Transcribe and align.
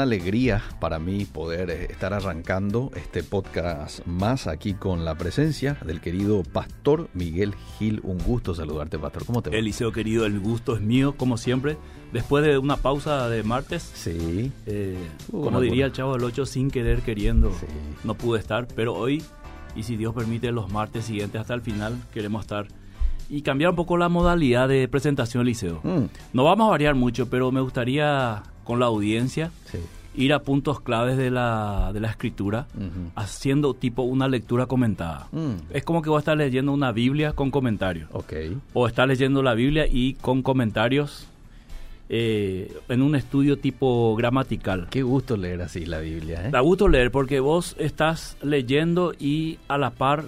una 0.00 0.04
alegría 0.06 0.62
para 0.80 0.98
mí 0.98 1.26
poder 1.26 1.68
eh, 1.68 1.88
estar 1.90 2.14
arrancando 2.14 2.90
este 2.96 3.22
podcast 3.22 4.00
más 4.06 4.46
aquí 4.46 4.72
con 4.72 5.04
la 5.04 5.14
presencia 5.14 5.76
del 5.84 6.00
querido 6.00 6.42
pastor 6.42 7.10
Miguel 7.12 7.54
Gil. 7.78 8.00
Un 8.02 8.16
gusto 8.16 8.54
saludarte, 8.54 8.98
pastor. 8.98 9.26
¿Cómo 9.26 9.42
te 9.42 9.50
va? 9.50 9.56
Eliseo 9.56 9.92
querido, 9.92 10.24
el 10.24 10.40
gusto 10.40 10.74
es 10.74 10.80
mío, 10.80 11.16
como 11.18 11.36
siempre. 11.36 11.76
Después 12.14 12.42
de 12.42 12.56
una 12.56 12.78
pausa 12.78 13.28
de 13.28 13.42
martes, 13.42 13.82
Sí. 13.82 14.50
eh, 14.64 14.96
Uh, 15.32 15.42
como 15.44 15.60
diría 15.60 15.84
el 15.84 15.92
chavo 15.92 16.14
del 16.14 16.24
8, 16.24 16.46
sin 16.46 16.70
querer 16.70 17.02
queriendo, 17.02 17.50
Sí. 17.50 17.66
no 18.02 18.14
pude 18.14 18.40
estar, 18.40 18.68
pero 18.74 18.94
hoy, 18.94 19.22
y 19.76 19.82
si 19.82 19.96
Dios 19.98 20.14
permite, 20.14 20.50
los 20.50 20.72
martes 20.72 21.04
siguientes 21.04 21.38
hasta 21.42 21.52
el 21.52 21.60
final, 21.60 21.94
queremos 22.14 22.40
estar. 22.40 22.68
Y 23.28 23.42
cambiar 23.42 23.70
un 23.70 23.76
poco 23.76 23.98
la 23.98 24.08
modalidad 24.08 24.66
de 24.66 24.88
presentación, 24.88 25.42
Eliseo. 25.42 25.80
Mm, 25.84 26.04
No 26.32 26.44
vamos 26.44 26.68
a 26.68 26.70
variar 26.70 26.94
mucho, 26.94 27.28
pero 27.28 27.52
me 27.52 27.60
gustaría, 27.60 28.42
con 28.70 28.78
la 28.80 28.86
audiencia, 28.86 29.50
sí. 29.70 29.78
ir 30.14 30.32
a 30.32 30.38
puntos 30.40 30.80
claves 30.80 31.16
de 31.16 31.30
la, 31.30 31.90
de 31.92 32.00
la 32.00 32.08
escritura, 32.08 32.66
Ujú. 32.76 33.10
haciendo 33.16 33.74
tipo 33.74 34.02
una 34.02 34.28
lectura 34.28 34.66
comentada. 34.66 35.26
Mm, 35.32 35.54
Es 35.74 35.82
como 35.84 36.02
que 36.02 36.08
vos 36.10 36.20
estás 36.20 36.36
leyendo 36.36 36.72
una 36.72 36.92
Biblia 36.92 37.32
con 37.32 37.50
comentarios. 37.50 38.08
Ok. 38.12 38.32
o 38.74 38.86
está 38.86 39.06
leyendo 39.06 39.42
la 39.42 39.54
Biblia 39.54 39.86
y 39.90 40.14
con 40.14 40.42
comentarios 40.42 41.26
eh, 42.08 42.72
en 42.88 43.02
un 43.02 43.14
estudio 43.14 43.56
tipo 43.58 44.16
gramatical. 44.16 44.88
Qué 44.90 45.02
gusto 45.02 45.36
leer 45.36 45.62
así 45.62 45.86
la 45.86 46.00
Biblia, 46.00 46.46
¿eh? 46.46 46.50
Da 46.50 46.60
gusto 46.60 46.88
leer 46.88 47.10
porque 47.12 47.38
vos 47.40 47.76
estás 47.78 48.36
leyendo 48.42 49.12
y 49.18 49.58
a 49.68 49.78
la 49.78 49.90
par 49.90 50.24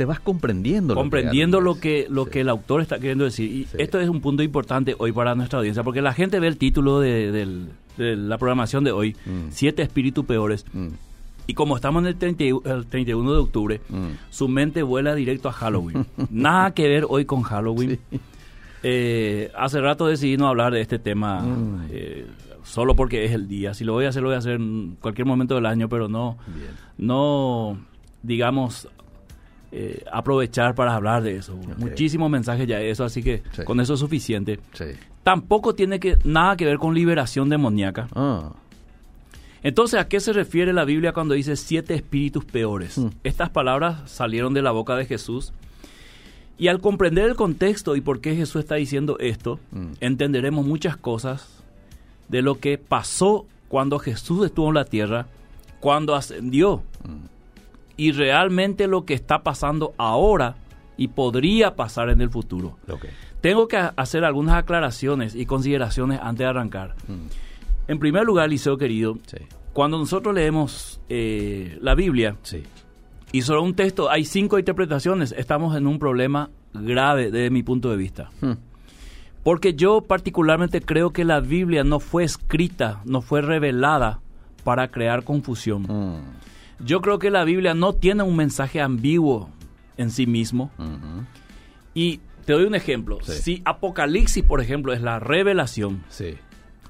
Te 0.00 0.06
vas 0.06 0.18
comprendiendo. 0.18 0.94
lo 0.94 1.00
que 1.00 1.02
comprendiendo 1.02 1.60
lo 1.60 1.78
que 1.78 2.06
lo 2.08 2.24
Sí. 2.24 2.30
que 2.30 2.40
el 2.40 2.48
autor 2.48 2.80
está 2.80 2.96
queriendo 2.98 3.24
decir. 3.24 3.52
Y 3.52 3.64
Sí. 3.64 3.76
esto 3.78 4.00
es 4.00 4.08
un 4.08 4.22
punto 4.22 4.42
importante 4.42 4.94
hoy 4.96 5.12
para 5.12 5.34
nuestra 5.34 5.58
audiencia 5.58 5.82
porque 5.82 6.00
la 6.00 6.14
gente 6.14 6.40
ve 6.40 6.46
el 6.46 6.56
título 6.56 7.00
de, 7.00 7.66
la 7.98 8.38
programación 8.38 8.82
de 8.82 8.92
hoy, 8.92 9.14
Mm. 9.26 9.48
Siete 9.50 9.82
Espíritus 9.82 10.24
Peores. 10.24 10.64
Mm, 10.72 10.88
Y 11.48 11.52
como 11.54 11.76
estamos 11.76 12.00
en 12.02 12.06
el, 12.08 12.14
30 12.16 12.44
y- 12.44 12.48
el 12.64 12.86
31 12.86 13.32
de 13.34 13.38
octubre, 13.40 13.80
mm. 13.90 14.06
su 14.30 14.48
mente 14.48 14.82
vuela 14.82 15.14
directo 15.14 15.50
a 15.50 15.52
Halloween. 15.52 16.06
Nada 16.30 16.72
que 16.72 16.88
ver 16.88 17.04
hoy 17.08 17.26
con 17.26 17.42
Halloween. 17.42 17.98
Eh, 18.82 19.50
hace 19.58 19.78
rato 19.82 20.06
decidí 20.06 20.38
no 20.38 20.48
hablar 20.48 20.72
de 20.72 20.80
este 20.80 20.98
tema 20.98 21.44
eh, 21.90 22.24
solo 22.64 22.96
porque 22.96 23.26
es 23.26 23.32
el 23.32 23.46
día. 23.46 23.74
Si 23.74 23.84
lo 23.84 23.92
voy 23.92 24.06
a 24.06 24.08
hacer, 24.08 24.22
lo 24.22 24.30
voy 24.30 24.36
a 24.36 24.38
hacer 24.38 24.54
en 24.54 24.96
cualquier 25.02 25.26
momento 25.26 25.54
del 25.54 25.66
año, 25.66 25.86
pero 25.90 26.08
no, 26.08 26.38
Bien. 26.46 26.70
no 26.96 27.76
digamos, 28.22 28.88
eh, 29.72 30.04
aprovechar 30.12 30.74
para 30.74 30.94
hablar 30.94 31.22
de 31.22 31.36
eso. 31.36 31.56
Muchísimos 31.78 32.30
mensajes 32.30 32.66
ya 32.66 32.78
de 32.78 32.90
eso, 32.90 33.04
así 33.04 33.22
que 33.22 33.42
Sí. 33.52 33.62
con 33.64 33.80
eso 33.80 33.94
es 33.94 34.00
suficiente. 34.00 34.58
Sí. 34.72 34.86
Tampoco 35.22 35.74
tiene 35.74 36.00
que, 36.00 36.16
nada 36.24 36.56
que 36.56 36.64
ver 36.64 36.78
con 36.78 36.94
liberación 36.94 37.48
demoníaca. 37.48 38.08
Ah, 38.14 38.52
Entonces, 39.62 40.00
¿a 40.00 40.08
qué 40.08 40.20
se 40.20 40.32
refiere 40.32 40.72
la 40.72 40.84
Biblia 40.86 41.12
cuando 41.12 41.34
dice 41.34 41.54
siete 41.54 41.94
espíritus 41.94 42.44
peores? 42.46 42.96
Mm. 42.96 43.08
Estas 43.24 43.50
palabras 43.50 44.10
salieron 44.10 44.54
de 44.54 44.62
la 44.62 44.70
boca 44.70 44.96
de 44.96 45.04
Jesús. 45.04 45.52
Y 46.56 46.68
al 46.68 46.80
comprender 46.80 47.26
el 47.26 47.36
contexto 47.36 47.94
y 47.96 48.00
por 48.00 48.20
qué 48.20 48.34
Jesús 48.34 48.60
está 48.60 48.76
diciendo 48.76 49.18
esto, 49.20 49.60
Mm. 49.70 49.92
entenderemos 50.00 50.64
muchas 50.66 50.96
cosas 50.96 51.46
de 52.28 52.40
lo 52.42 52.58
que 52.58 52.78
pasó 52.78 53.46
cuando 53.68 53.98
Jesús 53.98 54.46
estuvo 54.46 54.68
en 54.68 54.74
la 54.74 54.84
tierra, 54.86 55.26
cuando 55.80 56.14
ascendió, 56.14 56.82
Mm. 57.04 57.26
Y 57.96 58.12
realmente 58.12 58.86
lo 58.86 59.04
que 59.04 59.14
está 59.14 59.42
pasando 59.42 59.92
ahora 59.98 60.56
y 60.96 61.08
podría 61.08 61.76
pasar 61.76 62.10
en 62.10 62.20
el 62.20 62.30
futuro. 62.30 62.76
Tengo 63.40 63.68
que 63.68 63.76
ha- 63.78 63.94
hacer 63.96 64.24
algunas 64.24 64.56
aclaraciones 64.56 65.34
y 65.34 65.46
consideraciones 65.46 66.20
antes 66.22 66.38
de 66.38 66.46
arrancar. 66.46 66.94
Mm, 67.08 67.26
En 67.88 67.98
primer 67.98 68.24
lugar, 68.24 68.48
Liceo 68.48 68.76
querido, 68.78 69.18
Sí. 69.26 69.38
cuando 69.72 69.98
nosotros 69.98 70.32
leemos 70.34 71.00
eh, 71.08 71.76
la 71.82 71.94
Biblia 71.96 72.36
Sí. 72.42 72.62
y 73.32 73.42
sobre 73.42 73.60
un 73.62 73.74
texto 73.74 74.08
hay 74.10 74.24
cinco 74.24 74.58
interpretaciones, 74.60 75.32
estamos 75.36 75.76
en 75.76 75.86
un 75.88 75.98
problema 75.98 76.50
grave 76.72 77.32
desde 77.32 77.50
mi 77.50 77.62
punto 77.64 77.90
de 77.90 77.96
vista. 77.96 78.30
Mm, 78.42 78.52
Porque 79.42 79.72
yo 79.74 80.02
particularmente 80.02 80.82
creo 80.82 81.10
que 81.12 81.24
la 81.24 81.40
Biblia 81.40 81.82
no 81.82 81.98
fue 81.98 82.24
escrita, 82.24 83.00
no 83.06 83.22
fue 83.22 83.40
revelada 83.40 84.20
para 84.64 84.88
crear 84.88 85.24
confusión. 85.24 85.82
mm, 85.88 86.20
Yo 86.84 87.00
creo 87.00 87.18
que 87.18 87.30
la 87.30 87.44
Biblia 87.44 87.74
no 87.74 87.92
tiene 87.94 88.22
un 88.22 88.36
mensaje 88.36 88.80
ambiguo 88.80 89.48
en 89.96 90.10
sí 90.10 90.26
mismo. 90.26 90.70
Y 91.94 92.20
te 92.46 92.52
doy 92.54 92.64
un 92.64 92.74
ejemplo. 92.74 93.18
Sí. 93.22 93.32
Si 93.32 93.62
Apocalipsis, 93.64 94.42
por 94.44 94.60
ejemplo, 94.60 94.92
es 94.92 95.02
la 95.02 95.18
revelación 95.18 96.02
Sí. 96.08 96.36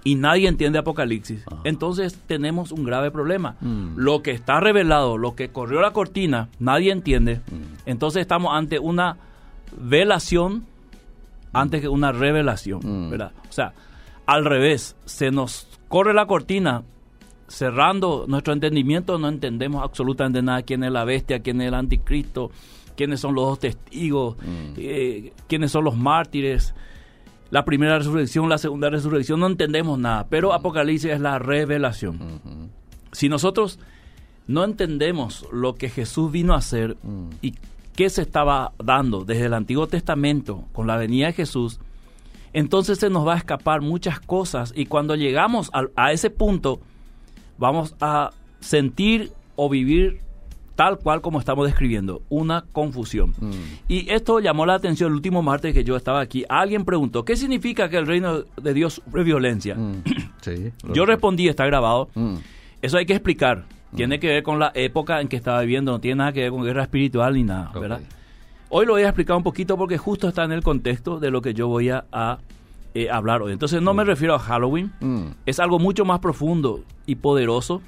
y 0.04 0.14
nadie 0.14 0.48
entiende 0.48 0.78
Apocalipsis, 0.78 1.42
entonces 1.64 2.18
tenemos 2.26 2.70
un 2.72 2.84
grave 2.84 3.10
problema. 3.10 3.56
Mm. 3.60 3.96
Lo 3.96 4.22
que 4.22 4.30
está 4.30 4.60
revelado, 4.60 5.18
lo 5.18 5.34
que 5.34 5.48
corrió 5.50 5.80
la 5.80 5.92
cortina, 5.92 6.48
nadie 6.58 6.92
entiende. 6.92 7.36
Mm. 7.50 7.86
Entonces 7.86 8.20
estamos 8.22 8.52
ante 8.54 8.78
una 8.78 9.16
velación 9.76 10.64
antes 11.52 11.80
que 11.80 11.88
una 11.88 12.12
revelación, 12.12 12.80
Mm. 12.82 13.10
¿verdad? 13.10 13.32
O 13.48 13.52
sea, 13.52 13.72
al 14.26 14.44
revés, 14.44 14.94
se 15.04 15.30
nos 15.32 15.66
corre 15.88 16.14
la 16.14 16.26
cortina 16.26 16.82
cerrando 17.50 18.26
nuestro 18.28 18.52
entendimiento, 18.52 19.18
no 19.18 19.28
entendemos 19.28 19.82
absolutamente 19.82 20.40
nada 20.40 20.62
quién 20.62 20.84
es 20.84 20.92
la 20.92 21.04
bestia, 21.04 21.40
quién 21.40 21.60
es 21.60 21.68
el 21.68 21.74
anticristo, 21.74 22.50
quiénes 22.96 23.18
son 23.20 23.34
los 23.34 23.44
dos 23.44 23.58
testigos, 23.58 24.36
Mm. 24.38 24.74
eh, 24.78 25.32
quiénes 25.48 25.72
son 25.72 25.84
los 25.84 25.96
mártires, 25.96 26.74
la 27.50 27.64
primera 27.64 27.98
resurrección, 27.98 28.48
la 28.48 28.58
segunda 28.58 28.88
resurrección, 28.88 29.40
no 29.40 29.48
entendemos 29.48 29.98
nada, 29.98 30.26
pero 30.30 30.52
Apocalipsis 30.52 31.10
es 31.10 31.20
la 31.20 31.40
revelación. 31.40 32.70
Si 33.10 33.28
nosotros 33.28 33.80
no 34.46 34.62
entendemos 34.62 35.44
lo 35.52 35.74
que 35.74 35.88
Jesús 35.88 36.30
vino 36.30 36.54
a 36.54 36.58
hacer 36.58 36.96
Mm. 37.02 37.30
y 37.42 37.54
qué 37.96 38.08
se 38.10 38.22
estaba 38.22 38.72
dando 38.78 39.24
desde 39.24 39.46
el 39.46 39.54
Antiguo 39.54 39.88
Testamento 39.88 40.64
con 40.72 40.86
la 40.86 40.96
venida 40.96 41.26
de 41.26 41.32
Jesús, 41.32 41.80
entonces 42.52 42.98
se 42.98 43.10
nos 43.10 43.26
va 43.26 43.34
a 43.34 43.38
escapar 43.38 43.80
muchas 43.80 44.20
cosas 44.20 44.72
y 44.76 44.86
cuando 44.86 45.16
llegamos 45.16 45.70
a, 45.96 46.12
ese 46.12 46.30
punto 46.30 46.80
vamos 47.60 47.94
a 48.00 48.30
sentir 48.58 49.30
o 49.54 49.68
vivir 49.68 50.18
tal 50.74 50.98
cual 50.98 51.20
como 51.20 51.38
estamos 51.38 51.66
describiendo, 51.66 52.22
una 52.30 52.64
confusión. 52.72 53.34
Mm. 53.38 53.50
Y 53.86 54.10
esto 54.10 54.40
llamó 54.40 54.64
la 54.64 54.74
atención 54.74 55.08
el 55.10 55.14
último 55.16 55.42
martes 55.42 55.74
que 55.74 55.84
yo 55.84 55.94
estaba 55.94 56.20
aquí. 56.20 56.44
Alguien 56.48 56.86
preguntó, 56.86 57.22
¿qué 57.22 57.36
significa 57.36 57.90
que 57.90 57.98
el 57.98 58.06
reino 58.06 58.44
de 58.60 58.72
Dios 58.74 58.94
sufre 58.94 59.22
violencia? 59.22 59.76
Mm. 59.76 60.02
Sí. 60.40 60.72
Yo 60.94 61.04
respondí, 61.04 61.48
está 61.48 61.66
grabado, 61.66 62.08
Mm. 62.14 62.36
eso 62.80 62.96
hay 62.96 63.04
que 63.04 63.12
explicar. 63.12 63.66
Tiene 63.94 64.18
que 64.18 64.28
ver 64.28 64.42
con 64.42 64.58
la 64.58 64.72
época 64.74 65.20
en 65.20 65.28
que 65.28 65.36
estaba 65.36 65.60
viviendo, 65.60 65.92
no 65.92 66.00
tiene 66.00 66.16
nada 66.16 66.32
que 66.32 66.40
ver 66.40 66.50
con 66.50 66.62
guerra 66.64 66.84
espiritual 66.84 67.34
ni 67.34 67.42
nada. 67.44 67.72
¿verdad? 67.78 68.00
Hoy 68.70 68.86
lo 68.86 68.92
voy 68.94 69.02
a 69.02 69.08
explicar 69.08 69.36
un 69.36 69.42
poquito 69.42 69.76
porque 69.76 69.98
justo 69.98 70.28
está 70.28 70.44
en 70.44 70.52
el 70.52 70.62
contexto 70.62 71.20
de 71.20 71.30
lo 71.30 71.42
que 71.42 71.52
yo 71.52 71.68
voy 71.68 71.90
a, 71.90 72.04
a, 72.10 72.38
eh, 72.94 73.08
hablar 73.10 73.42
hoy. 73.42 73.52
Entonces 73.52 73.80
no 73.82 73.94
me 73.94 74.04
refiero 74.04 74.34
a 74.34 74.38
Halloween, 74.38 74.92
Mm, 75.00 75.26
es 75.46 75.60
algo 75.60 75.78
mucho 75.78 76.04
más 76.04 76.18
profundo 76.20 76.84
y 77.06 77.16
poderoso, 77.16 77.82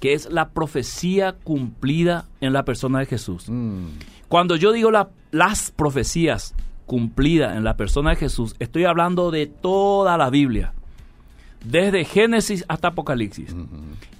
que 0.00 0.12
es 0.14 0.30
la 0.30 0.48
profecía 0.50 1.32
cumplida 1.32 2.24
en 2.40 2.52
la 2.52 2.64
persona 2.64 2.98
de 3.00 3.06
Jesús. 3.06 3.48
Mm, 3.48 3.86
Cuando 4.28 4.56
yo 4.56 4.72
digo 4.72 4.90
la- 4.90 5.10
las 5.30 5.70
profecías 5.70 6.54
cumplidas 6.86 7.56
en 7.56 7.64
la 7.64 7.76
persona 7.76 8.10
de 8.10 8.16
Jesús, 8.16 8.54
estoy 8.58 8.84
hablando 8.84 9.30
de 9.30 9.46
toda 9.46 10.16
la 10.18 10.30
Biblia, 10.30 10.72
desde 11.64 12.04
Génesis 12.04 12.64
hasta 12.68 12.88
Apocalipsis. 12.88 13.52
ujú, 13.52 13.66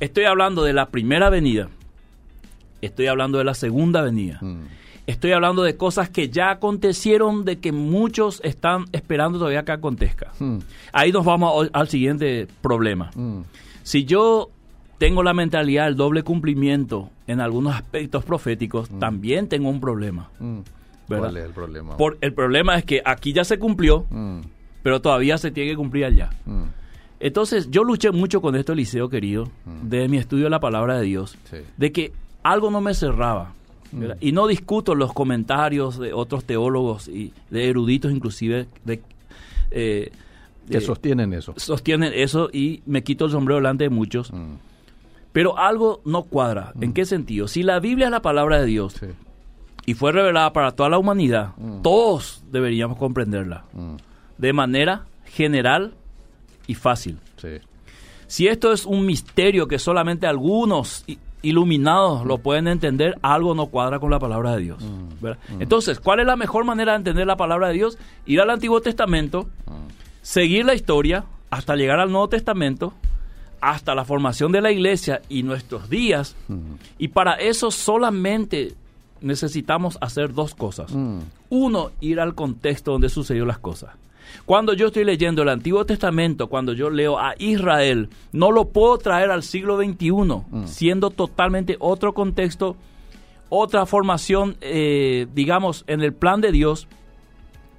Estoy 0.00 0.24
hablando 0.24 0.62
de 0.64 0.72
la 0.72 0.86
primera 0.90 1.28
venida, 1.30 1.68
estoy 2.80 3.06
hablando 3.06 3.38
de 3.38 3.44
la 3.44 3.54
segunda 3.54 4.02
venida, 4.02 4.38
mm, 4.40 4.60
estoy 5.12 5.32
hablando 5.32 5.62
de 5.62 5.76
cosas 5.76 6.10
que 6.10 6.28
ya 6.28 6.50
acontecieron, 6.50 7.44
de 7.44 7.58
que 7.58 7.72
muchos 7.72 8.40
están 8.44 8.84
esperando 8.92 9.38
todavía 9.38 9.64
que 9.64 9.72
acontezca. 9.72 10.32
mm, 10.38 10.58
Ahí 10.92 11.12
nos 11.12 11.24
vamos 11.24 11.68
al 11.72 11.88
siguiente 11.88 12.48
problema. 12.60 13.10
mm, 13.14 13.40
Si 13.82 14.04
yo 14.04 14.50
tengo 14.98 15.22
la 15.22 15.34
mentalidad 15.34 15.86
del 15.86 15.96
doble 15.96 16.22
cumplimiento 16.22 17.10
en 17.26 17.40
algunos 17.40 17.74
aspectos 17.74 18.24
proféticos, 18.24 18.88
también 19.00 19.48
tengo 19.48 19.68
un 19.68 19.80
problema. 19.80 20.30
¿verdad? 21.08 21.28
¿Cuál 21.30 21.36
es 21.36 21.44
el 21.44 21.50
problema? 21.52 21.96
Por, 21.96 22.18
el 22.20 22.32
problema 22.32 22.76
es 22.76 22.84
que 22.84 23.02
aquí 23.04 23.32
ya 23.32 23.44
se 23.44 23.58
cumplió, 23.58 24.06
pero 24.82 25.00
todavía 25.00 25.38
se 25.38 25.50
tiene 25.50 25.70
que 25.70 25.76
cumplir 25.76 26.04
allá. 26.04 26.30
Entonces, 27.20 27.70
yo 27.70 27.84
luché 27.84 28.10
mucho 28.10 28.40
con 28.40 28.56
esto, 28.56 28.72
Eliseo, 28.72 29.08
querido, 29.08 29.48
de 29.82 30.08
mi 30.08 30.16
estudio 30.18 30.44
de 30.44 30.50
la 30.50 30.60
palabra 30.60 30.96
de 30.98 31.04
Dios, 31.04 31.36
sí. 31.50 31.58
de 31.76 31.92
que 31.92 32.12
algo 32.42 32.70
no 32.70 32.80
me 32.80 32.94
cerraba. 32.94 33.52
¿Verdad? 33.92 34.16
Y 34.20 34.32
no 34.32 34.46
discuto 34.46 34.94
los 34.94 35.12
comentarios 35.12 35.98
de 35.98 36.12
otros 36.12 36.44
teólogos 36.44 37.08
y 37.08 37.32
de 37.50 37.68
eruditos 37.68 38.10
inclusive 38.12 38.66
de, 38.84 39.02
eh, 39.70 40.10
Que 40.68 40.74
de- 40.78 40.80
sostienen 40.80 41.32
eso. 41.34 41.54
sostienen 41.56 42.12
eso 42.14 42.48
y 42.52 42.82
me 42.86 43.02
quito 43.02 43.26
el 43.26 43.30
sombrero 43.32 43.56
delante 43.56 43.84
de 43.84 43.90
muchos. 43.90 44.32
Mm, 44.32 44.54
Pero 45.32 45.56
algo 45.58 46.02
no 46.04 46.24
cuadra. 46.24 46.72
¿En 46.80 46.92
qué 46.92 47.06
sentido? 47.06 47.48
Si 47.48 47.62
la 47.62 47.80
Biblia 47.80 48.06
es 48.06 48.10
la 48.10 48.20
palabra 48.20 48.60
de 48.60 48.66
Dios 48.66 48.92
sí. 49.00 49.06
y 49.86 49.94
fue 49.94 50.12
revelada 50.12 50.52
para 50.52 50.72
toda 50.72 50.90
la 50.90 50.98
humanidad, 50.98 51.52
Mm. 51.56 51.80
todos 51.82 52.44
deberíamos 52.52 52.98
comprenderla 52.98 53.64
mm, 53.72 53.94
de 54.38 54.52
manera 54.52 55.06
general 55.24 55.94
y 56.66 56.74
fácil. 56.74 57.18
sí. 57.36 57.48
Si 58.26 58.46
esto 58.48 58.72
es 58.72 58.86
un 58.86 59.04
misterio 59.04 59.68
que 59.68 59.78
solamente 59.78 60.26
algunos 60.26 61.04
iluminados 61.42 62.24
lo 62.24 62.38
pueden 62.38 62.68
entender, 62.68 63.18
algo 63.22 63.54
no 63.54 63.66
cuadra 63.66 63.98
con 63.98 64.10
la 64.10 64.18
palabra 64.18 64.52
de 64.56 64.62
Dios. 64.62 64.84
¿verdad? 65.20 65.38
Entonces, 65.60 66.00
¿cuál 66.00 66.20
es 66.20 66.26
la 66.26 66.36
mejor 66.36 66.64
manera 66.64 66.92
de 66.92 66.98
entender 66.98 67.26
la 67.26 67.36
palabra 67.36 67.68
de 67.68 67.74
Dios? 67.74 67.98
Ir 68.26 68.40
al 68.40 68.50
Antiguo 68.50 68.80
Testamento, 68.80 69.48
seguir 70.22 70.64
la 70.64 70.74
historia 70.74 71.24
hasta 71.50 71.76
llegar 71.76 72.00
al 72.00 72.10
Nuevo 72.10 72.28
Testamento, 72.28 72.94
hasta 73.60 73.94
la 73.94 74.04
formación 74.04 74.50
de 74.52 74.60
la 74.60 74.72
iglesia 74.72 75.20
y 75.28 75.42
nuestros 75.42 75.88
días. 75.90 76.34
Mm, 76.48 76.74
Y 76.98 77.08
para 77.08 77.34
eso 77.34 77.70
solamente 77.70 78.74
necesitamos 79.20 79.98
hacer 80.00 80.32
dos 80.34 80.54
cosas. 80.54 80.92
mm, 80.92 81.18
Uno, 81.50 81.90
ir 82.00 82.18
al 82.18 82.34
contexto 82.34 82.92
donde 82.92 83.08
sucedió 83.08 83.44
las 83.44 83.58
cosas. 83.58 83.90
Cuando 84.44 84.74
yo 84.74 84.88
estoy 84.88 85.04
leyendo 85.04 85.42
el 85.42 85.48
Antiguo 85.48 85.84
Testamento, 85.84 86.48
cuando 86.48 86.72
yo 86.72 86.90
leo 86.90 87.18
a 87.18 87.34
Israel, 87.38 88.08
no 88.32 88.50
lo 88.50 88.66
puedo 88.66 88.98
traer 88.98 89.30
al 89.30 89.42
siglo 89.42 89.76
XXI, 89.76 90.66
siendo 90.66 91.10
totalmente 91.10 91.76
otro 91.78 92.12
contexto, 92.12 92.76
otra 93.48 93.86
formación, 93.86 94.56
eh, 94.60 95.26
digamos, 95.34 95.84
en 95.86 96.02
el 96.02 96.12
plan 96.12 96.40
de 96.40 96.52
Dios. 96.52 96.88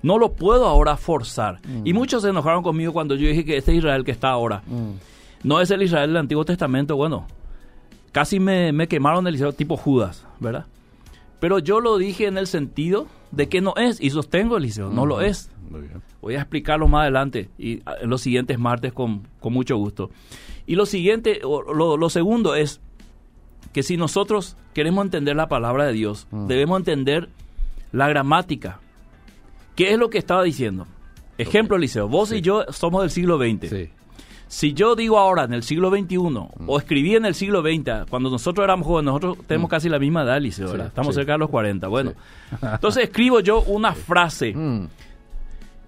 No 0.01 0.17
lo 0.17 0.33
puedo 0.33 0.67
ahora 0.67 0.97
forzar. 0.97 1.59
Y 1.85 1.94
muchos 1.94 2.23
se 2.23 2.29
enojaron 2.29 2.61
conmigo 2.61 2.91
cuando 2.91 3.15
yo 3.15 3.27
dije 3.27 3.45
que 3.45 3.57
este 3.57 3.73
Israel 3.73 4.03
que 4.03 4.11
está 4.11 4.29
ahora 4.31 4.61
mm, 4.67 5.47
no 5.47 5.61
es 5.61 5.71
el 5.71 5.81
Israel 5.81 6.09
del 6.09 6.17
Antiguo 6.17 6.44
Testamento. 6.44 6.97
Bueno, 6.97 7.25
casi 8.11 8.38
me, 8.38 8.73
me 8.73 8.89
quemaron 8.89 9.25
el 9.27 9.35
Israel 9.35 9.55
tipo 9.55 9.77
Judas, 9.77 10.25
¿verdad? 10.41 10.65
Pero 11.39 11.59
yo 11.59 11.79
lo 11.79 11.97
dije 11.97 12.25
en 12.25 12.38
el 12.38 12.47
sentido 12.47 13.07
de 13.35 13.50
que 13.50 13.62
no 13.62 13.74
es, 13.75 14.00
y 14.00 14.09
sostengo, 14.12 14.57
Eliseo, 14.57 14.89
no 14.89 15.06
lo 15.06 15.21
es. 15.21 15.50
Muy 15.69 15.81
bien. 15.81 16.01
Voy 16.21 16.35
a 16.35 16.39
explicarlo 16.41 16.88
más 16.88 17.01
adelante 17.01 17.50
y 17.57 17.81
a- 17.85 17.95
en 18.01 18.09
los 18.09 18.21
siguientes 18.21 18.59
martes 18.59 18.94
con, 18.94 19.27
con 19.39 19.53
mucho 19.53 19.75
gusto. 19.77 20.09
Y 20.68 20.75
lo 20.75 20.85
siguiente, 20.85 21.41
o 21.44 21.62
lo, 21.74 21.97
lo 21.97 22.09
segundo 22.09 22.56
es 22.56 22.80
que 23.74 23.81
si 23.83 23.97
nosotros 23.97 24.56
queremos 24.74 25.03
entender 25.06 25.35
la 25.35 25.47
palabra 25.47 25.85
de 25.85 25.94
Dios, 25.94 26.27
debemos 26.31 26.77
entender 26.80 27.30
la 27.91 28.07
gramática. 28.07 28.80
¿Qué 29.75 29.91
es 29.91 29.97
lo 29.97 30.09
que 30.09 30.19
estaba 30.19 30.44
diciendo? 30.44 30.86
Ejemplo, 31.39 31.77
Eliseo, 31.77 32.07
vos 32.07 32.31
y 32.31 32.41
yo 32.41 32.63
somos 32.69 33.01
del 33.01 33.09
siglo 33.09 33.38
XX. 33.39 33.69
Sí. 33.69 33.89
Si 34.53 34.73
yo 34.73 34.95
digo 34.95 35.17
ahora 35.17 35.45
en 35.45 35.53
el 35.53 35.63
siglo 35.63 35.89
XXI, 35.89 36.17
o 36.67 36.77
escribí 36.77 37.15
en 37.15 37.25
el 37.25 37.33
siglo 37.33 37.63
XX, 37.63 38.07
cuando 38.07 38.29
nosotros 38.29 38.63
éramos 38.63 38.85
jóvenes, 38.85 39.05
nosotros 39.07 39.38
tenemos 39.47 39.67
casi 39.67 39.89
la 39.89 39.97
misma 39.97 40.21
edad, 40.21 40.39
Liceo, 40.39 40.75
Estamos 40.75 41.15
sí. 41.15 41.21
cerca 41.21 41.31
de 41.31 41.39
los 41.39 41.50
40. 41.50 41.88
Bueno, 41.88 42.13
entonces 42.61 43.05
escribo 43.05 43.39
yo 43.39 43.61
una 43.63 43.94
frase 43.95 44.53
Mm, 44.53 44.88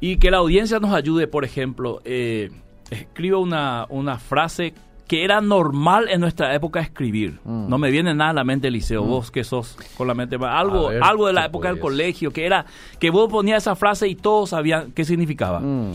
y 0.02 0.18
que 0.18 0.32
la 0.32 0.38
audiencia 0.38 0.80
nos 0.80 0.94
ayude, 0.96 1.28
por 1.28 1.46
ejemplo, 1.46 2.02
eh, 2.06 2.50
escribo 2.90 3.40
una, 3.40 3.86
una 3.90 4.18
frase 4.18 4.74
que 5.08 5.24
era 5.24 5.42
normal 5.42 6.08
en 6.10 6.20
nuestra 6.20 6.56
época 6.56 6.80
escribir. 6.80 7.40
Mm. 7.44 7.70
No 7.70 7.78
me 7.78 7.92
viene 7.92 8.16
nada 8.16 8.32
a 8.32 8.34
la 8.34 8.44
mente, 8.44 8.72
Liceo, 8.72 9.04
vos 9.04 9.30
que 9.30 9.44
sos 9.44 9.78
con 9.96 10.08
la 10.08 10.16
mente 10.16 10.40
más- 10.40 10.60
algo, 10.60 10.88
ver, 10.90 11.04
algo 11.04 11.28
de 11.28 11.34
la 11.34 11.42
¿qué 11.42 11.48
época 11.50 11.68
del 11.68 11.80
colegio, 11.80 12.32
que 12.34 12.48
era 12.48 12.66
que 13.00 13.12
vos 13.12 13.30
ponías 13.32 13.62
esa 13.62 13.76
frase 13.76 14.08
y 14.08 14.16
todos 14.16 14.50
sabían 14.50 14.92
qué 14.92 15.06
significaba. 15.06 15.60
mm, 15.60 15.92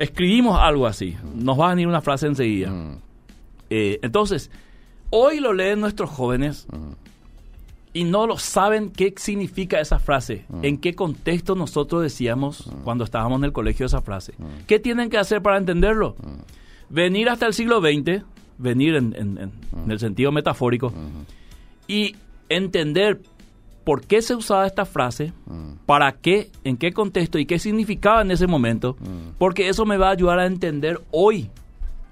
Escribimos 0.00 0.58
algo 0.58 0.86
así. 0.86 1.16
Nos 1.34 1.58
va 1.60 1.66
a 1.66 1.70
venir 1.70 1.86
una 1.86 2.00
frase 2.00 2.26
enseguida. 2.26 2.70
mm, 2.70 2.96
Eh, 3.72 4.00
entonces, 4.02 4.50
hoy 5.10 5.38
lo 5.38 5.52
leen 5.52 5.78
nuestros 5.80 6.10
jóvenes 6.10 6.66
mm, 6.72 6.92
y 7.92 8.04
no 8.04 8.26
lo 8.26 8.36
saben 8.38 8.90
qué 8.90 9.12
significa 9.16 9.78
esa 9.80 9.98
frase, 10.00 10.44
en 10.62 10.78
qué 10.78 10.94
contexto 10.94 11.54
nosotros 11.54 12.02
decíamos 12.02 12.68
cuando 12.82 13.04
estábamos 13.04 13.38
en 13.38 13.44
el 13.44 13.52
colegio 13.52 13.86
esa 13.86 14.00
frase. 14.00 14.34
¿Qué 14.66 14.78
tienen 14.80 15.08
que 15.10 15.18
hacer 15.18 15.40
para 15.42 15.56
entenderlo? 15.58 16.16
Venir 16.88 17.28
hasta 17.28 17.46
el 17.46 17.54
siglo 17.54 17.80
XX, 17.80 18.24
venir 18.58 18.94
en, 18.96 19.14
en- 19.16 19.38
en- 19.38 19.52
en 19.84 19.90
el 19.90 19.98
sentido 20.00 20.32
metafórico, 20.32 20.92
y 21.86 22.16
entender 22.48 23.20
por 23.90 24.06
qué 24.06 24.22
se 24.22 24.36
usaba 24.36 24.68
esta 24.68 24.84
frase, 24.84 25.32
para 25.84 26.12
qué, 26.12 26.52
en 26.62 26.76
qué 26.76 26.92
contexto 26.92 27.40
y 27.40 27.44
qué 27.44 27.58
significaba 27.58 28.22
en 28.22 28.30
ese 28.30 28.46
momento, 28.46 28.96
porque 29.36 29.68
eso 29.68 29.84
me 29.84 29.96
va 29.96 30.10
a 30.10 30.12
ayudar 30.12 30.38
a 30.38 30.46
entender 30.46 31.00
hoy 31.10 31.50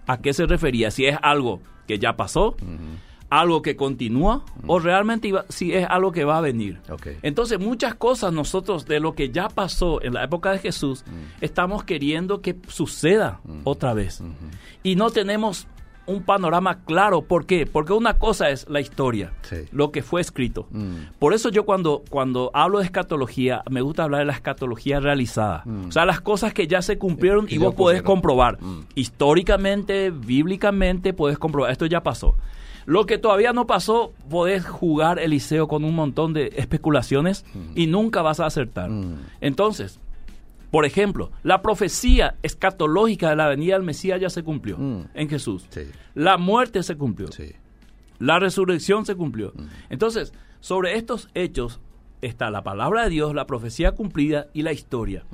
a 0.09 0.19
qué 0.19 0.33
se 0.33 0.45
refería, 0.47 0.91
si 0.91 1.07
es 1.07 1.17
algo 1.23 1.61
que 1.87 2.01
ya 2.01 2.17
pasó, 2.17 2.57
algo 3.31 3.63
que 3.63 3.77
continúa 3.77 4.43
o 4.67 4.81
realmente 4.81 5.29
iba- 5.29 5.45
si 5.51 5.73
es 5.73 5.87
algo 5.89 6.11
que 6.11 6.25
va 6.25 6.39
a 6.39 6.41
venir. 6.41 6.81
Entonces 7.23 7.61
muchas 7.61 7.95
cosas 7.95 8.33
nosotros 8.33 8.85
de 8.87 8.99
lo 8.99 9.15
que 9.15 9.31
ya 9.31 9.49
pasó 9.49 10.03
en 10.03 10.15
la 10.15 10.25
época 10.25 10.51
de 10.51 10.59
Jesús 10.59 11.05
estamos 11.41 11.85
queriendo 11.85 12.41
que 12.41 12.57
suceda 12.67 13.41
otra 13.63 13.95
vez. 13.95 14.21
Y 14.83 14.97
no 14.97 15.11
tenemos 15.11 15.69
un 16.09 16.23
panorama 16.23 16.81
claro. 16.85 17.23
¿Por 17.23 17.47
qué? 17.47 17.67
Porque 17.67 17.93
una 17.93 18.15
cosa 18.15 18.51
es 18.51 18.69
la 18.69 18.81
historia, 18.81 19.33
Sí. 19.43 19.57
lo 19.71 19.93
que 19.93 20.03
fue 20.03 20.21
escrito. 20.21 20.67
Mm. 20.71 20.95
Por 21.19 21.35
eso 21.35 21.51
yo 21.51 21.65
cuando, 21.65 22.03
cuando 22.11 22.51
hablo 22.55 22.79
de 22.81 22.85
escatología, 22.87 23.63
me 23.71 23.81
gusta 23.83 24.03
hablar 24.05 24.21
de 24.21 24.25
la 24.27 24.33
escatología 24.33 24.99
realizada. 25.01 25.65
O 25.87 25.93
sea, 25.93 26.05
las 26.05 26.21
cosas 26.21 26.53
que 26.53 26.67
ya 26.67 26.83
se 26.83 26.99
cumplieron 26.99 27.47
y 27.49 27.59
vos 27.59 27.75
podés 27.75 28.03
comprobar. 28.03 28.59
Mm. 28.61 28.81
Históricamente, 28.95 30.11
bíblicamente, 30.11 31.13
podés 31.13 31.39
comprobar. 31.39 31.71
Esto 31.71 31.87
ya 31.87 32.03
pasó. 32.03 32.35
Lo 32.87 33.05
que 33.05 33.19
todavía 33.19 33.53
no 33.53 33.67
pasó, 33.67 34.15
podés 34.31 34.65
jugar, 34.67 35.19
Eliseo, 35.19 35.69
con 35.69 35.85
un 35.85 35.95
montón 35.95 36.33
de 36.33 36.53
especulaciones 36.57 37.45
y 37.75 37.87
nunca 37.87 38.23
vas 38.23 38.41
a 38.41 38.47
acertar. 38.47 38.89
Mm. 38.89 39.17
Entonces, 39.43 40.01
por 40.71 40.85
ejemplo, 40.85 41.31
la 41.43 41.63
profecía 41.63 42.37
escatológica 42.43 43.31
de 43.31 43.37
la 43.37 43.49
venida 43.49 43.75
del 43.75 43.83
Mesías 43.85 44.21
ya 44.21 44.31
se 44.31 44.43
cumplió 44.43 44.77
Mm. 44.79 45.01
en 45.15 45.29
Jesús. 45.29 45.67
Sí. 45.71 45.83
La 46.15 46.37
muerte 46.39 46.83
se 46.83 46.97
cumplió. 46.97 47.33
Sí. 47.33 47.53
La 48.19 48.39
resurrección 48.39 49.07
se 49.07 49.15
cumplió. 49.15 49.53
Entonces, 49.91 50.33
sobre 50.61 50.97
estos 50.97 51.29
hechos 51.35 51.81
está 52.21 52.51
la 52.51 52.63
palabra 52.65 53.05
de 53.05 53.11
Dios, 53.11 53.33
la 53.35 53.47
profecía 53.47 53.93
cumplida 53.93 54.49
y 54.53 54.63
la 54.63 54.73
historia. 54.73 55.25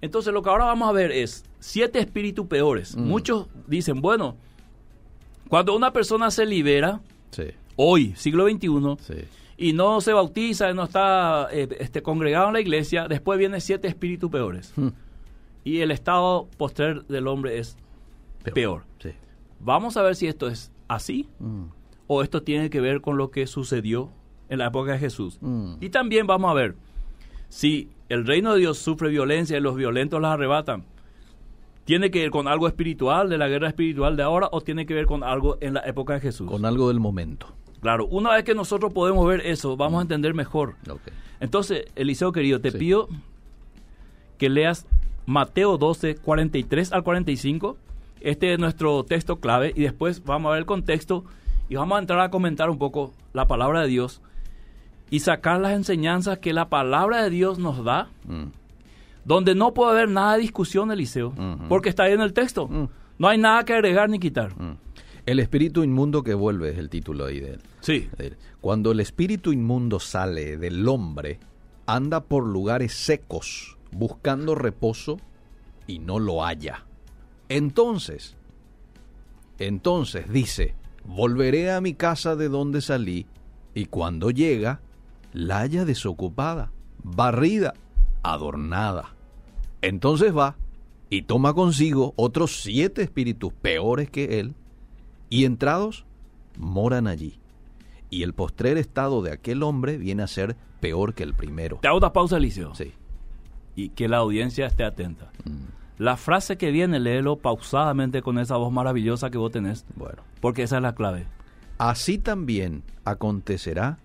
Entonces, 0.00 0.32
lo 0.32 0.42
que 0.42 0.48
ahora 0.50 0.66
vamos 0.66 0.88
a 0.88 0.92
ver 0.92 1.10
es 1.10 1.44
siete 1.58 1.98
espíritus 1.98 2.46
peores. 2.46 2.96
Muchos 2.96 3.48
dicen, 3.66 4.00
bueno, 4.00 4.36
cuando 5.48 5.74
una 5.74 5.92
persona 5.92 6.30
se 6.30 6.46
libera, 6.46 7.00
Sí. 7.32 7.44
hoy, 7.76 8.14
siglo 8.16 8.46
XXI. 8.48 8.96
Y 9.60 9.72
no 9.72 10.00
se 10.00 10.12
bautiza, 10.12 10.72
no 10.72 10.84
está 10.84 11.48
eh, 11.50 11.68
este, 11.80 12.00
congregado 12.00 12.46
en 12.46 12.52
la 12.54 12.60
iglesia, 12.60 13.08
después 13.08 13.40
vienen 13.40 13.60
siete 13.60 13.88
espíritus 13.88 14.30
peores. 14.30 14.72
Mm. 14.76 14.88
Y 15.64 15.80
el 15.80 15.90
estado 15.90 16.48
postrer 16.56 17.04
del 17.06 17.26
hombre 17.26 17.58
es 17.58 17.76
peor. 18.54 18.84
Sí. 19.00 19.10
Vamos 19.58 19.96
a 19.96 20.02
ver 20.02 20.14
si 20.14 20.28
esto 20.28 20.48
es 20.48 20.70
así 20.86 21.28
Mm. 21.40 21.64
o 22.06 22.22
esto 22.22 22.42
tiene 22.42 22.70
que 22.70 22.80
ver 22.80 23.00
con 23.00 23.18
lo 23.18 23.30
que 23.30 23.46
sucedió 23.48 24.10
en 24.48 24.60
la 24.60 24.68
época 24.68 24.92
de 24.92 24.98
Jesús. 25.00 25.38
Mm. 25.40 25.74
Y 25.80 25.90
también 25.90 26.28
vamos 26.28 26.50
a 26.50 26.54
ver 26.54 26.76
si 27.48 27.90
el 28.08 28.26
reino 28.26 28.54
de 28.54 28.60
Dios 28.60 28.78
sufre 28.78 29.10
violencia 29.10 29.58
y 29.58 29.60
los 29.60 29.74
violentos 29.74 30.22
las 30.22 30.34
arrebatan. 30.34 30.84
¿Tiene 31.84 32.10
que 32.10 32.20
ver 32.20 32.30
con 32.30 32.46
algo 32.46 32.68
espiritual, 32.68 33.28
de 33.28 33.38
la 33.38 33.48
guerra 33.48 33.68
espiritual 33.68 34.16
de 34.16 34.22
ahora, 34.22 34.48
o 34.52 34.60
tiene 34.60 34.86
que 34.86 34.94
ver 34.94 35.06
con 35.06 35.24
algo 35.24 35.58
en 35.60 35.74
la 35.74 35.80
época 35.80 36.14
de 36.14 36.20
Jesús? 36.20 36.48
Con 36.48 36.64
algo 36.64 36.88
del 36.88 37.00
momento. 37.00 37.48
Claro, 37.80 38.06
una 38.06 38.34
vez 38.34 38.44
que 38.44 38.54
nosotros 38.54 38.92
podemos 38.92 39.26
ver 39.26 39.40
eso, 39.46 39.76
vamos 39.76 39.98
a 40.00 40.02
entender 40.02 40.34
mejor. 40.34 40.74
Entonces, 41.40 41.84
Eliseo 41.94 42.32
querido, 42.32 42.60
te 42.60 42.70
Sí. 42.72 42.78
pido 42.78 43.08
que 44.38 44.48
leas 44.48 44.86
Mateo 45.26 45.78
12, 45.78 46.16
43 46.16 46.92
al 46.92 47.02
45. 47.04 47.76
Este 48.20 48.52
es 48.52 48.58
nuestro 48.58 49.04
texto 49.04 49.36
clave 49.36 49.72
y 49.76 49.82
después 49.82 50.24
vamos 50.24 50.48
a 50.48 50.52
ver 50.52 50.60
el 50.60 50.66
contexto 50.66 51.24
y 51.68 51.76
vamos 51.76 51.96
a 51.96 52.00
entrar 52.00 52.20
a 52.20 52.30
comentar 52.30 52.70
un 52.70 52.78
poco 52.78 53.12
la 53.32 53.46
palabra 53.46 53.82
de 53.82 53.88
Dios 53.88 54.20
y 55.10 55.20
sacar 55.20 55.60
las 55.60 55.72
enseñanzas 55.72 56.38
que 56.38 56.52
la 56.52 56.68
palabra 56.68 57.22
de 57.22 57.30
Dios 57.30 57.58
nos 57.58 57.84
da, 57.84 58.08
Mm. 58.26 58.44
donde 59.24 59.54
no 59.54 59.72
puede 59.74 59.92
haber 59.92 60.08
nada 60.08 60.34
de 60.34 60.40
discusión, 60.40 60.90
Eliseo, 60.90 61.32
porque 61.68 61.88
está 61.90 62.04
ahí 62.04 62.12
en 62.14 62.20
el 62.22 62.32
texto. 62.32 62.66
Mm. 62.66 62.88
No 63.18 63.28
hay 63.28 63.38
nada 63.38 63.64
que 63.64 63.74
agregar 63.74 64.08
ni 64.08 64.18
quitar. 64.18 64.50
Mm. 64.60 64.76
El 65.28 65.40
espíritu 65.40 65.84
inmundo 65.84 66.22
que 66.22 66.32
vuelve 66.32 66.70
es 66.70 66.78
el 66.78 66.88
título 66.88 67.26
ahí 67.26 67.38
de 67.38 67.50
él. 67.50 67.60
Sí. 67.80 68.08
Cuando 68.62 68.92
el 68.92 69.00
espíritu 69.00 69.52
inmundo 69.52 70.00
sale 70.00 70.56
del 70.56 70.88
hombre, 70.88 71.38
anda 71.84 72.24
por 72.24 72.46
lugares 72.46 72.94
secos, 72.94 73.76
buscando 73.92 74.54
reposo 74.54 75.18
y 75.86 75.98
no 75.98 76.18
lo 76.18 76.42
halla. 76.42 76.86
Entonces, 77.50 78.38
entonces 79.58 80.32
dice, 80.32 80.74
volveré 81.04 81.72
a 81.72 81.82
mi 81.82 81.92
casa 81.92 82.34
de 82.34 82.48
donde 82.48 82.80
salí, 82.80 83.26
y 83.74 83.84
cuando 83.84 84.30
llega, 84.30 84.80
la 85.34 85.58
halla 85.58 85.84
desocupada, 85.84 86.72
barrida, 87.04 87.74
adornada. 88.22 89.14
Entonces 89.82 90.34
va 90.34 90.56
y 91.10 91.20
toma 91.20 91.52
consigo 91.52 92.14
otros 92.16 92.62
siete 92.62 93.02
espíritus 93.02 93.52
peores 93.52 94.08
que 94.08 94.40
él, 94.40 94.54
y 95.28 95.44
entrados 95.44 96.04
moran 96.56 97.06
allí. 97.06 97.38
Y 98.10 98.22
el 98.22 98.32
postrer 98.32 98.78
estado 98.78 99.20
de 99.22 99.32
aquel 99.32 99.62
hombre 99.62 99.98
viene 99.98 100.22
a 100.22 100.26
ser 100.26 100.56
peor 100.80 101.14
que 101.14 101.22
el 101.22 101.34
primero. 101.34 101.78
Te 101.82 101.88
hago 101.88 101.98
una 101.98 102.12
pausa, 102.12 102.36
Eliseo. 102.38 102.74
Sí. 102.74 102.92
Y 103.76 103.90
que 103.90 104.08
la 104.08 104.18
audiencia 104.18 104.66
esté 104.66 104.84
atenta. 104.84 105.30
Mm, 105.44 106.02
La 106.02 106.16
frase 106.16 106.56
que 106.56 106.70
viene, 106.70 107.00
léelo 107.00 107.36
pausadamente 107.36 108.22
con 108.22 108.38
esa 108.38 108.56
voz 108.56 108.72
maravillosa 108.72 109.30
que 109.30 109.38
vos 109.38 109.50
tenés, 109.50 109.84
Bueno. 109.96 110.22
porque 110.40 110.62
esa 110.62 110.76
es 110.76 110.82
la 110.82 110.94
clave. 110.94 111.26
Así 111.76 112.18
también 112.18 112.82
acontecerá 113.04 113.98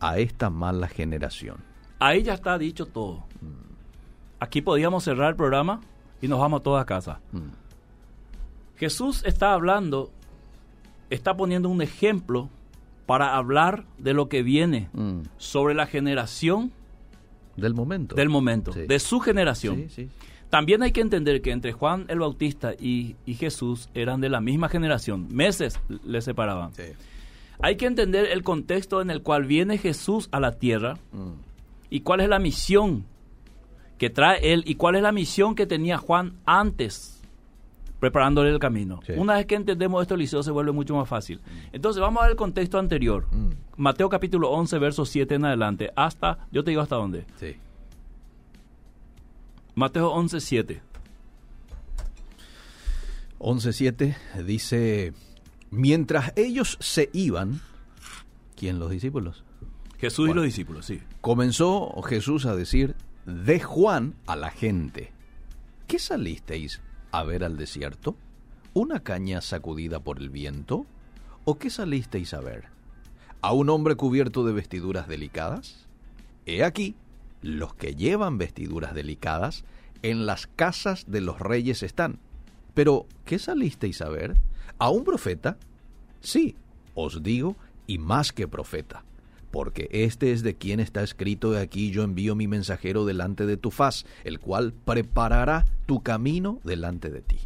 a 0.00 0.18
esta 0.18 0.50
mala 0.50 0.88
generación. 0.88 1.56
Ahí 2.00 2.22
ya 2.24 2.34
está 2.34 2.58
dicho 2.58 2.86
todo. 2.86 3.24
Aquí 4.40 4.60
podíamos 4.62 5.04
cerrar 5.04 5.30
el 5.30 5.36
programa 5.36 5.80
y 6.20 6.28
nos 6.28 6.38
vamos 6.38 6.62
todos 6.62 6.80
a 6.80 6.84
casa. 6.84 7.20
Mm, 7.32 7.38
Jesús 8.76 9.22
está 9.24 9.52
hablando, 9.52 10.10
está 11.10 11.36
poniendo 11.36 11.68
un 11.68 11.82
ejemplo 11.82 12.48
para 13.06 13.36
hablar 13.36 13.84
de 13.98 14.12
lo 14.12 14.28
que 14.28 14.42
viene 14.42 14.88
mm. 14.92 15.20
sobre 15.38 15.74
la 15.74 15.86
generación 15.86 16.72
Del 17.56 17.74
momento. 17.74 18.14
del 18.14 18.28
momento, 18.28 18.72
Sí. 18.72 18.80
de 18.86 18.98
su 18.98 19.20
generación. 19.20 19.86
Sí, 19.88 20.04
sí. 20.06 20.08
También 20.50 20.82
hay 20.82 20.92
que 20.92 21.00
entender 21.02 21.42
que 21.42 21.50
entre 21.50 21.72
Juan 21.72 22.06
el 22.08 22.20
Bautista 22.20 22.72
y, 22.78 23.16
y 23.26 23.34
Jesús 23.34 23.88
eran 23.94 24.20
de 24.20 24.28
la 24.30 24.40
misma 24.40 24.68
generación, 24.68 25.28
meses 25.30 25.78
les 26.04 26.24
separaban. 26.24 26.70
Hay 27.60 27.76
que 27.76 27.86
entender 27.86 28.26
el 28.26 28.42
contexto 28.42 29.02
en 29.02 29.10
el 29.10 29.22
cual 29.22 29.44
viene 29.44 29.76
Jesús 29.78 30.28
a 30.32 30.40
la 30.40 30.52
tierra 30.52 30.96
Mm, 31.12 31.32
y 31.90 32.00
cuál 32.00 32.20
es 32.20 32.28
la 32.28 32.38
misión 32.38 33.04
que 33.98 34.10
trae 34.10 34.52
él 34.52 34.62
y 34.66 34.76
cuál 34.76 34.94
es 34.96 35.02
la 35.02 35.10
misión 35.12 35.54
que 35.54 35.66
tenía 35.66 35.96
Juan 35.98 36.34
antes 36.46 37.17
preparándole 37.98 38.50
el 38.50 38.58
camino. 38.58 39.00
Sí. 39.06 39.12
Una 39.16 39.34
vez 39.34 39.46
que 39.46 39.54
entendemos 39.54 40.02
esto, 40.02 40.14
Eliseo 40.14 40.42
se 40.42 40.50
vuelve 40.50 40.72
mucho 40.72 40.94
más 40.94 41.08
fácil. 41.08 41.40
Entonces 41.72 42.00
vamos 42.00 42.20
a 42.20 42.24
ver 42.24 42.32
el 42.32 42.36
contexto 42.36 42.78
anterior. 42.78 43.26
mm, 43.30 43.50
Mateo 43.76 44.08
capítulo 44.08 44.50
11, 44.50 44.78
verso 44.78 45.04
7 45.04 45.34
en 45.34 45.44
adelante. 45.44 45.90
Hasta, 45.96 46.46
yo 46.50 46.64
te 46.64 46.70
digo 46.70 46.82
hasta 46.82 46.96
dónde. 46.96 47.26
Sí. 47.38 47.56
Mateo 49.74 50.10
11, 50.10 50.40
7. 50.40 50.82
11.7 53.38 54.16
dice, 54.44 55.12
mientras 55.70 56.32
ellos 56.36 56.76
se 56.80 57.08
iban, 57.12 57.60
¿quién 58.56 58.80
los 58.80 58.90
discípulos? 58.90 59.44
Jesús 59.98 60.30
y 60.30 60.34
los 60.34 60.44
discípulos, 60.44 60.86
sí. 60.86 61.00
Comenzó 61.20 62.02
Jesús 62.02 62.46
a 62.46 62.56
decir 62.56 62.94
de 63.26 63.60
Juan 63.60 64.14
a 64.26 64.34
la 64.36 64.50
gente, 64.50 65.12
¿qué 65.86 65.98
salisteis 65.98 66.80
a 67.10 67.22
ver 67.24 67.44
al 67.44 67.56
desierto? 67.56 68.16
¿Una 68.74 69.00
caña 69.00 69.40
sacudida 69.40 70.00
por 70.00 70.18
el 70.18 70.30
viento? 70.30 70.86
¿O 71.44 71.58
qué 71.58 71.70
salisteis 71.70 72.34
a 72.34 72.40
ver? 72.40 72.64
¿A 73.40 73.52
un 73.52 73.70
hombre 73.70 73.94
cubierto 73.96 74.44
de 74.44 74.52
vestiduras 74.52 75.08
delicadas? 75.08 75.86
He 76.46 76.64
aquí, 76.64 76.94
los 77.42 77.74
que 77.74 77.94
llevan 77.94 78.38
vestiduras 78.38 78.94
delicadas 78.94 79.64
en 80.02 80.26
las 80.26 80.46
casas 80.46 81.04
de 81.08 81.20
los 81.20 81.38
reyes 81.40 81.82
están. 81.82 82.18
Pero, 82.74 83.06
¿qué 83.24 83.38
salisteis 83.38 84.02
a 84.02 84.08
ver? 84.08 84.36
¿A 84.78 84.90
un 84.90 85.04
profeta? 85.04 85.56
Sí, 86.20 86.56
os 86.94 87.22
digo, 87.22 87.56
y 87.86 87.98
más 87.98 88.32
que 88.32 88.46
profeta. 88.46 89.04
Porque 89.50 89.88
este 89.90 90.32
es 90.32 90.42
de 90.42 90.54
quien 90.54 90.80
está 90.80 91.02
escrito 91.02 91.52
de 91.52 91.60
aquí 91.60 91.90
yo 91.90 92.02
envío 92.02 92.34
mi 92.34 92.46
mensajero 92.46 93.04
delante 93.04 93.46
de 93.46 93.56
tu 93.56 93.70
faz, 93.70 94.04
el 94.24 94.40
cual 94.40 94.72
preparará 94.72 95.64
tu 95.86 96.02
camino 96.02 96.60
delante 96.64 97.10
de 97.10 97.22
ti. 97.22 97.38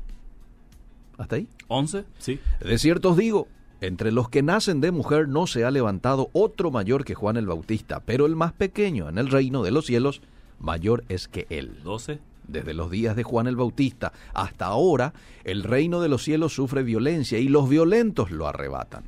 ¿Hasta 1.18 1.37
ahí? 1.37 1.49
11, 1.68 2.04
sí. 2.18 2.40
De 2.61 2.78
cierto 2.78 3.11
os 3.11 3.16
digo, 3.16 3.47
entre 3.80 4.12
los 4.12 4.28
que 4.28 4.42
nacen 4.42 4.80
de 4.80 4.92
mujer 4.92 5.28
no 5.28 5.47
se 5.47 5.64
ha 5.64 5.71
levantado 5.71 6.30
otro 6.32 6.71
mayor 6.71 7.04
que 7.04 7.14
Juan 7.14 7.37
el 7.37 7.47
Bautista, 7.47 8.00
pero 8.00 8.26
el 8.26 8.37
más 8.37 8.52
pequeño 8.52 9.09
en 9.09 9.18
el 9.18 9.28
reino 9.28 9.62
de 9.62 9.71
los 9.71 9.87
cielos 9.87 10.23
mayor 10.59 11.04
es 11.09 11.28
que 11.28 11.47
él. 11.50 11.80
12. 11.82 12.21
Desde 12.47 12.75
los 12.75 12.90
días 12.90 13.16
de 13.16 13.23
Juan 13.23 13.47
el 13.47 13.56
Bautista 13.56 14.12
hasta 14.35 14.66
ahora, 14.66 15.14
el 15.44 15.62
reino 15.62 16.00
de 16.00 16.09
los 16.09 16.23
cielos 16.23 16.54
sufre 16.54 16.82
violencia 16.82 17.38
y 17.38 17.49
los 17.49 17.68
violentos 17.68 18.30
lo 18.30 18.47
arrebatan. 18.47 19.04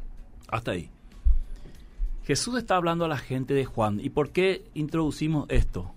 Hasta 0.49 0.73
ahí. 0.73 0.91
Jesús 2.25 2.57
está 2.57 2.77
hablando 2.77 3.05
a 3.05 3.09
la 3.09 3.19
gente 3.19 3.55
de 3.55 3.65
Juan. 3.65 4.01
¿Y 4.01 4.11
por 4.11 4.31
qué 4.31 4.65
introducimos 4.75 5.47
esto? 5.51 5.93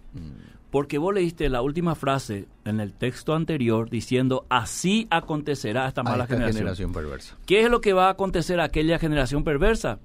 Porque 0.71 0.97
vos 0.97 1.13
leíste 1.13 1.49
la 1.49 1.61
última 1.61 1.95
frase 1.95 2.47
en 2.65 2.79
el 2.79 2.93
texto 2.93 3.33
anterior 3.33 3.89
diciendo, 3.89 4.45
así 4.49 5.07
acontecerá 5.09 5.85
a 5.85 5.87
esta 5.87 6.01
A 6.01 6.03
mala 6.03 6.23
esta 6.23 6.35
generación. 6.35 6.57
generación 6.57 6.91
perversa. 6.91 7.37
¿Qué 7.45 7.63
es 7.63 7.69
lo 7.69 7.79
que 7.79 7.93
va 7.93 8.07
a 8.07 8.11
acontecer 8.11 8.59
a 8.59 8.65
aquella 8.65 8.99
generación 8.99 9.43
perversa? 9.43 9.99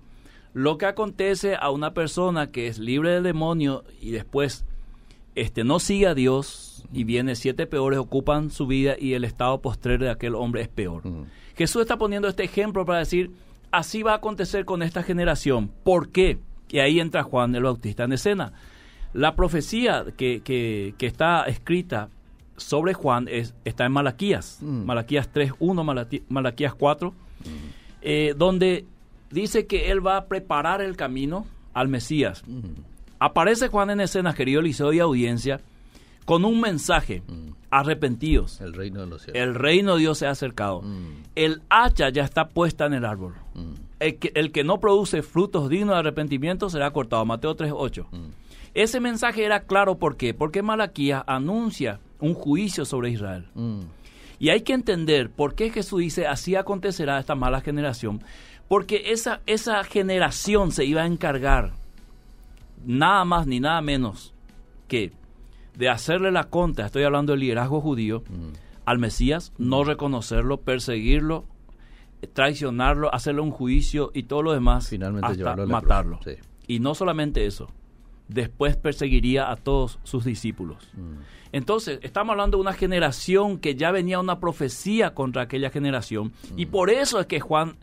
Lo 0.54 0.78
que 0.78 0.86
acontece 0.86 1.56
a 1.56 1.70
una 1.70 1.92
persona 1.94 2.50
que 2.50 2.68
es 2.68 2.78
libre 2.78 3.10
del 3.10 3.24
demonio 3.24 3.84
y 4.00 4.10
después 4.12 4.64
este, 5.34 5.64
no 5.64 5.80
sigue 5.80 6.06
a 6.06 6.14
Dios 6.14 6.84
y 6.92 7.04
viene 7.04 7.34
siete 7.34 7.66
peores, 7.66 7.98
ocupan 7.98 8.50
su 8.50 8.66
vida 8.66 8.94
y 8.98 9.14
el 9.14 9.24
estado 9.24 9.60
postrero 9.60 10.04
de 10.04 10.10
aquel 10.10 10.34
hombre 10.34 10.62
es 10.62 10.68
peor. 10.68 11.06
Mm. 11.06 11.24
Jesús 11.56 11.82
está 11.82 11.96
poniendo 11.96 12.28
este 12.28 12.44
ejemplo 12.44 12.84
para 12.84 13.00
decir, 13.00 13.30
así 13.72 14.02
va 14.02 14.12
a 14.12 14.16
acontecer 14.16 14.64
con 14.64 14.82
esta 14.82 15.02
generación. 15.02 15.70
¿Por 15.82 16.10
qué? 16.10 16.38
Y 16.70 16.78
ahí 16.78 17.00
entra 17.00 17.22
Juan 17.24 17.54
el 17.54 17.64
Bautista 17.64 18.04
en 18.04 18.12
escena. 18.12 18.52
La 19.12 19.34
profecía 19.34 20.04
que, 20.16 20.40
que- 20.42 20.94
que 20.96 21.06
está 21.06 21.42
escrita 21.44 22.08
sobre 22.56 22.94
Juan 22.94 23.26
es, 23.30 23.54
está 23.64 23.84
en 23.84 23.92
Malaquías, 23.92 24.58
Mm. 24.62 24.84
Malaquías 24.84 25.28
3.1, 25.32 25.82
Malati- 25.84 26.22
Malaquías 26.28 26.74
4, 26.74 27.12
eh, 28.02 28.34
donde 28.36 28.84
dice 29.30 29.66
que 29.66 29.90
él 29.90 30.06
va 30.06 30.16
a 30.16 30.24
preparar 30.26 30.80
el 30.80 30.96
camino 30.96 31.46
al 31.74 31.88
Mesías. 31.88 32.42
Aparece 33.18 33.68
Juan 33.68 33.90
en 33.90 34.00
escena, 34.00 34.34
querido 34.34 34.60
Eliseo 34.60 34.92
y 34.92 35.00
audiencia, 35.00 35.60
con 36.24 36.44
un 36.44 36.60
mensaje, 36.60 37.22
arrepentidos. 37.70 38.60
El 38.60 38.74
reino 38.74 39.00
de 39.00 39.06
los 39.06 39.22
cielos. 39.22 39.42
El 39.42 39.54
reino 39.54 39.94
de 39.94 40.00
Dios 40.00 40.18
se 40.18 40.26
ha 40.26 40.30
acercado. 40.30 40.82
Mm. 40.82 41.22
El 41.34 41.62
hacha 41.70 42.10
ya 42.10 42.22
está 42.22 42.48
puesta 42.48 42.86
en 42.86 42.94
el 42.94 43.04
árbol. 43.04 43.34
Mm. 43.54 43.72
El 43.98 44.18
que, 44.18 44.32
el 44.34 44.52
que 44.52 44.62
no 44.62 44.78
produce 44.78 45.22
frutos 45.22 45.68
dignos 45.68 45.94
de 45.94 46.00
arrepentimiento 46.00 46.68
será 46.68 46.90
cortado. 46.90 47.24
Mateo 47.24 47.56
3.8. 47.56 48.06
Mm. 48.10 48.30
Ese 48.74 49.00
mensaje 49.00 49.44
era 49.44 49.60
claro, 49.60 49.96
¿por 49.96 50.16
qué? 50.16 50.34
Porque 50.34 50.62
Malaquías 50.62 51.24
anuncia 51.26 52.00
un 52.20 52.34
juicio 52.34 52.84
sobre 52.84 53.10
Israel. 53.10 53.46
Mm. 53.54 53.80
Y 54.38 54.50
hay 54.50 54.62
que 54.62 54.72
entender 54.72 55.30
por 55.30 55.54
qué 55.54 55.70
Jesús 55.70 56.00
dice, 56.00 56.26
así 56.26 56.56
acontecerá 56.56 57.18
esta 57.18 57.34
mala 57.34 57.60
generación. 57.60 58.22
Porque 58.68 59.12
esa, 59.12 59.40
esa 59.46 59.84
generación 59.84 60.72
se 60.72 60.84
iba 60.84 61.02
a 61.02 61.06
encargar, 61.06 61.72
nada 62.84 63.24
más 63.24 63.46
ni 63.46 63.60
nada 63.60 63.80
menos 63.82 64.32
que 64.88 65.12
de 65.76 65.88
hacerle 65.88 66.30
la 66.30 66.44
contra, 66.44 66.86
estoy 66.86 67.02
hablando 67.04 67.32
del 67.32 67.40
liderazgo 67.40 67.80
judío, 67.80 68.22
Mm. 68.28 68.52
al 68.84 68.98
Mesías, 68.98 69.52
no 69.58 69.84
reconocerlo, 69.84 70.58
perseguirlo, 70.60 71.44
traicionarlo, 72.32 73.12
hacerle 73.14 73.40
un 73.40 73.50
juicio 73.50 74.10
y 74.14 74.24
todo 74.24 74.42
lo 74.42 74.52
demás, 74.52 74.88
Finalmente 74.88 75.28
hasta 75.28 75.66
matarlo. 75.66 76.20
sí. 76.24 76.32
Y 76.68 76.78
no 76.78 76.94
solamente 76.94 77.44
eso, 77.46 77.68
después 78.28 78.76
perseguiría 78.76 79.50
a 79.50 79.56
todos 79.56 79.98
sus 80.04 80.24
discípulos. 80.24 80.88
Mm. 80.94 81.16
Entonces, 81.52 81.98
estamos 82.02 82.32
hablando 82.32 82.56
de 82.56 82.62
una 82.62 82.72
generación 82.72 83.58
que 83.58 83.74
ya 83.74 83.90
venía 83.90 84.20
una 84.20 84.38
profecía 84.40 85.12
contra 85.12 85.42
aquella 85.42 85.70
generación. 85.70 86.32
Y 86.56 86.66
por 86.66 86.88
eso 86.88 87.20
es 87.20 87.26
que 87.26 87.40
Juan 87.40 87.76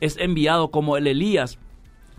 es 0.00 0.16
enviado 0.16 0.70
como 0.70 0.96
el 0.96 1.06
Elías. 1.08 1.58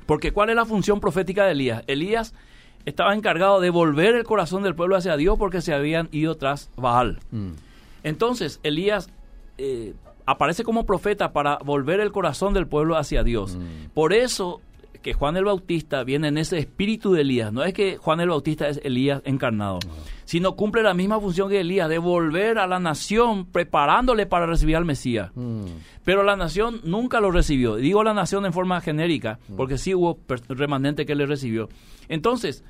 Porque 0.05 0.31
¿cuál 0.33 0.49
es 0.49 0.55
la 0.55 0.65
función 0.65 0.99
profética 0.99 1.45
de 1.45 1.53
Elías? 1.53 1.83
Elías 1.87 2.35
estaba 2.85 3.13
encargado 3.13 3.59
de 3.59 3.69
volver 3.69 4.15
el 4.15 4.23
corazón 4.23 4.63
del 4.63 4.75
pueblo 4.75 4.95
hacia 4.95 5.17
Dios 5.17 5.37
porque 5.37 5.61
se 5.61 5.73
habían 5.73 6.09
ido 6.11 6.35
tras 6.35 6.69
Baal. 6.75 7.19
Mm. 7.31 7.51
Entonces, 8.03 8.59
Elías 8.63 9.09
eh, 9.57 9.93
aparece 10.25 10.63
como 10.63 10.85
profeta 10.85 11.31
para 11.31 11.57
volver 11.57 11.99
el 11.99 12.11
corazón 12.11 12.53
del 12.53 12.67
pueblo 12.67 12.97
hacia 12.97 13.23
Dios. 13.23 13.57
Por 13.93 14.13
eso 14.13 14.61
que 15.03 15.13
Juan 15.13 15.37
el 15.37 15.43
Bautista 15.43 16.03
viene 16.03 16.29
en 16.29 16.39
ese 16.39 16.57
espíritu 16.57 17.13
de 17.13 17.21
Elías. 17.21 17.53
No 17.53 17.63
es 17.63 17.73
que 17.73 17.97
Juan 17.97 18.19
el 18.21 18.29
Bautista 18.29 18.67
es 18.67 18.79
Elías 18.83 19.21
encarnado, 19.25 19.79
sino 20.25 20.55
cumple 20.55 20.81
la 20.81 20.95
misma 20.95 21.19
función 21.19 21.49
que 21.49 21.59
Elías, 21.59 21.89
de 21.89 21.99
volver 21.99 22.57
a 22.57 22.65
la 22.65 22.79
nación 22.79 23.45
preparándole 23.45 24.25
para 24.25 24.47
recibir 24.47 24.77
al 24.77 24.85
Mesías. 24.85 25.31
Mm. 25.35 25.65
Pero 26.03 26.23
la 26.23 26.35
nación 26.35 26.79
nunca 26.83 27.19
lo 27.19 27.31
recibió. 27.31 27.75
Digo 27.75 28.03
la 28.03 28.13
nación 28.13 28.45
en 28.45 28.53
forma 28.53 28.81
genérica, 28.81 29.39
porque 29.55 29.77
sí 29.77 29.93
hubo 29.93 30.17
remanente 30.49 31.05
que 31.05 31.15
le 31.15 31.25
recibió. 31.25 31.69
Entonces, 32.07 32.63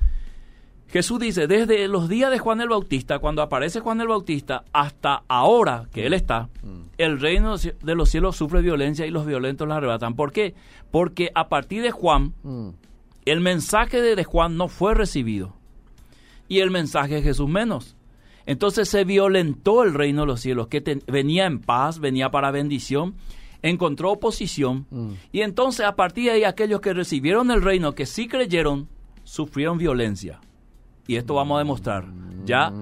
Jesús 0.94 1.18
dice, 1.18 1.48
desde 1.48 1.88
los 1.88 2.08
días 2.08 2.30
de 2.30 2.38
Juan 2.38 2.60
el 2.60 2.68
Bautista, 2.68 3.18
cuando 3.18 3.42
aparece 3.42 3.80
Juan 3.80 4.00
el 4.00 4.06
Bautista, 4.06 4.62
hasta 4.72 5.24
ahora 5.26 5.88
que 5.92 6.06
él 6.06 6.14
está, 6.14 6.48
el 6.98 7.18
reino 7.18 7.56
de 7.56 7.94
los 7.96 8.08
cielos 8.08 8.36
sufre 8.36 8.62
violencia 8.62 9.04
y 9.04 9.10
los 9.10 9.26
violentos 9.26 9.66
la 9.66 9.78
arrebatan. 9.78 10.14
¿Por 10.14 10.30
qué? 10.30 10.54
Porque 10.92 11.32
a 11.34 11.48
partir 11.48 11.82
de 11.82 11.90
Juan, 11.90 12.32
Mm. 12.44 12.68
el 13.24 13.40
mensaje 13.40 14.00
de, 14.00 14.22
Juan 14.22 14.56
no 14.56 14.68
fue 14.68 14.94
recibido. 14.94 15.56
Y 16.46 16.60
el 16.60 16.70
mensaje 16.70 17.16
de 17.16 17.22
Jesús 17.22 17.48
menos. 17.48 17.96
Entonces 18.46 18.88
se 18.88 19.02
violentó 19.02 19.82
el 19.82 19.94
reino 19.94 20.20
de 20.20 20.26
los 20.28 20.42
cielos, 20.42 20.68
que 20.68 20.80
venía 21.08 21.46
en 21.46 21.58
paz, 21.58 21.98
venía 21.98 22.30
para 22.30 22.52
bendición, 22.52 23.16
encontró 23.62 24.12
oposición. 24.12 24.86
Y 25.32 25.40
entonces 25.40 25.86
a 25.86 25.96
partir 25.96 26.26
de 26.26 26.30
ahí 26.30 26.44
aquellos 26.44 26.80
que 26.80 26.94
recibieron 26.94 27.50
el 27.50 27.62
reino, 27.62 27.96
que 27.96 28.06
sí 28.06 28.28
creyeron, 28.28 28.86
sufrieron 29.24 29.76
violencia. 29.76 30.38
Y 31.06 31.16
esto 31.16 31.34
vamos 31.34 31.56
a 31.56 31.58
demostrar. 31.58 32.04
Ya 32.44 32.72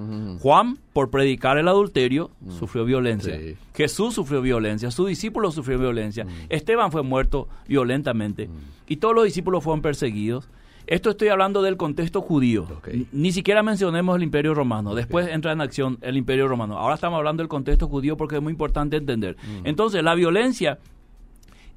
Juan, 0.40 0.78
por 0.92 1.10
predicar 1.10 1.56
el 1.56 1.68
adulterio, 1.68 2.30
sufrió 2.58 2.84
violencia. 2.84 3.38
Sí. 3.38 3.56
Jesús 3.74 4.14
sufrió 4.14 4.42
violencia, 4.42 4.90
sus 4.90 5.08
discípulos 5.08 5.54
sufrieron 5.54 5.82
violencia. 5.82 6.26
Esteban 6.48 6.90
fue 6.90 7.02
muerto 7.02 7.48
violentamente. 7.68 8.50
Y 8.88 8.96
todos 8.96 9.14
los 9.14 9.24
discípulos 9.24 9.62
fueron 9.62 9.80
perseguidos. 9.80 10.48
Esto 10.88 11.10
estoy 11.10 11.28
hablando 11.28 11.62
del 11.62 11.76
contexto 11.76 12.20
judío. 12.20 12.66
Ni 13.12 13.30
siquiera 13.30 13.62
mencionemos 13.62 14.16
el 14.16 14.24
imperio 14.24 14.52
romano. 14.52 14.94
Después 14.94 15.28
entra 15.28 15.52
en 15.52 15.60
acción 15.60 15.98
el 16.00 16.16
imperio 16.16 16.48
romano. 16.48 16.76
Ahora 16.76 16.96
estamos 16.96 17.18
hablando 17.18 17.40
del 17.42 17.48
contexto 17.48 17.86
judío 17.86 18.16
porque 18.16 18.36
es 18.36 18.42
muy 18.42 18.50
importante 18.50 18.96
entender. 18.96 19.36
Entonces, 19.62 20.02
la 20.02 20.14
violencia 20.14 20.78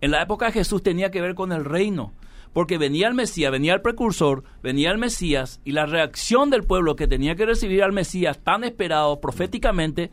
en 0.02 0.12
la 0.12 0.24
época 0.24 0.48
de 0.48 0.54
Jesús 0.54 0.82
tenía 0.82 1.12
que 1.12 1.22
ver 1.22 1.36
con 1.36 1.52
el 1.52 1.66
reino. 1.66 2.14
Porque 2.56 2.78
venía 2.78 3.10
el 3.10 3.16
Mesías, 3.16 3.52
venía 3.52 3.74
el 3.74 3.82
precursor, 3.82 4.46
venía 4.64 4.90
el 4.90 4.98
Mesías 4.98 5.60
y 5.66 5.74
la 5.74 5.88
reacción 5.88 6.50
del 6.50 6.64
pueblo 6.64 6.96
que 6.96 7.06
tenía 7.06 7.36
que 7.36 7.46
recibir 7.46 7.84
al 7.84 7.92
Mesías 7.92 8.40
tan 8.40 8.64
esperado 8.64 9.20
proféticamente 9.20 10.10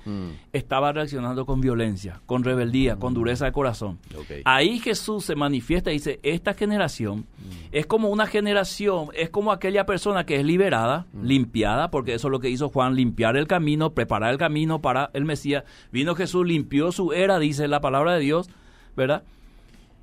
estaba 0.53 0.91
reaccionando 0.91 1.47
con 1.47 1.61
violencia, 1.61 2.21
con 2.27 2.43
rebeldía, 2.43 2.97
con 2.97 3.15
dureza 3.15 3.45
de 3.45 3.53
corazón. 3.53 4.01
Ahí 4.45 4.81
Jesús 4.81 5.25
se 5.25 5.37
manifiesta 5.37 5.93
y 5.93 5.95
dice, 5.95 6.19
esta 6.25 6.53
generación 6.53 7.27
es 7.71 7.87
como 7.87 8.09
una 8.09 8.27
generación, 8.27 9.11
es 9.15 9.31
como 9.31 9.53
aquella 9.53 9.87
persona 9.87 10.27
que 10.27 10.35
es 10.35 10.45
liberada, 10.45 11.07
limpiada, 11.23 11.93
porque 11.93 12.15
eso 12.15 12.27
es 12.27 12.33
lo 12.33 12.41
que 12.41 12.51
hizo 12.51 12.71
Juan, 12.71 12.97
limpiar 12.97 13.37
el 13.37 13.47
camino, 13.47 13.95
preparar 13.95 14.33
el 14.33 14.39
camino 14.39 14.81
para 14.81 15.11
el 15.13 15.25
Mesías. 15.25 15.63
Vino 15.93 16.17
Jesús, 16.17 16.45
limpió 16.45 16.91
su 16.91 17.13
era, 17.13 17.39
dice 17.39 17.69
la 17.69 17.81
palabra 17.81 18.15
de 18.15 18.21
Dios, 18.21 18.51
¿verdad? 18.97 19.23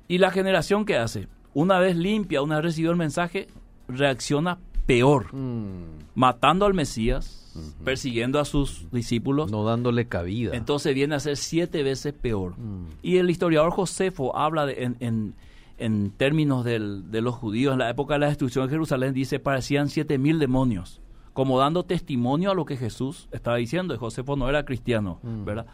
Y 0.08 0.16
la 0.16 0.30
generación 0.30 0.86
que 0.86 0.96
hace, 0.96 1.28
una 1.54 1.78
vez 1.78 1.96
limpia, 1.96 2.42
una 2.42 2.56
vez 2.56 2.64
recibió 2.64 2.90
el 2.90 2.96
mensaje, 2.96 3.48
reacciona 3.88 4.58
peor, 4.86 5.34
Mm. 5.34 6.04
matando 6.14 6.66
al 6.66 6.74
Mesías, 6.74 7.36
persiguiendo 7.84 8.38
a 8.38 8.44
sus 8.44 8.86
discípulos. 8.92 9.50
No 9.50 9.64
dándole 9.64 10.06
cabida. 10.06 10.54
Entonces 10.56 10.94
viene 10.94 11.14
a 11.16 11.20
ser 11.20 11.36
siete 11.36 11.82
veces 11.82 12.12
peor. 12.12 12.56
Mm. 12.58 12.86
Y 13.02 13.16
el 13.16 13.28
historiador 13.30 13.70
Josefo 13.72 14.36
habla 14.36 14.66
de- 14.66 14.84
en, 14.84 14.96
en- 15.00 15.34
en 15.78 16.10
términos 16.10 16.64
del- 16.64 17.10
de 17.10 17.20
los 17.22 17.34
judíos, 17.34 17.72
en 17.72 17.78
la 17.80 17.90
época 17.90 18.14
de 18.14 18.20
la 18.20 18.26
destrucción 18.28 18.66
de 18.66 18.70
Jerusalén, 18.72 19.14
dice, 19.14 19.38
parecían 19.40 19.88
siete 19.88 20.18
mil 20.18 20.38
demonios, 20.38 21.00
como 21.32 21.58
dando 21.58 21.84
testimonio 21.84 22.50
a 22.50 22.54
lo 22.54 22.64
que 22.64 22.76
Jesús 22.76 23.28
estaba 23.32 23.56
diciendo. 23.56 23.94
Y 23.94 23.98
Josefo 23.98 24.36
no 24.36 24.48
era 24.48 24.64
cristiano, 24.64 25.18
Mm. 25.22 25.44
¿verdad? 25.44 25.66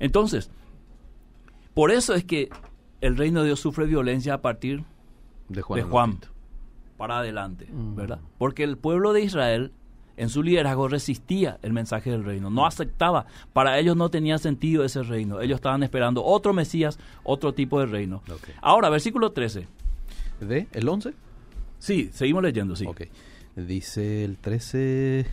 Entonces, 0.00 0.50
por 1.74 1.90
eso 1.90 2.14
es 2.14 2.24
que 2.24 2.50
el 3.00 3.16
reino 3.16 3.40
de 3.40 3.46
Dios 3.46 3.60
sufre 3.60 3.86
violencia 3.86 4.34
a 4.34 4.42
partir 4.42 4.84
de 5.48 5.62
Juan. 5.62 5.76
de 5.80 5.84
Juan 5.84 6.18
para 6.96 7.18
adelante, 7.18 7.66
Mm. 7.70 7.94
¿verdad? 7.96 8.20
Porque 8.38 8.62
el 8.64 8.76
pueblo 8.78 9.12
de 9.12 9.22
Israel 9.22 9.72
en 10.16 10.28
su 10.28 10.42
liderazgo 10.42 10.88
resistía 10.88 11.58
el 11.62 11.72
mensaje 11.72 12.10
del 12.10 12.22
reino, 12.22 12.50
no 12.50 12.66
aceptaba, 12.66 13.26
para 13.52 13.78
ellos 13.78 13.96
no 13.96 14.10
tenía 14.10 14.38
sentido 14.38 14.84
ese 14.84 15.02
reino, 15.02 15.40
ellos 15.40 15.56
estaban 15.56 15.82
esperando 15.82 16.22
otro 16.24 16.52
Mesías, 16.52 16.98
otro 17.24 17.54
tipo 17.54 17.80
de 17.80 17.86
reino. 17.86 18.22
Ahora, 18.60 18.88
versículo 18.90 19.32
13. 19.32 19.66
¿De 20.40 20.68
el 20.72 20.88
11? 20.88 21.14
Sí, 21.78 22.10
seguimos 22.12 22.42
leyendo, 22.42 22.76
sí. 22.76 22.86
Dice 23.56 24.24
el 24.24 24.38
13. 24.38 25.26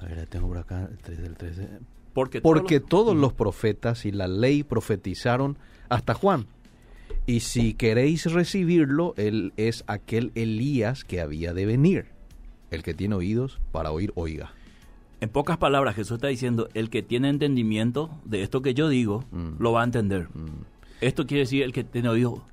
A 0.00 0.04
ver, 0.06 0.26
tengo 0.26 0.48
por 0.48 0.58
acá 0.58 0.88
el 0.90 0.98
13. 0.98 1.26
El 1.26 1.36
13. 1.36 1.68
Porque, 2.12 2.40
todos 2.40 2.52
Porque 2.60 2.80
los- 2.80 2.88
todos 2.88 3.16
los 3.16 3.32
profetas 3.32 4.04
y 4.04 4.12
la 4.12 4.28
ley 4.28 4.62
profetizaron 4.64 5.56
hasta 5.88 6.14
Juan. 6.14 6.46
Y 7.26 7.40
si 7.40 7.74
queréis 7.74 8.30
recibirlo, 8.32 9.14
él 9.16 9.52
es 9.56 9.82
aquel 9.86 10.30
Elías 10.34 11.04
que 11.04 11.20
había 11.20 11.54
de 11.54 11.64
venir. 11.66 12.06
El 12.70 12.82
que 12.82 12.92
tiene 12.94 13.14
oídos 13.14 13.60
para 13.72 13.90
oír, 13.92 14.12
oiga. 14.14 14.52
en 15.20 15.30
pocas 15.30 15.56
palabras, 15.56 15.94
Jesús 15.94 16.16
está 16.16 16.26
diciendo, 16.28 16.68
el 16.74 16.90
que 16.90 17.02
tiene 17.02 17.30
entendimiento 17.30 18.10
de 18.26 18.42
esto 18.42 18.60
que 18.60 18.74
yo 18.74 18.90
digo, 18.90 19.24
Mm. 19.30 19.52
lo 19.58 19.72
va 19.72 19.80
a 19.80 19.84
entender. 19.84 20.28
Mm. 20.34 20.64
Esto 21.00 21.26
quiere 21.26 21.40
decir 21.44 21.62
el 21.62 21.72
que 21.72 21.82
tiene 21.82 22.10
oído, 22.10 22.44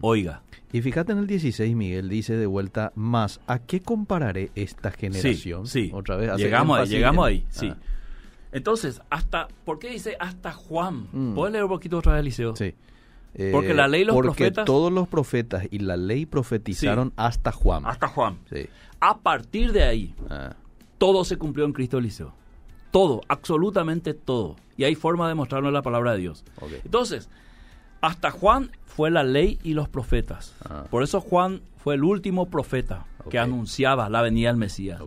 oiga. 0.00 0.42
Y 0.72 0.80
fíjate 0.82 1.12
en 1.12 1.18
el 1.18 1.26
16, 1.28 1.76
Miguel 1.76 2.08
dice 2.08 2.36
de 2.36 2.46
vuelta, 2.46 2.92
más, 2.96 3.40
¿a 3.46 3.58
qué 3.60 3.80
compararé 3.80 4.50
esta 4.56 4.90
generación? 4.90 5.66
Sí, 5.66 5.86
sí. 5.86 5.90
Otra 5.94 6.16
vez. 6.16 6.36
Llegamos 6.36 6.78
ahí, 6.78 6.88
llegamos 6.88 7.26
ahí, 7.26 7.44
sí. 7.50 7.68
Ah, 7.70 7.76
Entonces, 8.52 9.00
hasta, 9.10 9.46
¿por 9.64 9.78
qué 9.78 9.90
dice 9.90 10.16
hasta 10.18 10.52
Juan? 10.52 11.06
Mm. 11.12 11.34
¿Puedes 11.34 11.52
leer 11.52 11.64
un 11.64 11.70
poquito 11.70 11.98
otra 11.98 12.12
vez, 12.14 12.20
Eliseo? 12.22 12.56
sí. 12.56 12.74
Eh, 13.34 13.50
Porque 13.52 13.74
la 13.74 13.86
ley 13.88 14.04
los 14.04 14.14
porque 14.14 14.28
profetas- 14.50 14.64
todos 14.64 14.92
los 14.92 15.06
profetas 15.08 15.64
y 15.70 15.78
la 15.78 15.96
ley 15.96 16.26
profetizaron 16.26 17.12
hasta 17.16 17.52
Juan. 17.52 17.86
Hasta 17.86 18.08
Juan. 18.08 18.38
Sí. 18.52 18.66
A 19.00 19.18
partir 19.18 19.72
de 19.72 19.84
ahí, 19.84 20.14
Ah, 20.28 20.54
todo 20.98 21.24
se 21.24 21.36
cumplió 21.36 21.64
en 21.64 21.72
Cristo 21.72 21.98
Eliseo. 21.98 22.32
Todo, 22.90 23.20
absolutamente 23.28 24.14
todo. 24.14 24.56
Y 24.76 24.84
hay 24.84 24.94
forma 24.96 25.28
de 25.28 25.34
mostrarnos 25.34 25.68
en 25.70 25.74
la 25.74 25.82
palabra 25.82 26.12
de 26.12 26.18
Dios. 26.18 26.44
Entonces, 26.84 27.28
hasta 28.00 28.30
Juan 28.30 28.70
fue 28.84 29.10
la 29.10 29.22
ley 29.22 29.58
y 29.62 29.74
los 29.74 29.88
profetas. 29.88 30.56
Ah. 30.68 30.84
Por 30.90 31.02
eso 31.04 31.20
Juan 31.20 31.62
fue 31.76 31.94
el 31.94 32.02
último 32.04 32.46
profeta 32.50 33.06
que 33.30 33.38
anunciaba 33.38 34.08
la 34.10 34.22
venida 34.22 34.48
del 34.48 34.56
Mesías. 34.56 35.00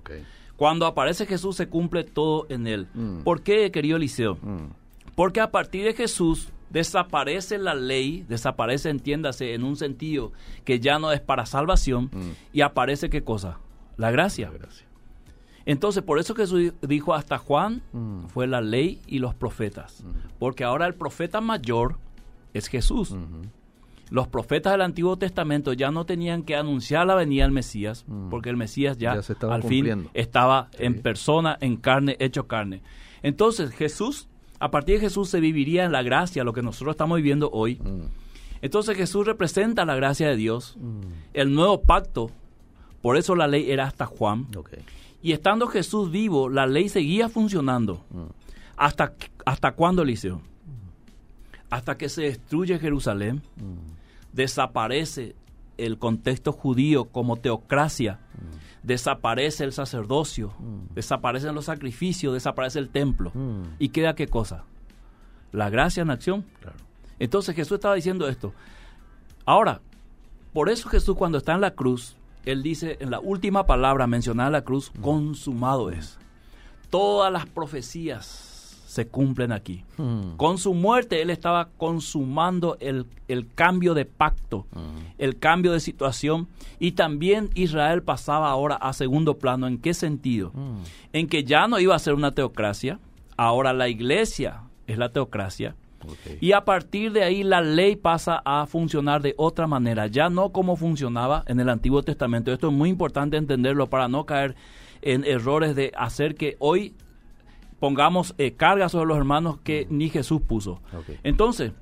Cuando 0.55 0.86
aparece 0.86 1.25
Jesús 1.25 1.57
se 1.57 1.67
cumple 1.67 2.03
todo 2.03 2.45
en 2.49 2.67
él. 2.67 2.88
Mm. 2.93 3.19
¿Por 3.23 3.41
qué, 3.41 3.69
querido 3.71 3.97
Eliseo? 3.97 4.36
Mm. 4.41 4.67
Porque 5.15 5.41
a 5.41 5.51
partir 5.51 5.83
de 5.83 5.93
Jesús 5.93 6.49
desaparece 6.73 7.57
la 7.59 7.75
ley, 7.75 8.25
desaparece, 8.27 8.89
entiéndase, 8.89 9.53
en 9.53 9.63
un 9.63 9.75
sentido 9.77 10.33
que 10.65 10.79
ya 10.79 10.99
no 10.99 11.12
es 11.12 11.21
para 11.21 11.45
salvación, 11.45 12.09
Mm. 12.12 12.31
y 12.51 12.62
aparece 12.62 13.09
qué 13.09 13.23
cosa? 13.23 13.59
La 13.95 14.12
gracia. 14.12 14.49
Gracias. 14.51 14.86
Entonces, 15.65 16.03
por 16.03 16.19
eso 16.19 16.36
Jesús 16.36 16.73
dijo 16.81 17.13
hasta 17.13 17.38
Juan 17.38 17.81
Mm. 17.93 18.25
fue 18.25 18.47
la 18.47 18.59
ley 18.59 18.99
y 19.07 19.19
los 19.19 19.33
profetas. 19.33 20.03
Porque 20.39 20.63
ahora 20.65 20.86
el 20.88 20.95
profeta 20.95 21.39
mayor 21.39 21.97
es 22.53 22.67
Jesús. 22.67 23.15
Los 24.09 24.27
profetas 24.27 24.73
del 24.73 24.81
Antiguo 24.81 25.17
Testamento 25.17 25.73
ya 25.73 25.89
no 25.89 26.05
tenían 26.05 26.43
que 26.43 26.55
anunciar 26.55 27.07
la 27.07 27.15
venida 27.15 27.43
del 27.43 27.51
Mesías, 27.53 28.05
porque 28.29 28.49
el 28.49 28.57
Mesías 28.57 28.97
ya, 28.97 29.13
Mm. 29.13 29.15
Ya 29.15 29.21
se 29.21 29.33
al 29.33 29.62
cumpliendo. 29.62 30.03
fin 30.09 30.12
estaba 30.13 30.69
Sí. 30.71 30.83
en 30.86 31.01
persona, 31.01 31.57
en 31.62 31.77
carne, 31.77 32.17
hecho 32.19 32.45
carne. 32.47 32.81
Entonces 33.21 33.71
Jesús, 33.71 34.27
a 34.63 34.71
partir 34.71 34.95
de 34.95 35.02
Jesús 35.02 35.30
se 35.30 35.39
viviría 35.39 35.84
en 35.84 35.91
la 35.91 36.04
gracia, 36.04 36.43
lo 36.43 36.54
que 36.54 36.62
nosotros 36.62 36.93
estamos 36.93 37.17
viviendo 37.17 37.49
hoy. 37.52 37.76
Mm. 37.76 38.06
Entonces 38.62 38.95
Jesús 38.95 39.26
representa 39.26 39.84
la 39.84 39.95
gracia 39.95 40.30
de 40.30 40.38
Dios, 40.38 40.78
el 41.34 41.54
nuevo 41.54 41.82
pacto, 41.82 42.32
por 43.02 43.17
eso 43.17 43.36
la 43.36 43.47
ley 43.47 43.69
era 43.69 43.86
hasta 43.86 44.06
Juan. 44.06 44.47
Y 45.21 45.34
estando 45.34 45.67
Jesús 45.67 46.12
vivo, 46.12 46.47
la 46.47 46.65
ley 46.65 46.88
seguía 46.88 47.28
funcionando. 47.28 48.06
¿Hasta, 48.78 49.13
¿Hasta 49.45 49.73
cuándo, 49.73 50.04
Eliseo? 50.04 50.41
hasta 51.73 51.97
que 51.97 52.08
se 52.08 52.21
destruye 52.21 52.78
Jerusalén, 52.78 53.41
desaparece 54.32 55.36
el 55.78 55.97
contexto 55.97 56.52
judío 56.52 57.06
como 57.06 57.38
teocracia, 57.38 58.19
desaparece 58.84 59.63
el 59.63 59.72
sacerdocio, 59.72 60.54
desaparecen 60.93 61.56
los 61.56 61.65
sacrificios, 61.65 62.34
desaparece 62.34 62.80
el 62.80 62.89
templo. 62.89 63.32
¿Y 63.80 63.89
queda 63.89 64.15
qué 64.15 64.28
cosa? 64.28 64.65
La 65.52 65.69
gracia 65.69 66.02
en 66.02 66.12
acción. 66.12 66.46
Entonces 67.19 67.56
Jesús 67.56 67.76
estaba 67.76 67.96
diciendo 67.96 68.28
esto. 68.28 68.54
Ahora, 69.46 69.82
por 70.52 70.69
eso 70.69 70.89
Jesús 70.89 71.15
cuando 71.15 71.38
está 71.38 71.54
en 71.54 71.62
la 71.62 71.72
cruz, 71.72 72.15
él 72.46 72.62
dice 72.62 72.98
en 73.00 73.10
la 73.10 73.19
última 73.19 73.65
palabra 73.65 74.06
mencionada 74.06 74.48
en 74.48 74.54
la 74.54 74.63
cruz, 74.63 74.91
consumado 75.02 75.89
es. 75.89 76.19
Todas 76.89 77.32
las 77.32 77.46
profecías 77.46 78.53
se 78.93 79.08
cumplen 79.08 79.51
aquí. 79.51 79.84
Hmm. 79.97 80.36
Con 80.38 80.60
su 80.60 80.75
muerte 80.75 81.23
él 81.23 81.32
estaba 81.32 81.69
consumando 81.77 82.77
el, 82.79 83.08
el 83.27 83.51
cambio 83.51 83.95
de 83.95 84.06
pacto, 84.06 84.67
Hmm. 84.71 85.15
el 85.17 85.39
cambio 85.39 85.71
de 85.71 85.79
situación 85.79 86.47
y 86.79 86.91
también 86.91 87.49
Israel 87.56 88.03
pasaba 88.03 88.51
ahora 88.51 88.75
a 88.75 88.93
segundo 88.93 89.39
plano. 89.39 89.65
¿En 89.65 89.79
qué 89.79 89.95
sentido? 89.95 90.51
Hmm. 90.53 90.84
En 91.12 91.27
que 91.27 91.43
ya 91.43 91.67
no 91.67 91.79
iba 91.79 91.95
a 91.95 91.99
ser 91.99 92.13
una 92.13 92.34
teocracia, 92.34 92.99
ahora 93.36 93.73
la 93.73 93.89
iglesia 93.89 94.62
es 94.86 94.99
la 94.99 95.10
teocracia. 95.10 95.75
Y 96.39 96.51
a 96.51 96.65
partir 96.65 97.13
de 97.13 97.23
ahí 97.23 97.43
la 97.43 97.62
ley 97.62 97.95
pasa 97.95 98.43
a 98.45 98.67
funcionar 98.67 99.23
de 99.23 99.34
otra 99.38 99.65
manera, 99.65 100.06
ya 100.06 100.29
no 100.29 100.51
como 100.51 100.75
funcionaba 100.75 101.43
en 101.47 101.60
el 101.60 101.69
Antiguo 101.69 102.03
Testamento. 102.03 102.51
Esto 102.51 102.67
es 102.67 102.73
muy 102.73 102.89
importante 102.89 103.38
entenderlo 103.38 103.89
para 103.89 104.08
no 104.08 104.25
caer 104.25 104.56
en 105.01 105.23
errores 105.25 105.75
de 105.75 105.91
hacer 105.95 106.36
que 106.36 106.58
hoy 106.60 106.93
pongamos 107.84 108.34
eh, 108.38 108.54
carga 108.54 108.88
sobre 108.88 109.08
los 109.08 109.17
hermanos 109.17 109.58
que 109.62 109.88
ni 109.89 110.08
Jesús 110.10 110.41
puso. 110.41 110.80
Entonces, 111.22 111.74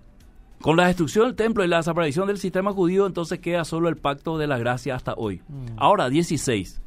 con 0.59 0.75
la 0.75 0.87
destrucción 0.87 1.25
del 1.27 1.35
templo 1.35 1.63
y 1.63 1.67
la 1.67 1.77
desaparición 1.77 2.25
del 2.25 2.39
sistema 2.39 2.73
judío, 2.73 3.05
entonces 3.05 3.37
queda 3.37 3.63
solo 3.65 3.87
el 3.87 3.97
pacto 3.97 4.39
de 4.39 4.47
la 4.47 4.57
gracia 4.57 4.95
hasta 4.95 5.13
hoy. 5.15 5.43
Ahora, 5.77 6.09
16. 6.09 6.81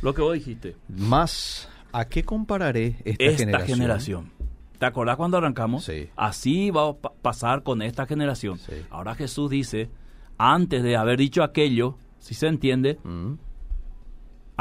Lo 0.00 0.14
que 0.14 0.22
vos 0.22 0.34
dijiste. 0.34 0.76
Más, 0.88 1.68
¿a 1.92 2.04
qué 2.04 2.22
compararé 2.22 2.98
esta, 3.04 3.24
esta 3.24 3.36
generación? 3.38 3.78
generación. 3.78 4.30
¿Te 4.78 4.86
acordás 4.86 5.16
cuando 5.16 5.38
arrancamos? 5.38 5.82
Sí. 5.82 6.08
Así 6.14 6.70
va 6.70 6.90
a 6.90 6.92
pa- 6.92 7.14
pasar 7.20 7.64
con 7.64 7.82
esta 7.82 8.06
generación. 8.06 8.58
Sí. 8.58 8.74
Ahora 8.90 9.16
Jesús 9.16 9.50
dice, 9.50 9.90
antes 10.38 10.84
de 10.84 10.96
haber 10.96 11.18
dicho 11.18 11.42
aquello, 11.42 11.96
si 12.20 12.34
se 12.34 12.46
entiende, 12.46 13.00
Mm. 13.02 13.32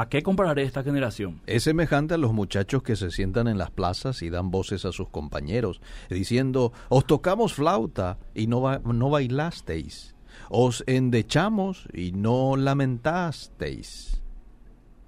¿A 0.01 0.09
qué 0.09 0.23
compararé 0.23 0.63
esta 0.63 0.83
generación? 0.83 1.41
Es 1.45 1.63
semejante 1.63 2.15
a 2.15 2.17
los 2.17 2.33
muchachos 2.33 2.81
que 2.83 2.95
se 2.95 3.11
sientan 3.11 3.47
en 3.47 3.57
las 3.57 3.71
plazas 3.71 4.21
y 4.21 4.29
dan 4.29 4.51
voces 4.51 4.83
a 4.85 4.91
sus 4.91 5.09
compañeros, 5.09 5.79
diciendo, 6.09 6.73
os 6.89 7.05
tocamos 7.05 7.53
flauta 7.53 8.17
y 8.33 8.47
no, 8.47 8.61
ba- 8.61 8.81
no 8.83 9.09
bailasteis, 9.09 10.15
os 10.49 10.83
endechamos 10.87 11.87
y 11.93 12.11
no 12.13 12.55
lamentasteis. 12.57 14.21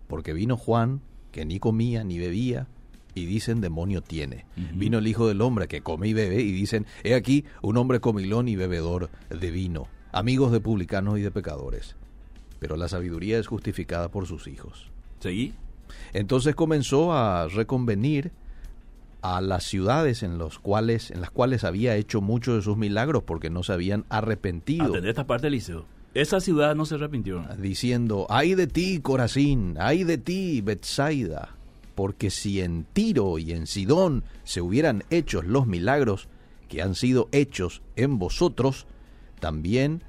Porque 0.07 0.33
vino 0.33 0.57
Juan, 0.57 1.01
que 1.31 1.45
ni 1.45 1.59
comía 1.59 2.03
ni 2.03 2.19
bebía, 2.19 2.67
y 3.15 3.25
dicen 3.25 3.61
demonio 3.61 4.01
tiene. 4.01 4.45
Vino 4.73 4.97
el 4.97 5.07
Hijo 5.07 5.27
del 5.27 5.41
Hombre, 5.41 5.67
que 5.67 5.81
come 5.81 6.07
y 6.07 6.13
bebe, 6.13 6.41
y 6.41 6.51
dicen, 6.51 6.85
he 7.03 7.13
aquí 7.13 7.45
un 7.61 7.77
hombre 7.77 7.99
comilón 7.99 8.47
y 8.47 8.55
bebedor 8.55 9.09
de 9.29 9.51
vino, 9.51 9.87
amigos 10.11 10.51
de 10.51 10.59
publicanos 10.59 11.19
y 11.19 11.21
de 11.21 11.31
pecadores. 11.31 11.95
Pero 12.63 12.77
la 12.77 12.87
sabiduría 12.87 13.39
es 13.39 13.47
justificada 13.47 14.07
por 14.07 14.25
sus 14.25 14.47
hijos. 14.47 14.89
¿Seguí? 15.19 15.53
Entonces 16.13 16.55
comenzó 16.55 17.11
a 17.11 17.49
reconvenir 17.49 18.31
a 19.21 19.41
las 19.41 19.65
ciudades 19.65 20.23
en, 20.23 20.37
los 20.37 20.59
cuales, 20.59 21.11
en 21.11 21.19
las 21.19 21.29
cuales 21.29 21.65
había 21.65 21.97
hecho 21.97 22.21
muchos 22.21 22.55
de 22.55 22.61
sus 22.61 22.77
milagros 22.77 23.23
porque 23.23 23.49
no 23.49 23.63
se 23.63 23.73
habían 23.73 24.05
arrepentido, 24.07 24.85
Atendé 24.85 25.09
esta 25.09 25.27
parte 25.27 25.47
del 25.47 25.55
liceo. 25.55 25.83
Esa 26.13 26.39
ciudad 26.39 26.73
no 26.73 26.85
se 26.85 26.95
arrepintió. 26.95 27.45
diciendo, 27.57 28.27
ay 28.29 28.55
de 28.55 28.67
ti, 28.67 29.01
Corazín, 29.01 29.75
ay 29.77 30.05
de 30.05 30.17
ti, 30.17 30.61
Betsaida, 30.61 31.57
porque 31.95 32.29
si 32.29 32.61
en 32.61 32.85
Tiro 32.93 33.39
y 33.39 33.51
en 33.51 33.67
Sidón 33.67 34.23
se 34.45 34.61
hubieran 34.61 35.03
hecho 35.09 35.41
los 35.41 35.67
milagros 35.67 36.29
que 36.69 36.81
han 36.81 36.95
sido 36.95 37.27
hechos 37.33 37.81
en 37.97 38.19
vosotros, 38.19 38.87
también 39.41 40.01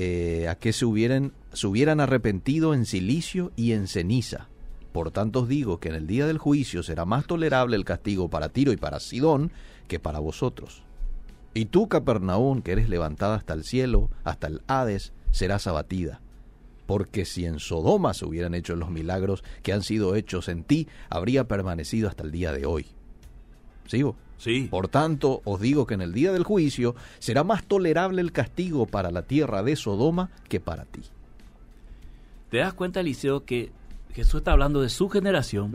eh, 0.00 0.46
a 0.48 0.54
que 0.54 0.72
se 0.72 0.84
hubieran, 0.84 1.32
se 1.52 1.66
hubieran 1.66 2.00
arrepentido 2.00 2.74
en 2.74 2.86
silicio 2.86 3.52
y 3.56 3.72
en 3.72 3.86
ceniza. 3.86 4.48
Por 4.92 5.10
tanto 5.10 5.40
os 5.40 5.48
digo 5.48 5.80
que 5.80 5.88
en 5.88 5.94
el 5.94 6.06
día 6.06 6.26
del 6.26 6.38
juicio 6.38 6.82
será 6.82 7.04
más 7.04 7.26
tolerable 7.26 7.76
el 7.76 7.84
castigo 7.84 8.28
para 8.28 8.48
Tiro 8.48 8.72
y 8.72 8.76
para 8.76 9.00
Sidón 9.00 9.52
que 9.86 9.98
para 9.98 10.18
vosotros. 10.18 10.82
Y 11.54 11.66
tú, 11.66 11.88
Capernaún, 11.88 12.62
que 12.62 12.72
eres 12.72 12.88
levantada 12.88 13.36
hasta 13.36 13.54
el 13.54 13.64
cielo, 13.64 14.10
hasta 14.24 14.46
el 14.46 14.62
Hades, 14.66 15.12
serás 15.30 15.66
abatida. 15.66 16.20
Porque 16.86 17.24
si 17.24 17.44
en 17.44 17.58
Sodoma 17.58 18.14
se 18.14 18.24
hubieran 18.24 18.54
hecho 18.54 18.76
los 18.76 18.90
milagros 18.90 19.44
que 19.62 19.72
han 19.72 19.82
sido 19.82 20.14
hechos 20.14 20.48
en 20.48 20.64
ti, 20.64 20.88
habría 21.10 21.48
permanecido 21.48 22.08
hasta 22.08 22.22
el 22.22 22.30
día 22.30 22.52
de 22.52 22.66
hoy. 22.66 22.86
¿Sigo? 23.86 24.16
Sí. 24.36 24.68
Por 24.70 24.88
tanto, 24.88 25.42
os 25.44 25.60
digo 25.60 25.86
que 25.86 25.94
en 25.94 26.00
el 26.00 26.12
día 26.12 26.32
del 26.32 26.44
juicio 26.44 26.94
será 27.18 27.44
más 27.44 27.64
tolerable 27.64 28.20
el 28.22 28.32
castigo 28.32 28.86
para 28.86 29.10
la 29.10 29.22
tierra 29.22 29.62
de 29.62 29.76
Sodoma 29.76 30.30
que 30.48 30.60
para 30.60 30.84
ti. 30.84 31.02
¿Te 32.50 32.58
das 32.58 32.72
cuenta, 32.74 33.00
Eliseo, 33.00 33.44
que 33.44 33.70
Jesús 34.14 34.36
está 34.40 34.52
hablando 34.52 34.80
de 34.80 34.88
su 34.88 35.08
generación? 35.08 35.70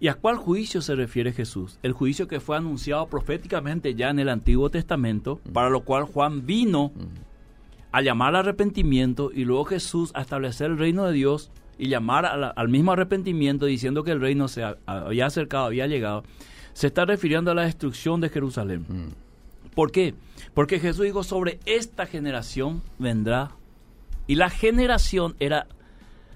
¿Y 0.00 0.08
a 0.08 0.14
cuál 0.14 0.36
juicio 0.36 0.80
se 0.80 0.94
refiere 0.94 1.32
Jesús? 1.32 1.78
El 1.82 1.92
juicio 1.92 2.28
que 2.28 2.40
fue 2.40 2.56
anunciado 2.56 3.06
proféticamente 3.08 3.94
ya 3.94 4.10
en 4.10 4.18
el 4.20 4.28
Antiguo 4.28 4.70
Testamento, 4.70 5.40
para 5.52 5.70
lo 5.70 5.80
cual 5.80 6.04
Juan 6.04 6.46
vino 6.46 6.92
a 7.90 8.00
llamar 8.00 8.28
al 8.28 8.36
arrepentimiento 8.36 9.30
y 9.34 9.44
luego 9.44 9.64
Jesús 9.64 10.12
a 10.14 10.20
establecer 10.22 10.70
el 10.70 10.78
reino 10.78 11.04
de 11.04 11.12
Dios 11.14 11.50
y 11.78 11.88
llamar 11.88 12.24
la- 12.38 12.48
al 12.48 12.68
mismo 12.68 12.92
arrepentimiento 12.92 13.66
diciendo 13.66 14.04
que 14.04 14.12
el 14.12 14.20
reino 14.20 14.46
se 14.48 14.62
ha- 14.62 14.76
había 14.86 15.26
acercado, 15.26 15.64
había 15.66 15.86
llegado, 15.86 16.22
se 16.74 16.86
está 16.88 17.04
refiriendo 17.04 17.50
a 17.50 17.54
la 17.54 17.62
destrucción 17.62 18.20
de 18.20 18.28
Jerusalén. 18.28 18.86
¿Por 19.74 19.90
qué? 19.90 20.14
Porque 20.54 20.78
Jesús 20.80 21.04
dijo, 21.04 21.22
sobre 21.24 21.58
esta 21.66 22.06
generación 22.06 22.82
vendrá. 22.98 23.52
Y 24.28 24.36
la 24.36 24.50
generación 24.50 25.34
era 25.40 25.66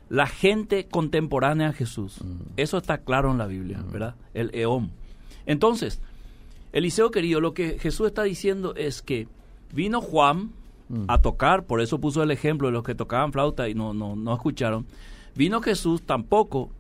la 0.08 0.26
gente 0.26 0.88
contemporánea 0.88 1.68
a 1.68 1.72
Jesús. 1.72 2.18
Eso 2.56 2.78
está 2.78 2.98
claro 2.98 3.30
en 3.30 3.38
la 3.38 3.46
Biblia, 3.46 3.80
¿verdad? 3.92 4.16
El 4.34 4.50
eón. 4.54 4.90
Entonces, 5.46 6.00
Eliseo 6.72 7.10
querido, 7.10 7.40
lo 7.40 7.54
que 7.54 7.78
Jesús 7.78 8.08
está 8.08 8.24
diciendo 8.24 8.74
es 8.74 9.02
que 9.02 9.28
vino 9.72 10.00
Juan 10.00 10.50
a 11.06 11.22
tocar, 11.22 11.64
por 11.64 11.80
eso 11.80 12.00
puso 12.00 12.22
el 12.22 12.30
ejemplo 12.30 12.68
de 12.68 12.72
los 12.72 12.82
que 12.82 12.94
tocaban 12.94 13.32
flauta 13.32 13.68
y 13.68 13.74
no, 13.74 13.94
no, 13.94 14.16
no 14.16 14.34
escucharon. 14.34 14.86
Vino 15.34 15.62
Jesús 15.62 16.02
tampoco. 16.02 16.70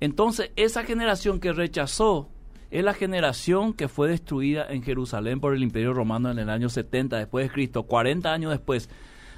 Entonces, 0.00 0.50
esa 0.56 0.84
generación 0.84 1.40
que 1.40 1.52
rechazó 1.52 2.28
es 2.70 2.82
la 2.82 2.94
generación 2.94 3.74
que 3.74 3.88
fue 3.88 4.08
destruida 4.08 4.66
en 4.68 4.82
Jerusalén 4.82 5.40
por 5.40 5.54
el 5.54 5.62
Imperio 5.62 5.92
Romano 5.92 6.30
en 6.30 6.38
el 6.38 6.50
año 6.50 6.68
70 6.68 7.18
después 7.18 7.46
de 7.46 7.52
Cristo, 7.52 7.82
40 7.84 8.32
años 8.32 8.50
después 8.50 8.88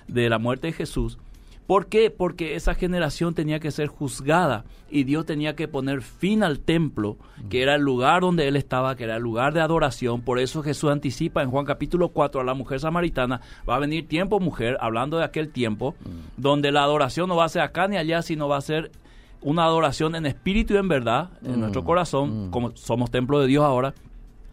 de 0.08 0.28
la 0.28 0.38
muerte 0.38 0.68
de 0.68 0.72
Jesús. 0.72 1.18
¿Por 1.66 1.86
qué? 1.86 2.10
Porque 2.10 2.56
esa 2.56 2.74
generación 2.74 3.34
tenía 3.34 3.58
que 3.58 3.70
ser 3.70 3.88
juzgada 3.88 4.64
y 4.90 5.04
Dios 5.04 5.24
tenía 5.24 5.56
que 5.56 5.66
poner 5.66 6.02
fin 6.02 6.42
al 6.42 6.60
templo, 6.60 7.16
que 7.48 7.62
era 7.62 7.74
el 7.76 7.82
lugar 7.82 8.20
donde 8.20 8.46
Él 8.48 8.56
estaba, 8.56 8.96
que 8.96 9.04
era 9.04 9.16
el 9.16 9.22
lugar 9.22 9.54
de 9.54 9.62
adoración. 9.62 10.20
Por 10.20 10.38
eso 10.38 10.62
Jesús 10.62 10.90
anticipa 10.90 11.42
en 11.42 11.50
Juan 11.50 11.64
capítulo 11.64 12.10
4 12.10 12.42
a 12.42 12.44
la 12.44 12.54
mujer 12.54 12.80
samaritana, 12.80 13.40
va 13.68 13.76
a 13.76 13.78
venir 13.78 14.06
tiempo 14.06 14.40
mujer, 14.40 14.76
hablando 14.80 15.16
de 15.16 15.24
aquel 15.24 15.48
tiempo, 15.48 15.94
donde 16.36 16.70
la 16.70 16.82
adoración 16.82 17.28
no 17.28 17.36
va 17.36 17.46
a 17.46 17.48
ser 17.48 17.62
acá 17.62 17.88
ni 17.88 17.96
allá, 17.96 18.20
sino 18.20 18.46
va 18.46 18.58
a 18.58 18.60
ser 18.60 18.90
una 19.40 19.64
adoración 19.64 20.14
en 20.16 20.26
espíritu 20.26 20.74
y 20.74 20.78
en 20.78 20.88
verdad, 20.88 21.30
en 21.42 21.60
nuestro 21.60 21.84
corazón, 21.84 22.50
como 22.50 22.76
somos 22.76 23.10
templo 23.10 23.40
de 23.40 23.46
Dios 23.46 23.64
ahora. 23.64 23.94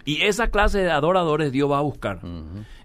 Y 0.06 0.22
esa 0.24 0.48
clase 0.48 0.80
de 0.80 0.92
adoradores 0.92 1.52
Dios 1.52 1.70
va 1.70 1.78
a 1.78 1.82
buscar. 1.82 2.22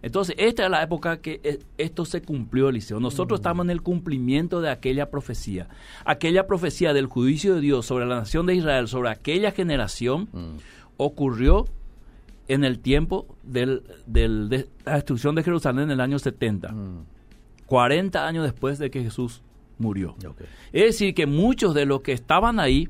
Entonces, 0.03 0.35
esta 0.39 0.65
es 0.65 0.71
la 0.71 0.83
época 0.83 1.21
que 1.21 1.41
eh, 1.43 1.59
esto 1.79 2.05
se 2.05 2.23
cumplió, 2.23 2.69
Eliseo. 2.69 3.01
Nosotros 3.01 3.41
estamos 3.41 3.65
en 3.65 3.71
el 3.71 3.83
cumplimiento 3.83 4.61
de 4.61 4.71
aquella 4.71 5.11
profecía. 5.11 5.69
Aquella 6.05 6.47
profecía 6.47 6.93
del 6.93 7.07
juicio 7.07 7.55
de 7.55 7.61
Dios 7.61 7.87
sobre 7.87 8.07
la 8.07 8.17
nación 8.17 8.47
de 8.47 8.55
Israel, 8.55 8.87
sobre 8.89 9.09
aquella 9.11 9.51
generación, 9.53 10.29
ocurrió 10.97 11.67
en 12.49 12.65
el 12.65 12.79
tiempo 12.79 13.27
del, 13.43 13.83
del- 14.07 14.49
de 14.49 14.69
la 14.85 14.95
destrucción 14.95 15.35
de 15.35 15.43
Jerusalén 15.43 15.85
en 15.85 15.91
el 15.93 16.01
año 16.01 16.19
70. 16.19 16.73
40 17.67 18.27
años 18.27 18.45
después 18.45 18.79
de 18.79 18.91
que 18.91 19.03
Jesús 19.03 19.43
murió. 19.79 20.15
Es 20.73 20.85
decir, 20.85 21.15
que 21.15 21.27
muchos 21.27 21.75
de 21.75 21.87
los 21.87 22.01
que 22.01 22.13
estaban 22.13 22.61
ahí, 22.61 22.89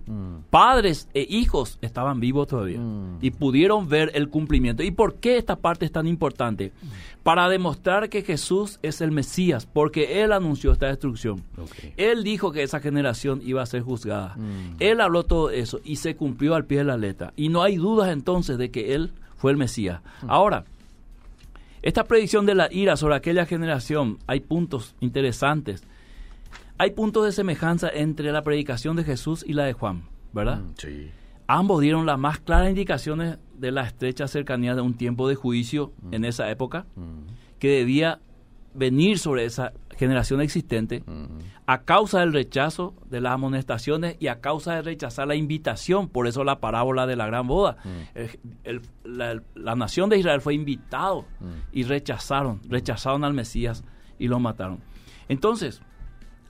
padres 0.50 1.08
e 1.14 1.26
hijos, 1.28 1.78
estaban 1.82 2.20
vivos 2.20 2.48
todavía 2.48 2.80
y 3.20 3.30
pudieron 3.30 3.88
ver 3.88 4.10
el 4.14 4.28
cumplimiento. 4.28 4.82
¿Y 4.82 4.90
por 4.90 5.16
qué 5.16 5.36
esta 5.36 5.56
parte 5.56 5.84
es 5.84 5.92
tan 5.92 6.06
importante? 6.06 6.72
Para 7.22 7.48
demostrar 7.48 8.08
que 8.08 8.22
Jesús 8.22 8.78
es 8.82 9.00
el 9.00 9.10
Mesías, 9.10 9.66
porque 9.66 10.22
Él 10.22 10.32
anunció 10.32 10.72
esta 10.72 10.86
destrucción. 10.86 11.42
Él 11.96 12.22
dijo 12.22 12.52
que 12.52 12.62
esa 12.62 12.80
generación 12.80 13.40
iba 13.44 13.62
a 13.62 13.66
ser 13.66 13.82
juzgada. 13.82 14.36
Él 14.78 15.00
habló 15.00 15.24
todo 15.24 15.50
eso 15.50 15.80
y 15.84 15.96
se 15.96 16.14
cumplió 16.14 16.54
al 16.54 16.66
pie 16.66 16.78
de 16.78 16.84
la 16.84 16.96
letra. 16.96 17.32
Y 17.36 17.48
no 17.48 17.62
hay 17.62 17.76
dudas 17.76 18.10
entonces 18.10 18.58
de 18.58 18.70
que 18.70 18.94
Él 18.94 19.10
fue 19.36 19.50
el 19.50 19.56
Mesías. 19.56 20.00
Ahora, 20.28 20.64
Esta 21.86 22.02
predicción 22.02 22.46
de 22.46 22.56
la 22.56 22.68
ira 22.72 22.96
sobre 22.96 23.14
aquella 23.14 23.46
generación, 23.46 24.18
hay 24.26 24.40
puntos 24.40 24.96
interesantes. 24.98 25.84
Hay 26.78 26.90
puntos 26.90 27.24
de 27.24 27.32
semejanza 27.32 27.88
entre 27.88 28.32
la 28.32 28.42
predicación 28.42 28.96
de 28.96 29.04
Jesús 29.04 29.44
y 29.46 29.52
la 29.54 29.64
de 29.64 29.72
Juan, 29.72 30.04
¿verdad? 30.32 30.60
Mm, 30.60 30.74
Sí. 30.76 31.10
Ambos 31.48 31.80
dieron 31.80 32.06
las 32.06 32.18
más 32.18 32.40
claras 32.40 32.68
indicaciones 32.68 33.38
de 33.56 33.70
la 33.70 33.82
estrecha 33.84 34.26
cercanía 34.26 34.74
de 34.74 34.80
un 34.80 34.94
tiempo 34.94 35.28
de 35.28 35.36
juicio 35.36 35.92
en 36.10 36.24
esa 36.24 36.50
época 36.50 36.86
Mm, 36.96 37.20
que 37.60 37.68
debía 37.70 38.20
venir 38.74 39.18
sobre 39.18 39.44
esa 39.46 39.72
generación 39.96 40.42
existente 40.42 41.02
mm, 41.06 41.24
a 41.66 41.82
causa 41.82 42.20
del 42.20 42.32
rechazo 42.34 42.94
de 43.08 43.20
las 43.22 43.32
amonestaciones 43.32 44.16
y 44.20 44.26
a 44.26 44.40
causa 44.40 44.74
de 44.74 44.82
rechazar 44.82 45.26
la 45.28 45.34
invitación. 45.36 46.08
Por 46.08 46.26
eso 46.26 46.44
la 46.44 46.58
parábola 46.60 47.06
de 47.06 47.16
la 47.16 47.26
gran 47.26 47.46
boda. 47.46 47.78
El- 48.14 48.38
el- 48.64 48.82
la, 49.04 49.40
la 49.54 49.74
nación 49.76 50.10
de 50.10 50.18
Israel 50.18 50.40
fue 50.42 50.52
invitado 50.54 51.24
y 51.72 51.84
rechazaron, 51.84 52.60
rechazaron 52.68 53.24
al 53.24 53.32
Mesías 53.32 53.82
y 54.18 54.28
lo 54.28 54.40
mataron. 54.40 54.80
Entonces, 55.28 55.80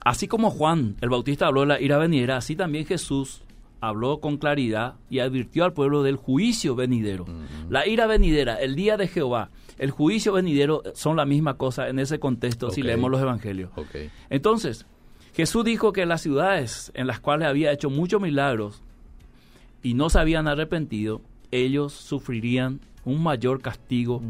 así 0.07 0.27
como 0.29 0.51
Juan 0.51 0.95
el 1.01 1.09
Bautista 1.09 1.47
habló 1.47 1.61
de 1.61 1.67
la 1.67 1.81
ira 1.81 1.97
venidera, 1.97 2.37
así 2.37 2.55
también 2.55 2.85
Jesús 2.85 3.41
habló 3.81 4.19
con 4.19 4.37
claridad 4.37 4.95
y 5.09 5.19
advirtió 5.19 5.65
al 5.65 5.73
pueblo 5.73 6.01
del 6.01 6.15
juicio 6.15 6.75
venidero. 6.75 7.25
La 7.69 7.85
ira 7.85 8.07
venidera, 8.07 8.55
el 8.55 8.75
día 8.75 8.95
de 8.95 9.07
Jehová, 9.07 9.49
el 9.77 9.91
juicio 9.91 10.31
venidero 10.31 10.81
son 10.93 11.17
la 11.17 11.25
misma 11.25 11.55
cosa 11.55 11.89
en 11.89 11.99
ese 11.99 12.19
contexto 12.19 12.71
si 12.71 12.83
leemos 12.83 13.11
los 13.11 13.21
evangelios. 13.21 13.71
Entonces, 14.29 14.85
Jesús 15.35 15.65
dijo 15.65 15.91
que 15.91 16.05
las 16.05 16.21
ciudades 16.21 16.89
en 16.95 17.05
las 17.05 17.19
cuales 17.19 17.49
había 17.49 17.73
hecho 17.73 17.89
muchos 17.89 18.21
milagros 18.21 18.81
y 19.83 19.93
no 19.93 20.09
se 20.09 20.19
habían 20.19 20.47
arrepentido, 20.47 21.21
ellos 21.51 21.91
sufrirían 21.91 22.79
un 23.03 23.21
mayor 23.21 23.61
castigo. 23.61 24.21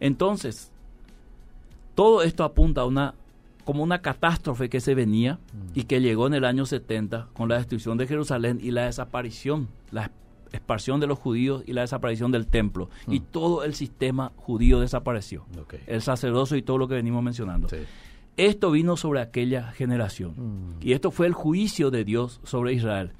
Entonces, 0.00 0.72
todo 1.94 2.22
esto 2.22 2.42
apunta 2.42 2.80
a 2.80 2.86
una 2.86 3.14
como 3.64 3.82
una 3.82 4.00
catástrofe 4.00 4.68
que 4.68 4.80
se 4.80 4.94
venía 4.94 5.38
y 5.74 5.84
que 5.84 6.00
llegó 6.00 6.26
en 6.26 6.34
el 6.34 6.44
año 6.44 6.66
70 6.66 7.28
con 7.32 7.48
la 7.48 7.56
destrucción 7.56 7.98
de 7.98 8.06
Jerusalén 8.06 8.58
y 8.62 8.70
la 8.70 8.84
desaparición, 8.84 9.68
la 9.90 10.10
expansión 10.52 11.00
de 11.00 11.06
los 11.06 11.18
judíos 11.18 11.64
y 11.66 11.72
la 11.72 11.80
desaparición 11.80 12.30
del 12.30 12.46
templo. 12.46 12.88
Y 13.08 13.20
todo 13.20 13.64
el 13.64 13.74
sistema 13.74 14.32
judío 14.36 14.80
desapareció. 14.80 15.46
El 15.86 16.02
sacerdocio 16.02 16.56
y 16.56 16.62
todo 16.62 16.78
lo 16.78 16.88
que 16.88 16.94
venimos 16.94 17.22
mencionando. 17.22 17.68
Sí. 17.68 17.78
Esto 18.36 18.70
vino 18.70 18.96
sobre 18.96 19.20
aquella 19.20 19.72
generación. 19.72 20.76
Y 20.80 20.92
esto 20.92 21.10
fue 21.10 21.26
el 21.26 21.34
juicio 21.34 21.90
de 21.90 22.04
Dios 22.04 22.40
sobre 22.44 22.72
Israel. 22.72 23.12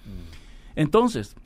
Entonces, 0.76 1.36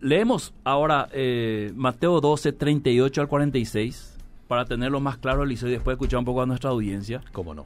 leemos 0.00 0.54
ahora 0.64 1.08
eh, 1.12 1.72
Mateo 1.74 2.20
12, 2.20 2.52
38 2.52 3.20
al 3.20 3.28
46, 3.28 4.11
para 4.52 4.66
tenerlo 4.66 5.00
más 5.00 5.16
claro, 5.16 5.44
Eliseo, 5.44 5.70
y 5.70 5.72
después 5.72 5.94
escuchar 5.94 6.18
un 6.18 6.26
poco 6.26 6.42
a 6.42 6.46
nuestra 6.46 6.68
audiencia. 6.68 7.22
¿Cómo 7.32 7.54
no? 7.54 7.64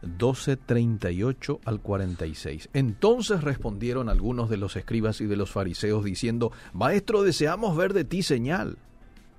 12:38 0.00 1.58
al 1.64 1.80
46. 1.80 2.68
Entonces 2.72 3.42
respondieron 3.42 4.08
algunos 4.08 4.48
de 4.48 4.56
los 4.56 4.76
escribas 4.76 5.20
y 5.20 5.26
de 5.26 5.34
los 5.34 5.50
fariseos 5.50 6.04
diciendo, 6.04 6.52
Maestro, 6.72 7.24
deseamos 7.24 7.76
ver 7.76 7.94
de 7.94 8.04
ti 8.04 8.22
señal. 8.22 8.78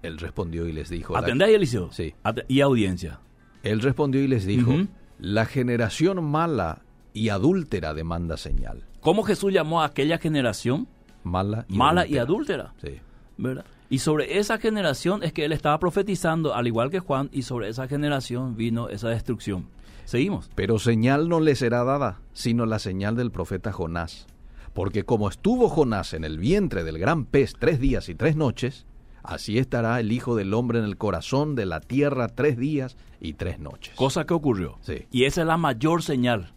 Él 0.02 0.18
respondió 0.18 0.68
y 0.68 0.74
les 0.74 0.90
dijo, 0.90 1.16
¿Atendéis, 1.16 1.56
Eliseo? 1.56 1.94
Sí. 1.94 2.14
Y 2.50 2.60
audiencia. 2.60 3.22
Él 3.64 3.80
respondió 3.80 4.22
y 4.22 4.28
les 4.28 4.46
dijo, 4.46 4.74
la 5.18 5.46
generación 5.46 6.22
mala 6.22 6.82
y 7.14 7.30
adúltera 7.30 7.94
demanda 7.94 8.36
señal. 8.36 8.84
¿Cómo 9.00 9.24
Jesús 9.24 9.54
llamó 9.54 9.82
a 9.82 9.86
aquella 9.86 10.18
generación? 10.18 10.90
Mala 11.24 11.66
y 11.70 11.78
Mala 11.78 12.02
adúltera. 12.02 12.16
y 12.16 12.18
adúltera. 12.20 12.74
Sí. 12.82 13.00
¿verdad? 13.38 13.66
Y 13.92 14.00
sobre 14.00 14.40
esa 14.40 14.58
generación 14.58 15.22
es 15.22 15.34
que 15.34 15.44
él 15.44 15.52
estaba 15.52 15.78
profetizando, 15.78 16.56
al 16.56 16.66
igual 16.66 16.90
que 16.90 17.02
Juan, 17.02 17.30
y 17.34 17.42
sobre 17.42 17.68
esa 17.68 17.90
generación 17.90 18.56
vino 18.56 18.88
esa 18.88 19.10
destrucción. 19.10 19.68
Seguimos. 20.06 20.50
Pero 20.56 20.80
señal 20.80 21.28
no 21.28 21.42
le 21.42 21.56
será 21.56 21.84
dada, 21.84 22.22
sino 22.32 22.66
la 22.66 22.80
señal 22.80 23.18
del 23.18 23.32
profeta 23.32 23.74
Jonás. 23.74 24.28
Porque 24.74 25.04
como 25.04 25.28
estuvo 25.28 25.68
Jonás 25.68 26.14
en 26.14 26.24
el 26.24 26.40
vientre 26.40 26.86
del 26.86 27.00
gran 27.00 27.26
pez 27.26 27.54
tres 27.60 27.82
días 27.82 28.08
y 28.08 28.16
tres 28.16 28.38
noches, 28.38 28.86
así 29.24 29.58
estará 29.58 30.00
el 30.00 30.14
Hijo 30.14 30.38
del 30.38 30.54
Hombre 30.54 30.80
en 30.80 30.86
el 30.86 30.96
corazón 30.96 31.56
de 31.56 31.66
la 31.66 31.82
tierra 31.82 32.30
tres 32.30 32.58
días 32.58 32.96
y 33.20 33.34
tres 33.34 33.60
noches. 33.60 33.94
Cosa 33.96 34.26
que 34.26 34.34
ocurrió. 34.34 34.78
Sí. 34.80 35.06
Y 35.12 35.26
esa 35.26 35.42
es 35.42 35.48
la 35.48 35.58
mayor 35.58 36.02
señal 36.02 36.54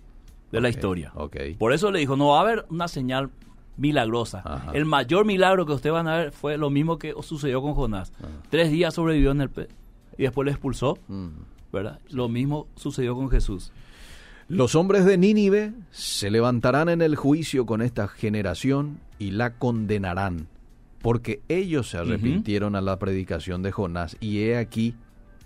de 0.53 0.61
la 0.61 0.69
historia. 0.69 1.11
ok. 1.17 1.37
Por 1.59 1.73
eso 1.73 1.91
le 1.91 1.99
dijo, 1.99 2.17
no 2.17 2.29
va 2.29 2.39
a 2.39 2.43
haber 2.43 2.65
una 2.71 2.87
señal 2.87 3.33
milagrosa. 3.77 4.43
Ajá. 4.45 4.73
El 4.73 4.85
mayor 4.85 5.25
milagro 5.25 5.67
que 5.67 5.73
ustedes 5.73 5.93
van 5.93 6.09
a 6.09 6.17
ver 6.17 6.33
fue 6.33 6.57
lo 6.59 6.71
mismo 6.71 6.99
que 6.99 7.15
sucedió 7.23 7.61
con 7.63 7.75
Jonás. 7.75 8.13
Tres 8.51 8.71
días 8.71 8.95
sobrevivió 8.95 9.31
en 9.33 9.41
el 9.41 9.51
pez 9.51 9.69
y 10.17 10.23
después 10.23 10.45
le 10.47 10.53
expulsó, 10.53 10.99
Mm. 11.09 11.29
¿verdad? 11.73 11.99
Lo 12.11 12.29
mismo 12.29 12.69
sucedió 12.77 13.15
con 13.17 13.31
Jesús. 13.31 13.73
Los 14.49 14.75
hombres 14.75 15.05
de 15.07 15.17
Nínive 15.17 15.73
se 15.91 16.31
levantarán 16.31 16.89
en 16.89 17.01
el 17.03 17.17
juicio 17.17 17.65
con 17.67 17.81
esta 17.83 18.09
generación 18.09 19.01
y 19.19 19.31
la 19.31 19.55
condenarán, 19.55 20.49
porque 21.01 21.41
ellos 21.49 21.89
se 21.89 21.97
arrepintieron 21.99 22.77
a 22.77 22.81
la 22.83 22.99
predicación 22.99 23.63
de 23.63 23.73
Jonás, 23.73 24.17
y 24.21 24.41
he 24.41 24.57
aquí 24.59 24.95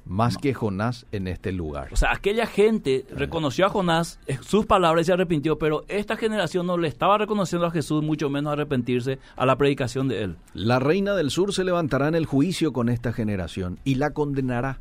más 0.09 0.37
que 0.39 0.55
Jonás 0.55 1.07
en 1.13 1.29
este 1.29 1.53
lugar. 1.53 1.89
O 1.93 1.97
sea, 1.97 2.13
aquella 2.13 2.47
gente 2.47 3.05
reconoció 3.15 3.67
a 3.67 3.69
Jonás, 3.69 4.19
eh, 4.27 4.39
sus 4.41 4.67
palabras 4.67 5.03
y 5.03 5.07
se 5.07 5.13
arrepintió, 5.13 5.59
pero 5.59 5.85
esta 5.89 6.17
generación 6.17 6.67
no 6.67 6.79
le 6.79 6.89
estaba 6.89 7.19
reconociendo 7.19 7.67
a 7.67 7.71
Jesús, 7.71 8.03
mucho 8.03 8.31
menos 8.31 8.53
arrepentirse 8.53 9.19
a 9.37 9.47
la 9.47 9.57
predicación 9.57 10.09
de 10.09 10.23
él. 10.25 10.37
La 10.55 10.79
reina 10.79 11.15
del 11.15 11.31
sur 11.31 11.53
se 11.53 11.63
levantará 11.65 12.09
en 12.09 12.15
el 12.15 12.27
juicio 12.27 12.73
con 12.73 12.89
esta 12.89 13.13
generación 13.13 13.79
y 13.85 13.97
la 13.97 14.11
condenará, 14.11 14.81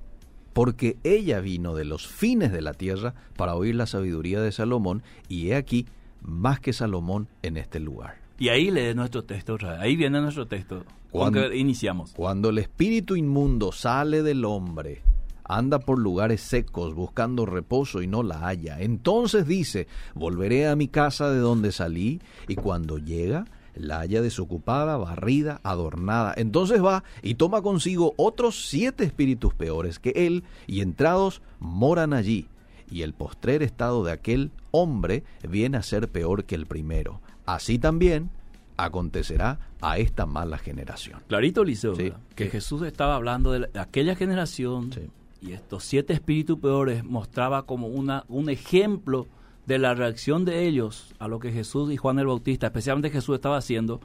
porque 0.54 0.98
ella 1.04 1.40
vino 1.42 1.76
de 1.76 1.86
los 1.86 2.08
fines 2.08 2.52
de 2.52 2.62
la 2.62 2.74
tierra 2.74 3.14
para 3.36 3.54
oír 3.56 3.76
la 3.76 3.86
sabiduría 3.86 4.42
de 4.42 4.52
Salomón, 4.52 5.04
y 5.28 5.50
he 5.50 5.56
aquí 5.56 5.86
más 6.22 6.60
que 6.60 6.74
Salomón 6.74 7.28
en 7.44 7.58
este 7.58 7.80
lugar. 7.80 8.16
Y 8.40 8.50
ahí 8.50 8.72
lee 8.72 8.94
nuestro 8.96 9.24
texto. 9.24 9.58
Ahí 9.80 9.96
viene 9.96 10.22
nuestro 10.22 10.48
texto 10.48 10.84
Cuando- 11.12 11.54
iniciamos. 11.54 12.14
Cuando 12.14 12.50
el 12.50 12.60
espíritu 12.60 13.16
inmundo 13.16 13.72
sale 13.72 14.22
del 14.24 14.46
hombre, 14.46 15.02
anda 15.48 15.80
por 15.80 16.00
lugares 16.00 16.42
secos 16.42 16.94
buscando 16.94 17.46
reposo 17.46 18.02
y 18.02 18.08
no 18.08 18.24
la 18.24 18.40
halla. 18.48 18.80
Entonces 18.82 19.48
dice, 19.48 19.88
volveré 20.16 20.68
a 20.68 20.76
mi 20.76 20.88
casa 20.88 21.30
de 21.30 21.40
donde 21.40 21.72
salí, 21.72 22.22
y 22.48 22.56
cuando 22.56 22.98
llega, 22.98 23.46
la 23.76 24.00
halla 24.00 24.22
desocupada, 24.24 24.98
barrida, 24.98 25.60
adornada. 25.64 26.34
Entonces 26.36 26.84
va 26.84 27.04
y 27.22 27.36
toma 27.36 27.62
consigo 27.62 28.14
otros 28.18 28.68
siete 28.68 29.04
espíritus 29.04 29.54
peores 29.54 30.00
que 30.00 30.10
él, 30.16 30.44
y 30.66 30.82
entrados 30.82 31.42
moran 31.60 32.14
allí. 32.14 32.48
Y 32.90 33.02
el 33.04 33.14
postrer 33.14 33.64
estado 33.64 34.04
de 34.04 34.14
aquel 34.14 34.52
hombre 34.72 35.24
viene 35.48 35.78
a 35.78 35.84
ser 35.84 36.10
peor 36.10 36.46
que 36.46 36.56
el 36.56 36.66
primero. 36.66 37.22
Así 37.46 37.78
también 37.80 38.30
acontecerá 38.78 39.60
a 39.82 39.98
esta 39.98 40.26
mala 40.26 40.58
generación. 40.58 41.22
Clarito, 41.28 41.64
Liceo, 41.64 41.94
que 42.36 42.48
Jesús 42.50 42.82
estaba 42.84 43.16
hablando 43.16 43.52
de, 43.52 43.60
la- 43.60 43.68
de 43.68 43.80
aquella 43.80 44.16
generación 44.16 44.92
Sí. 44.94 45.02
Y 45.42 45.52
estos 45.52 45.84
siete 45.84 46.14
espíritus 46.14 46.60
peores 46.60 47.04
mostraba 47.04 47.66
como 47.66 47.88
una, 47.88 48.26
un 48.28 48.50
ejemplo 48.50 49.28
de 49.66 49.78
la 49.78 49.94
reacción 49.94 50.46
de 50.46 50.66
ellos 50.68 51.14
a 51.20 51.28
lo 51.28 51.40
que 51.40 51.52
Jesús 51.52 51.92
y 51.92 51.98
Juan 51.98 52.20
el 52.20 52.28
Bautista, 52.28 52.68
especialmente 52.68 53.10
Jesús, 53.10 53.36
estaba 53.36 53.58
haciendo. 53.58 54.00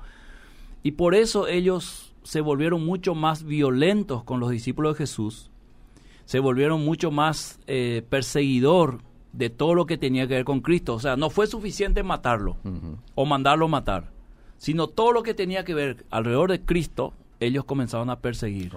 Y 0.83 0.92
por 0.92 1.14
eso 1.14 1.47
ellos 1.47 2.14
se 2.25 2.40
volvieron 2.40 2.85
mucho 2.85 3.14
más 3.14 3.45
violentos 3.45 4.25
con 4.25 4.40
los 4.40 4.51
discípulos 4.51 4.95
de 4.95 4.99
Jesús, 4.99 5.51
se 6.25 6.40
volvieron 6.40 6.85
mucho 6.85 7.11
más 7.11 7.61
eh, 7.66 8.05
perseguidor 8.09 9.03
de 9.33 9.51
todo 9.51 9.75
lo 9.75 9.87
que 9.87 9.99
tenía 9.99 10.27
que 10.27 10.35
ver 10.35 10.45
con 10.45 10.61
Cristo. 10.61 10.95
O 10.95 11.01
sea, 11.01 11.16
no 11.16 11.31
fue 11.31 11.47
suficiente 11.47 12.03
matarlo 12.03 12.57
o 13.14 13.25
mandarlo 13.25 13.68
matar, 13.68 14.11
sino 14.59 14.88
todo 14.88 15.12
lo 15.12 15.23
que 15.23 15.35
tenía 15.35 15.64
que 15.64 15.75
ver 15.75 16.07
alrededor 16.11 16.51
de 16.51 16.64
Cristo, 16.64 17.12
ellos 17.40 17.64
comenzaron 17.64 18.11
a 18.11 18.21
perseguir. 18.21 18.73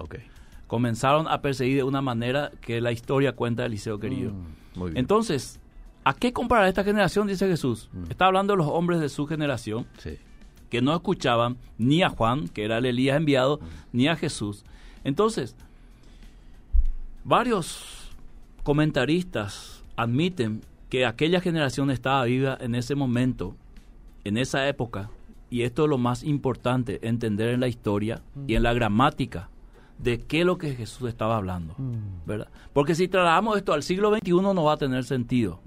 Comenzaron 0.66 1.28
a 1.28 1.40
perseguir 1.42 1.76
de 1.76 1.82
una 1.84 2.02
manera 2.02 2.50
que 2.60 2.80
la 2.80 2.92
historia 2.92 3.32
cuenta 3.34 3.62
del 3.62 3.72
Liceo 3.72 3.98
querido. 4.00 4.32
Mm, 4.32 4.78
muy 4.78 4.90
bien. 4.90 4.98
Entonces, 4.98 5.60
¿a 6.04 6.12
qué 6.14 6.32
comparar 6.32 6.66
esta 6.68 6.82
generación? 6.84 7.26
Dice 7.28 7.46
Jesús. 7.46 7.88
Está 8.10 8.26
hablando 8.26 8.52
de 8.52 8.56
los 8.58 8.66
hombres 8.66 9.00
de 9.00 9.08
su 9.08 9.26
generación 9.26 9.86
Sí. 9.98 10.18
que 10.70 10.82
no 10.82 10.92
escuchaban 10.94 11.56
ni 11.78 12.02
a 12.02 12.08
Juan, 12.10 12.48
que 12.48 12.64
era 12.64 12.78
el 12.78 12.86
Elías 12.86 13.16
enviado, 13.16 13.60
ni 13.92 14.08
a 14.08 14.16
Jesús. 14.16 14.64
Entonces, 15.04 15.54
varios 17.24 18.10
comentaristas 18.62 19.84
admiten 19.96 20.62
que 20.90 21.06
aquella 21.06 21.40
generación 21.40 21.90
estaba 21.90 22.24
viva 22.24 22.56
en 22.60 22.74
ese 22.74 22.94
momento, 22.94 23.54
en 24.24 24.36
esa 24.36 24.68
época, 24.68 25.10
y 25.50 25.62
esto 25.62 25.84
es 25.84 25.90
lo 25.90 25.98
más 25.98 26.24
importante, 26.24 26.98
entender 27.06 27.50
en 27.50 27.60
la 27.60 27.68
historia 27.68 28.22
y 28.48 28.54
en 28.56 28.62
la 28.64 28.74
gramática 28.74 29.48
de 29.98 30.20
qué 30.20 30.40
es 30.40 30.46
lo 30.46 30.58
que 30.58 30.74
Jesús 30.74 31.08
estaba 31.08 31.36
hablando, 31.36 31.74
¿verdad? 32.26 32.48
Porque 32.72 32.94
si 32.94 33.08
trasladamos 33.08 33.56
esto 33.56 33.72
al 33.72 33.82
siglo 33.82 34.14
XXI 34.14 34.32
no 34.32 34.64
va 34.64 34.74
a 34.74 34.76
tener 34.76 35.04
sentido. 35.04 35.60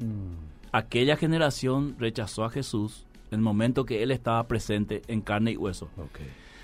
Aquella 0.71 1.17
generación 1.17 1.95
rechazó 1.97 2.43
a 2.43 2.49
Jesús 2.49 3.05
en 3.31 3.39
el 3.39 3.43
momento 3.43 3.85
que 3.85 4.03
Él 4.03 4.11
estaba 4.11 4.47
presente 4.47 5.01
en 5.07 5.21
carne 5.21 5.51
y 5.51 5.57
hueso. 5.57 5.89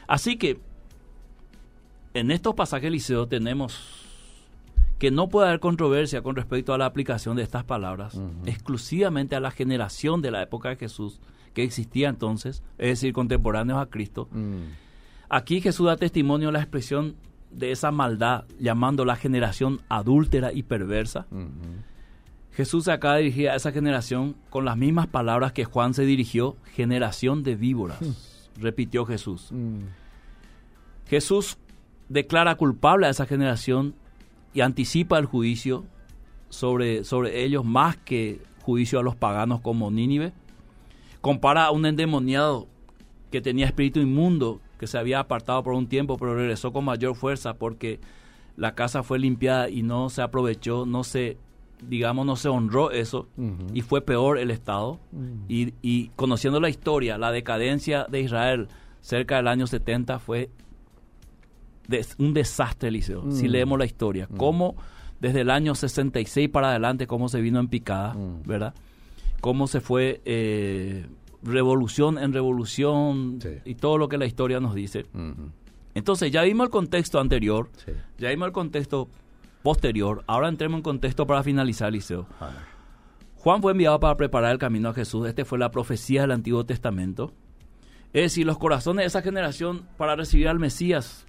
Así 0.07 0.37
que 0.37 0.59
en 2.13 2.31
estos 2.31 2.53
pasajes 2.55 2.91
Liceo 2.91 3.27
tenemos 3.27 4.03
que 4.99 5.11
no 5.11 5.27
puede 5.27 5.47
haber 5.47 5.59
controversia 5.59 6.21
con 6.21 6.35
respecto 6.35 6.73
a 6.73 6.77
la 6.77 6.85
aplicación 6.85 7.35
de 7.35 7.43
estas 7.43 7.63
palabras 7.63 8.19
exclusivamente 8.45 9.35
a 9.35 9.39
la 9.39 9.51
generación 9.51 10.21
de 10.21 10.31
la 10.31 10.41
época 10.41 10.69
de 10.69 10.77
Jesús 10.77 11.19
que 11.53 11.63
existía 11.63 12.09
entonces, 12.09 12.63
es 12.77 12.89
decir, 12.89 13.13
contemporáneos 13.13 13.79
a 13.79 13.85
Cristo. 13.87 14.27
Mm. 14.31 14.73
Aquí 15.29 15.61
Jesús 15.61 15.87
da 15.87 15.95
testimonio 15.95 16.49
de 16.49 16.53
la 16.53 16.59
expresión 16.59 17.15
de 17.51 17.71
esa 17.71 17.91
maldad, 17.91 18.45
llamando 18.59 19.05
la 19.05 19.15
generación 19.15 19.81
adúltera 19.89 20.51
y 20.51 20.63
perversa. 20.63 21.27
Ujú. 21.31 21.49
Jesús 22.55 22.85
se 22.85 22.91
acaba 22.93 23.15
de 23.15 23.23
dirigir 23.23 23.49
a 23.49 23.55
esa 23.55 23.73
generación 23.73 24.35
con 24.49 24.63
las 24.63 24.77
mismas 24.77 25.07
palabras 25.07 25.51
que 25.51 25.65
Juan 25.65 25.93
se 25.93 26.05
dirigió, 26.05 26.55
generación 26.73 27.43
de 27.43 27.55
víboras, 27.55 27.99
repitió 28.57 29.05
Jesús. 29.05 29.49
Mm. 29.51 29.79
Jesús 31.07 31.57
declara 32.07 32.55
culpable 32.55 33.07
a 33.07 33.09
esa 33.09 33.25
generación 33.25 33.93
y 34.53 34.61
anticipa 34.61 35.17
el 35.17 35.25
juicio 35.25 35.83
sobre, 36.49 37.03
sobre 37.03 37.43
ellos 37.43 37.65
más 37.65 37.97
que 37.97 38.41
juicio 38.61 38.99
a 38.99 39.03
los 39.03 39.17
paganos 39.17 39.59
como 39.59 39.91
Nínive. 39.91 40.31
Compara 41.19 41.65
a 41.65 41.71
un 41.71 41.85
endemoniado 41.85 42.67
que 43.31 43.41
tenía 43.41 43.65
espíritu 43.65 43.99
inmundo, 43.99 44.61
que 44.79 44.87
se 44.87 44.97
había 44.97 45.19
apartado 45.19 45.63
por 45.63 45.73
un 45.73 45.87
tiempo, 45.87 46.17
pero 46.17 46.35
regresó 46.35 46.71
con 46.73 46.85
mayor 46.85 47.15
fuerza 47.15 47.53
porque 47.55 47.99
la 48.57 48.73
casa 48.75 49.03
fue 49.03 49.19
limpiada 49.19 49.69
y 49.69 49.83
no 49.83 50.09
se 50.09 50.21
aprovechó, 50.21 50.85
no 50.85 51.03
se, 51.03 51.37
digamos, 51.87 52.25
no 52.25 52.35
se 52.35 52.47
honró 52.49 52.91
eso 52.91 53.27
y 53.73 53.81
fue 53.81 54.01
peor 54.01 54.37
el 54.37 54.51
estado. 54.51 54.99
Y, 55.49 55.73
y 55.81 56.09
conociendo 56.15 56.59
la 56.59 56.69
historia, 56.69 57.17
la 57.17 57.31
decadencia 57.31 58.05
de 58.09 58.21
Israel 58.21 58.67
cerca 59.01 59.35
del 59.37 59.47
año 59.47 59.67
70 59.67 60.19
fue 60.19 60.49
des- 61.87 62.15
un 62.17 62.33
desastre, 62.33 62.89
Eliseo. 62.89 63.31
Si 63.31 63.47
Mm. 63.47 63.51
leemos 63.51 63.79
la 63.79 63.85
historia, 63.85 64.27
cómo 64.37 64.75
desde 65.19 65.41
el 65.41 65.49
año 65.49 65.75
66 65.75 66.49
para 66.49 66.69
adelante, 66.69 67.07
cómo 67.07 67.29
se 67.29 67.39
vino 67.41 67.59
en 67.59 67.67
picada, 67.67 68.13
Mm. 68.13 68.43
¿verdad? 68.45 68.73
Cómo 69.41 69.67
se 69.67 69.79
fue 69.81 70.21
eh, 70.25 71.05
revolución 71.45 72.17
en 72.17 72.33
revolución 72.33 73.39
Sí. 73.41 73.49
y 73.65 73.75
todo 73.75 73.97
lo 73.97 74.09
que 74.09 74.17
la 74.17 74.25
historia 74.25 74.59
nos 74.59 74.75
dice. 74.75 75.05
Entonces, 75.93 76.31
ya 76.31 76.41
vimos 76.43 76.65
el 76.65 76.71
contexto 76.71 77.19
anterior, 77.19 77.69
Sí. 77.77 77.91
ya 78.17 78.29
vimos 78.29 78.47
el 78.47 78.51
contexto 78.51 79.07
posterior. 79.63 80.23
Ahora 80.27 80.49
entremos 80.49 80.77
en 80.77 80.83
contexto 80.83 81.25
para 81.25 81.43
finalizar, 81.43 81.91
Liceo. 81.91 82.25
Juan 83.37 83.61
fue 83.61 83.71
enviado 83.71 83.99
para 83.99 84.15
preparar 84.17 84.51
el 84.51 84.57
camino 84.57 84.89
a 84.89 84.93
Jesús. 84.93 85.27
Este 85.27 85.45
fue 85.45 85.57
la 85.59 85.71
profecía 85.71 86.21
del 86.21 86.31
Antiguo 86.31 86.65
Testamento. 86.65 87.31
Es 88.11 88.23
decir, 88.23 88.45
los 88.45 88.57
corazones 88.57 89.03
de 89.03 89.07
esa 89.07 89.21
generación 89.21 89.87
para 89.97 90.15
recibir 90.15 90.47
al 90.47 90.59
Mesías, 90.59 91.25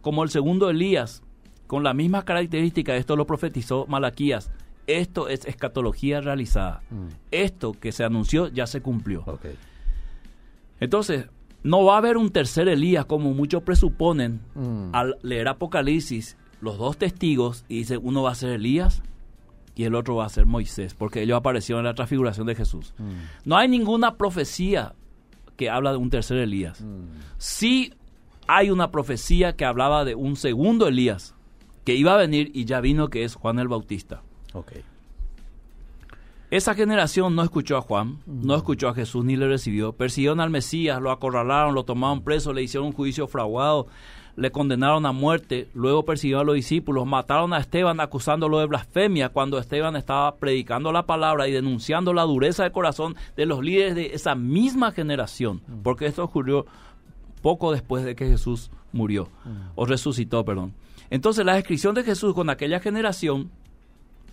como 0.00 0.22
el 0.24 0.30
segundo 0.30 0.68
Elías, 0.68 1.22
con 1.66 1.82
la 1.82 1.94
misma 1.94 2.24
característica, 2.24 2.94
esto 2.96 3.16
lo 3.16 3.26
profetizó 3.26 3.86
Malaquías. 3.88 4.50
Esto 4.86 5.28
es 5.28 5.44
escatología 5.46 6.20
realizada. 6.20 6.82
Mm. 6.90 7.06
Esto 7.30 7.72
que 7.72 7.92
se 7.92 8.04
anunció 8.04 8.48
ya 8.48 8.66
se 8.66 8.80
cumplió. 8.82 9.24
Entonces, 10.80 11.28
no 11.62 11.84
va 11.84 11.94
a 11.94 11.98
haber 11.98 12.16
un 12.16 12.30
tercer 12.30 12.68
Elías 12.68 13.06
como 13.06 13.32
muchos 13.32 13.62
presuponen 13.62 14.40
Mm. 14.54 14.90
al 14.92 15.16
leer 15.22 15.48
Apocalipsis, 15.48 16.36
los 16.60 16.78
dos 16.78 16.98
testigos, 16.98 17.64
y 17.68 17.78
dice, 17.78 17.96
uno 17.96 18.22
va 18.22 18.32
a 18.32 18.34
ser 18.34 18.50
Elías 18.50 19.02
y 19.74 19.84
el 19.84 19.94
otro 19.94 20.16
va 20.16 20.26
a 20.26 20.28
ser 20.28 20.46
Moisés, 20.46 20.94
porque 20.94 21.22
ellos 21.22 21.36
aparecieron 21.36 21.80
en 21.80 21.86
la 21.86 21.94
transfiguración 21.94 22.46
de 22.46 22.54
Jesús. 22.54 22.94
Mm. 22.98 23.12
No 23.44 23.56
hay 23.56 23.68
ninguna 23.68 24.16
profecía 24.16 24.94
que 25.56 25.70
habla 25.70 25.92
de 25.92 25.96
un 25.98 26.10
tercer 26.10 26.38
Elías. 26.38 26.80
Mm. 26.82 27.06
Sí 27.38 27.94
hay 28.46 28.70
una 28.70 28.90
profecía 28.90 29.56
que 29.56 29.64
hablaba 29.64 30.04
de 30.04 30.14
un 30.14 30.36
segundo 30.36 30.86
Elías, 30.86 31.34
que 31.84 31.94
iba 31.94 32.14
a 32.14 32.18
venir 32.18 32.50
y 32.54 32.66
ya 32.66 32.80
vino, 32.80 33.08
que 33.08 33.24
es 33.24 33.34
Juan 33.34 33.58
el 33.58 33.68
Bautista. 33.68 34.22
Esa 36.50 36.74
generación 36.74 37.34
no 37.34 37.42
escuchó 37.42 37.76
a 37.76 37.80
Juan, 37.80 38.18
no 38.26 38.54
escuchó 38.54 38.88
a 38.88 38.94
Jesús 38.94 39.24
ni 39.24 39.34
le 39.34 39.48
recibió. 39.48 39.92
Persiguieron 39.92 40.40
al 40.40 40.50
Mesías, 40.50 41.00
lo 41.00 41.10
acorralaron, 41.10 41.74
lo 41.74 41.84
tomaron 41.84 42.22
preso, 42.22 42.52
le 42.52 42.62
hicieron 42.62 42.88
un 42.88 42.92
juicio 42.92 43.26
fraguado, 43.26 43.88
le 44.36 44.52
condenaron 44.52 45.04
a 45.06 45.12
muerte, 45.12 45.68
luego 45.74 46.04
persiguieron 46.04 46.42
a 46.42 46.44
los 46.44 46.54
discípulos, 46.54 47.06
mataron 47.06 47.52
a 47.52 47.58
Esteban 47.58 47.98
acusándolo 47.98 48.58
de 48.58 48.66
blasfemia 48.66 49.30
cuando 49.30 49.58
Esteban 49.58 49.96
estaba 49.96 50.36
predicando 50.36 50.92
la 50.92 51.06
palabra 51.06 51.48
y 51.48 51.52
denunciando 51.52 52.12
la 52.12 52.22
dureza 52.22 52.62
de 52.62 52.72
corazón 52.72 53.16
de 53.36 53.46
los 53.46 53.62
líderes 53.62 53.94
de 53.94 54.06
esa 54.14 54.34
misma 54.34 54.92
generación, 54.92 55.60
porque 55.82 56.06
esto 56.06 56.22
ocurrió 56.22 56.66
poco 57.42 57.72
después 57.72 58.04
de 58.04 58.14
que 58.14 58.26
Jesús 58.26 58.70
murió, 58.92 59.28
o 59.74 59.86
resucitó, 59.86 60.44
perdón. 60.44 60.72
Entonces 61.10 61.44
la 61.44 61.54
descripción 61.54 61.94
de 61.94 62.04
Jesús 62.04 62.34
con 62.34 62.48
aquella 62.48 62.80
generación 62.80 63.50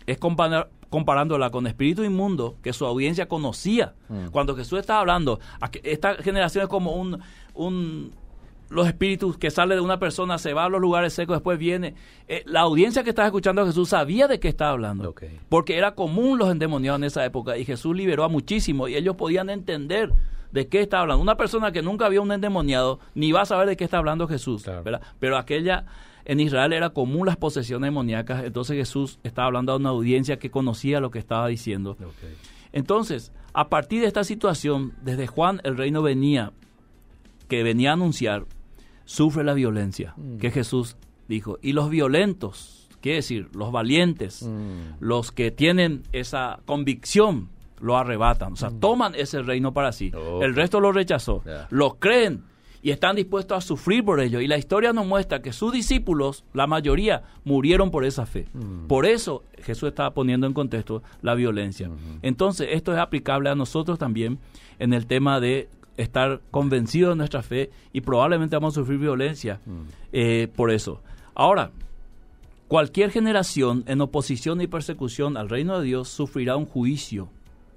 es 0.07 0.17
comparar- 0.17 0.69
comparándola 0.89 1.49
con 1.51 1.67
espíritu 1.67 2.03
inmundo 2.03 2.55
que 2.61 2.73
su 2.73 2.85
audiencia 2.85 3.27
conocía. 3.27 3.93
Cuando 4.31 4.55
Jesús 4.55 4.79
estaba 4.79 4.99
hablando, 4.99 5.39
esta 5.83 6.15
generación 6.15 6.63
es 6.63 6.69
como 6.69 6.91
un, 6.93 7.19
un 7.53 8.11
los 8.69 8.87
espíritus 8.87 9.37
que 9.37 9.51
sale 9.51 9.75
de 9.75 9.81
una 9.81 9.99
persona, 9.99 10.37
se 10.37 10.53
va 10.53 10.65
a 10.65 10.69
los 10.69 10.79
lugares 10.79 11.13
secos, 11.13 11.35
después 11.37 11.57
viene. 11.59 11.93
Eh, 12.29 12.41
la 12.45 12.61
audiencia 12.61 13.03
que 13.03 13.09
estaba 13.09 13.27
escuchando 13.27 13.61
a 13.61 13.65
Jesús 13.65 13.89
sabía 13.89 14.27
de 14.27 14.39
qué 14.39 14.47
estaba 14.47 14.71
hablando. 14.71 15.13
Porque 15.49 15.77
era 15.77 15.93
común 15.93 16.37
los 16.37 16.49
endemoniados 16.49 16.99
en 16.99 17.03
esa 17.05 17.25
época 17.25 17.57
y 17.57 17.65
Jesús 17.65 17.95
liberó 17.95 18.23
a 18.23 18.29
muchísimos 18.29 18.89
y 18.89 18.95
ellos 18.95 19.15
podían 19.17 19.49
entender 19.49 20.13
de 20.53 20.67
qué 20.67 20.81
estaba 20.81 21.03
hablando. 21.03 21.21
Una 21.21 21.35
persona 21.35 21.71
que 21.71 21.81
nunca 21.81 22.07
vio 22.09 22.21
un 22.21 22.31
endemoniado 22.31 22.99
ni 23.13 23.31
va 23.33 23.41
a 23.41 23.45
saber 23.45 23.67
de 23.67 23.77
qué 23.77 23.83
está 23.85 23.97
hablando 23.97 24.27
Jesús. 24.27 24.63
Claro. 24.63 24.83
¿verdad? 24.83 25.01
Pero 25.19 25.37
aquella, 25.37 25.85
en 26.25 26.39
Israel 26.39 26.73
era 26.73 26.89
común 26.91 27.25
las 27.27 27.37
posesiones 27.37 27.87
demoníacas, 27.87 28.43
entonces 28.43 28.75
Jesús 28.77 29.19
estaba 29.23 29.47
hablando 29.47 29.73
a 29.73 29.77
una 29.77 29.89
audiencia 29.89 30.37
que 30.39 30.51
conocía 30.51 30.99
lo 30.99 31.11
que 31.11 31.19
estaba 31.19 31.47
diciendo. 31.47 31.97
Entonces, 32.73 33.31
a 33.53 33.69
partir 33.69 34.01
de 34.01 34.07
esta 34.07 34.23
situación, 34.23 34.93
desde 35.01 35.27
Juan 35.27 35.61
el 35.63 35.77
reino 35.77 36.01
venía, 36.01 36.53
que 37.47 37.63
venía 37.63 37.91
a 37.91 37.93
anunciar, 37.93 38.45
sufre 39.05 39.43
la 39.43 39.53
violencia, 39.53 40.15
que 40.39 40.51
Jesús 40.51 40.95
dijo. 41.27 41.57
Y 41.61 41.73
los 41.73 41.89
violentos, 41.89 42.87
quiere 43.01 43.17
decir, 43.17 43.49
los 43.53 43.71
valientes, 43.71 44.43
Mm. 44.43 44.95
los 44.99 45.31
que 45.31 45.51
tienen 45.51 46.03
esa 46.13 46.59
convicción, 46.65 47.49
lo 47.81 47.97
arrebatan, 47.97 48.53
o 48.53 48.55
sea, 48.55 48.69
toman 48.69 49.15
ese 49.15 49.41
reino 49.41 49.73
para 49.73 49.91
sí. 49.91 50.11
El 50.41 50.55
resto 50.55 50.79
lo 50.79 50.91
rechazó, 50.91 51.43
lo 51.71 51.95
creen 51.95 52.43
y 52.81 52.91
están 52.91 53.15
dispuestos 53.15 53.57
a 53.57 53.61
sufrir 53.61 54.03
por 54.03 54.19
ello. 54.19 54.41
Y 54.41 54.47
la 54.47 54.57
historia 54.57 54.93
nos 54.93 55.05
muestra 55.05 55.41
que 55.41 55.53
sus 55.53 55.71
discípulos, 55.71 56.43
la 56.53 56.67
mayoría, 56.67 57.23
murieron 57.43 57.91
por 57.91 58.05
esa 58.05 58.25
fe. 58.25 58.47
Por 58.87 59.05
eso 59.05 59.43
Jesús 59.59 59.89
estaba 59.89 60.13
poniendo 60.13 60.47
en 60.47 60.53
contexto 60.53 61.03
la 61.21 61.35
violencia. 61.35 61.89
Entonces, 62.21 62.69
esto 62.71 62.91
es 62.91 62.99
aplicable 62.99 63.49
a 63.49 63.55
nosotros 63.55 63.99
también 63.99 64.39
en 64.79 64.93
el 64.93 65.05
tema 65.05 65.39
de 65.39 65.69
estar 65.97 66.41
convencidos 66.51 67.11
de 67.11 67.17
nuestra 67.17 67.43
fe 67.43 67.69
y 67.93 68.01
probablemente 68.01 68.55
vamos 68.55 68.73
a 68.75 68.81
sufrir 68.81 68.99
violencia 68.99 69.59
eh, 70.11 70.47
por 70.55 70.71
eso. 70.71 71.01
Ahora, 71.35 71.71
cualquier 72.67 73.11
generación 73.11 73.83
en 73.87 74.01
oposición 74.01 74.61
y 74.61 74.67
persecución 74.67 75.37
al 75.37 75.49
reino 75.49 75.79
de 75.79 75.85
Dios 75.85 76.09
sufrirá 76.09 76.55
un 76.55 76.65
juicio 76.65 77.29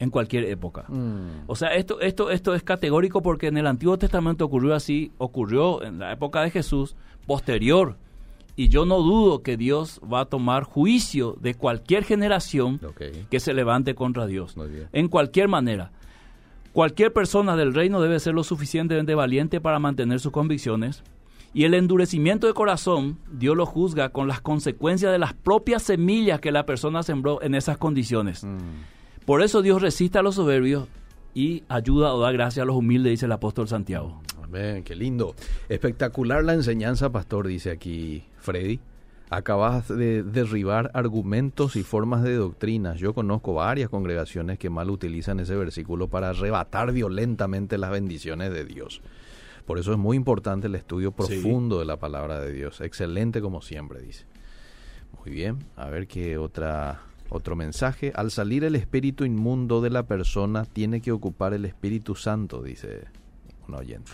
en 0.05 0.11
cualquier 0.11 0.45
época. 0.45 0.85
Mm. 0.89 1.45
O 1.49 1.57
sea, 1.57 1.75
esto, 1.75 2.01
esto, 2.01 2.31
esto 2.31 2.55
es 2.55 2.63
categórico 2.63 3.23
porque 3.23 3.49
en 3.49 3.57
el 3.57 3.67
Antiguo 3.67 3.99
Testamento 3.99 4.45
ocurrió 4.45 4.75
así, 4.75 5.11
ocurrió 5.19 5.83
en 5.83 5.99
la 5.99 6.13
época 6.13 6.43
de 6.43 6.51
Jesús, 6.51 6.95
posterior. 7.27 7.97
Y 8.57 8.69
yo 8.69 8.87
no 8.87 8.99
dudo 9.01 9.43
que 9.43 9.57
Dios 9.57 10.01
va 10.01 10.21
a 10.21 10.25
tomar 10.27 10.63
juicio 10.63 11.37
de 11.41 11.55
cualquier 11.55 12.05
generación 12.05 12.81
que 13.29 13.41
se 13.41 13.53
levante 13.53 13.97
contra 13.97 14.27
Dios. 14.27 14.55
En 14.93 15.09
cualquier 15.09 15.49
manera. 15.49 15.91
Cualquier 16.73 17.13
persona 17.13 17.57
del 17.57 17.75
reino 17.75 18.01
debe 18.01 18.21
ser 18.21 18.35
lo 18.35 18.45
suficientemente 18.45 19.15
valiente 19.15 19.61
para 19.61 19.79
mantener 19.81 20.21
sus 20.21 20.33
convicciones. 20.33 21.03
Y 21.53 21.65
el 21.65 21.75
endurecimiento 21.75 22.49
de 22.49 22.53
corazón, 22.53 23.19
Dios 23.31 23.57
lo 23.57 23.65
juzga 23.65 24.09
con 24.09 24.27
las 24.27 24.41
consecuencias 24.41 25.13
de 25.13 25.19
las 25.19 25.35
propias 25.35 25.85
semillas 25.85 26.41
que 26.41 26.51
la 26.51 26.67
persona 26.67 27.05
sembró 27.05 27.41
en 27.43 27.55
esas 27.55 27.79
condiciones. 27.79 28.43
Mm. 28.43 28.59
Por 29.27 29.43
eso 29.43 29.63
Dios 29.63 29.81
resiste 29.81 30.19
a 30.19 30.23
los 30.23 30.35
soberbios 30.35 30.87
y 31.35 31.65
ayuda 31.69 32.13
o 32.15 32.21
da 32.21 32.31
gracia 32.33 32.63
a 32.63 32.67
los 32.67 32.77
humildes, 32.77 33.13
dice 33.13 33.27
el 33.27 33.33
apóstol 33.33 33.69
Santiago. 33.69 34.21
Amén, 34.43 34.85
qué 34.85 34.95
lindo. 34.95 35.35
Espectacular 35.69 36.45
la 36.45 36.55
enseñanza, 36.55 37.11
pastor, 37.11 37.47
dice 37.47 37.71
aquí 37.71 38.25
Freddy. 38.39 38.81
Acabas 39.31 39.89
de 39.89 40.23
derribar 40.23 40.91
argumentos 40.95 41.75
y 41.77 41.83
formas 41.83 42.23
de 42.23 42.35
doctrinas. 42.37 43.01
Yo 43.01 43.15
conozco 43.15 43.55
varias 43.55 43.89
congregaciones 43.89 44.59
que 44.59 44.71
mal 44.71 44.91
utilizan 44.91 45.41
ese 45.41 45.57
versículo 45.57 46.09
para 46.09 46.29
arrebatar 46.29 46.93
violentamente 46.93 47.79
las 47.79 47.91
bendiciones 47.91 48.53
de 48.53 48.65
Dios. 48.65 49.01
Por 49.67 49.79
eso 49.79 49.93
es 49.93 49.99
muy 49.99 50.17
importante 50.19 50.67
el 50.67 50.75
estudio 50.75 51.09
Sí. 51.09 51.17
profundo 51.41 51.79
de 51.81 51.87
la 51.87 51.97
palabra 51.97 52.39
de 52.41 52.53
Dios. 52.53 52.81
Excelente 52.83 53.41
como 53.41 53.63
siempre, 53.63 54.03
dice. 54.03 54.27
Muy 55.25 55.35
bien, 55.35 55.65
a 55.75 55.89
ver 55.89 56.07
qué 56.07 56.37
otra 56.37 57.01
otro 57.31 57.57
mensaje. 57.57 58.13
Al 58.15 58.31
salir 58.31 58.65
el 58.65 58.75
espíritu 58.77 59.25
inmundo 59.25 59.81
de 59.81 59.91
la 59.91 60.05
persona, 60.05 60.65
tiene 60.65 61.01
que 61.01 61.13
ocupar 61.13 61.55
el 61.55 61.65
Espíritu 61.65 62.15
Santo, 62.15 62.63
dice 62.63 63.05
un 63.69 63.75
oyente. 63.75 64.11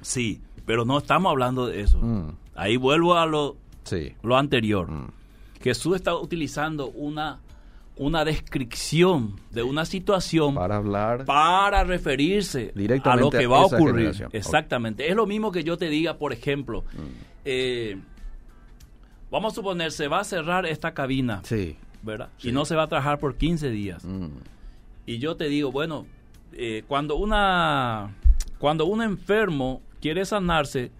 Sí, 0.00 0.40
pero 0.64 0.84
no 0.84 0.98
estamos 0.98 1.30
hablando 1.30 1.66
de 1.66 1.80
eso. 1.80 1.98
Mm, 2.00 2.30
Ahí 2.54 2.76
vuelvo 2.76 3.14
a 3.16 3.26
lo, 3.26 3.56
sí. 3.84 4.14
lo 4.22 4.36
anterior. 4.36 4.90
Mm, 4.90 5.08
Jesús 5.62 5.96
está 5.96 6.14
utilizando 6.14 6.88
una, 6.88 7.40
una 7.96 8.24
descripción 8.24 9.40
de 9.50 9.62
una 9.62 9.84
situación 9.84 10.54
Para 10.54 10.76
hablar. 10.76 11.24
para 11.24 11.82
referirse 11.84 12.72
Directamente 12.74 13.08
a 13.22 13.24
lo 13.24 13.30
que 13.30 13.46
va 13.46 13.58
a 13.60 13.64
ocurrir. 13.66 13.94
generación. 13.96 14.30
Exactamente. 14.32 15.08
Es 15.08 15.16
lo 15.16 15.26
mismo 15.26 15.50
que 15.52 15.64
yo 15.64 15.76
te 15.76 15.88
diga, 15.88 16.18
por 16.18 16.32
ejemplo, 16.32 16.82
Mm. 16.92 16.98
eh, 17.44 17.98
vamos 19.30 19.52
a 19.52 19.56
suponer, 19.56 19.92
se 19.92 20.08
va 20.08 20.20
a 20.20 20.24
cerrar 20.24 20.66
esta 20.66 20.94
cabina, 20.94 21.40
Sí. 21.44 21.76
¿Verdad? 22.06 22.30
Sí. 22.38 22.48
Y 22.48 22.52
no 22.52 22.64
se 22.64 22.74
va 22.74 22.84
a 22.84 22.88
trabajar 22.88 23.18
por 23.18 23.36
15 23.36 23.70
días. 23.70 24.04
Mm. 24.04 24.28
Y 25.04 25.18
yo 25.18 25.36
te 25.36 25.48
digo, 25.48 25.70
bueno, 25.70 26.06
eh, 26.52 26.84
cuando 26.88 27.16
una 27.16 28.14
cuando 28.58 28.86
un 28.86 29.02
enfermo 29.02 29.82
quiere 30.00 30.24
sanarse, 30.24 30.90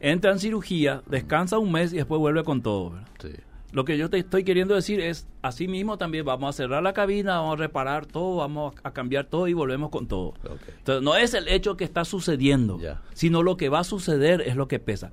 entra 0.00 0.32
en 0.32 0.38
cirugía, 0.38 1.02
descansa 1.06 1.58
un 1.58 1.70
mes 1.70 1.92
y 1.92 1.96
después 1.96 2.18
vuelve 2.18 2.42
con 2.44 2.62
todo. 2.62 2.90
¿verdad? 2.90 3.08
Sí. 3.20 3.32
Lo 3.72 3.86
que 3.86 3.96
yo 3.96 4.10
te 4.10 4.18
estoy 4.18 4.44
queriendo 4.44 4.74
decir 4.74 5.00
es, 5.00 5.26
así 5.40 5.66
mismo 5.66 5.96
también 5.96 6.26
vamos 6.26 6.50
a 6.50 6.52
cerrar 6.52 6.82
la 6.82 6.92
cabina, 6.92 7.38
vamos 7.38 7.54
a 7.54 7.56
reparar 7.56 8.04
todo, 8.04 8.36
vamos 8.36 8.74
a 8.82 8.92
cambiar 8.92 9.24
todo 9.24 9.48
y 9.48 9.54
volvemos 9.54 9.88
con 9.88 10.06
todo. 10.06 10.34
Entonces, 10.78 11.02
no 11.02 11.16
es 11.16 11.32
el 11.32 11.48
hecho 11.48 11.78
que 11.78 11.84
está 11.84 12.04
sucediendo, 12.04 12.78
sino 13.14 13.42
lo 13.42 13.56
que 13.56 13.70
va 13.70 13.78
a 13.80 13.84
suceder 13.84 14.42
es 14.42 14.56
lo 14.56 14.68
que 14.68 14.78
pesa. 14.78 15.10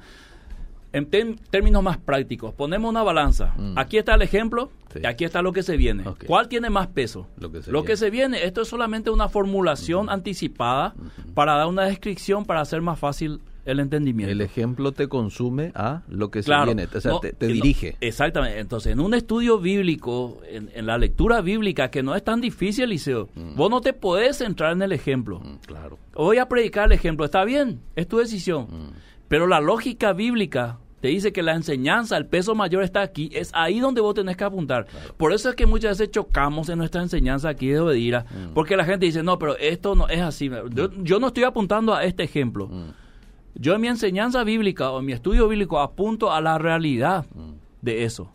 En 0.92 1.08
términos 1.52 1.84
más 1.84 1.98
prácticos, 1.98 2.54
ponemos 2.54 2.90
una 2.90 3.04
balanza. 3.04 3.54
Mm. 3.58 3.78
Aquí 3.78 3.98
está 3.98 4.16
el 4.16 4.22
ejemplo 4.24 4.72
Sí. 4.92 5.02
y 5.04 5.06
aquí 5.06 5.24
está 5.24 5.44
lo 5.44 5.54
que 5.54 5.62
se 5.62 5.78
viene. 5.78 6.04
¿Cuál 6.26 6.48
tiene 6.48 6.72
más 6.72 6.88
peso? 6.88 7.28
Lo 7.38 7.52
que 7.52 7.62
se 7.62 7.72
lo 7.72 7.80
viene. 7.82 7.88
que 7.92 7.98
se 7.98 8.10
viene. 8.10 8.44
Esto 8.44 8.62
es 8.64 8.68
solamente 8.68 9.12
una 9.12 9.30
formulación 9.30 10.10
anticipada 10.10 10.96
para 11.36 11.54
dar 11.58 11.68
una 11.68 11.84
descripción 11.84 12.44
para 12.44 12.62
hacer 12.62 12.82
más 12.82 12.98
fácil 12.98 13.40
el 13.66 13.80
entendimiento. 13.82 14.32
El 14.32 14.42
ejemplo 14.42 14.92
te 14.92 15.08
consume 15.08 15.72
a 15.76 16.02
lo 16.08 16.32
que 16.32 16.42
Claro, 16.42 16.72
se 16.72 16.76
viene, 16.76 16.90
o 16.92 17.02
sea, 17.02 17.12
no, 17.12 17.20
te, 17.20 17.34
te 17.34 17.48
no, 17.50 17.54
dirige. 17.54 17.98
exactamente. 18.02 18.58
Entonces, 18.60 18.94
en 18.94 19.00
un 19.00 19.14
estudio 19.14 19.60
bíblico, 19.60 20.42
en, 20.50 20.72
en 20.74 20.88
la 20.88 20.98
lectura 20.98 21.42
bíblica, 21.42 21.92
que 21.92 22.02
no 22.02 22.16
es 22.16 22.24
tan 22.24 22.42
difícil, 22.42 22.90
Liceo, 22.90 23.30
vos 23.56 23.70
no 23.70 23.82
te 23.82 23.94
podés 23.94 24.38
centrar 24.38 24.72
en 24.72 24.82
el 24.82 24.92
ejemplo. 24.92 25.40
Mm, 25.40 25.58
claro. 25.68 26.00
Voy 26.16 26.40
a 26.40 26.48
predicar 26.50 26.86
el 26.88 26.94
ejemplo. 26.94 27.26
Está 27.26 27.46
bien, 27.46 27.80
es 27.96 28.08
tu 28.08 28.18
decisión. 28.18 28.64
Mm. 28.64 28.92
Pero 29.30 29.48
la 29.48 29.62
lógica 29.62 30.12
bíblica 30.12 30.80
te 31.00 31.08
dice 31.08 31.32
que 31.32 31.42
la 31.44 31.54
enseñanza, 31.56 32.18
el 32.18 32.26
peso 32.26 32.56
mayor 32.56 32.84
está 32.84 33.02
aquí. 33.02 33.30
Es 33.32 33.52
ahí 33.54 33.80
donde 33.80 34.02
vos 34.02 34.14
tenés 34.16 34.36
que 34.36 34.44
apuntar. 34.44 34.86
Por 35.16 35.32
eso 35.32 35.48
es 35.50 35.56
que 35.56 35.66
muchas 35.66 35.98
veces 35.98 36.12
chocamos 36.12 36.68
en 36.68 36.78
nuestra 36.80 37.02
enseñanza 37.02 37.48
aquí 37.48 37.68
de 37.68 37.80
Obedira. 37.80 38.26
Mm. 38.30 38.54
Porque 38.54 38.76
la 38.76 38.84
gente 38.84 39.06
dice, 39.06 39.24
no, 39.24 39.40
pero 39.40 39.56
esto 39.58 39.96
no 39.96 40.10
es 40.10 40.20
así. 40.20 40.50
Yo, 40.74 40.90
yo 41.02 41.20
no 41.22 41.28
estoy 41.28 41.44
apuntando 41.46 41.94
a 41.94 42.04
este 42.04 42.24
ejemplo. 42.24 42.68
Mm. 42.68 42.90
Yo 43.56 43.76
en 43.76 43.82
mi 43.82 43.88
enseñanza 43.88 44.44
bíblica 44.44 44.92
o 44.92 45.00
en 45.00 45.06
mi 45.06 45.14
estudio 45.14 45.48
bíblico 45.48 45.80
apunto 45.80 46.34
a 46.34 46.42
la 46.42 46.58
realidad 46.58 47.26
Mm. 47.34 47.54
de 47.82 48.04
eso. 48.04 48.30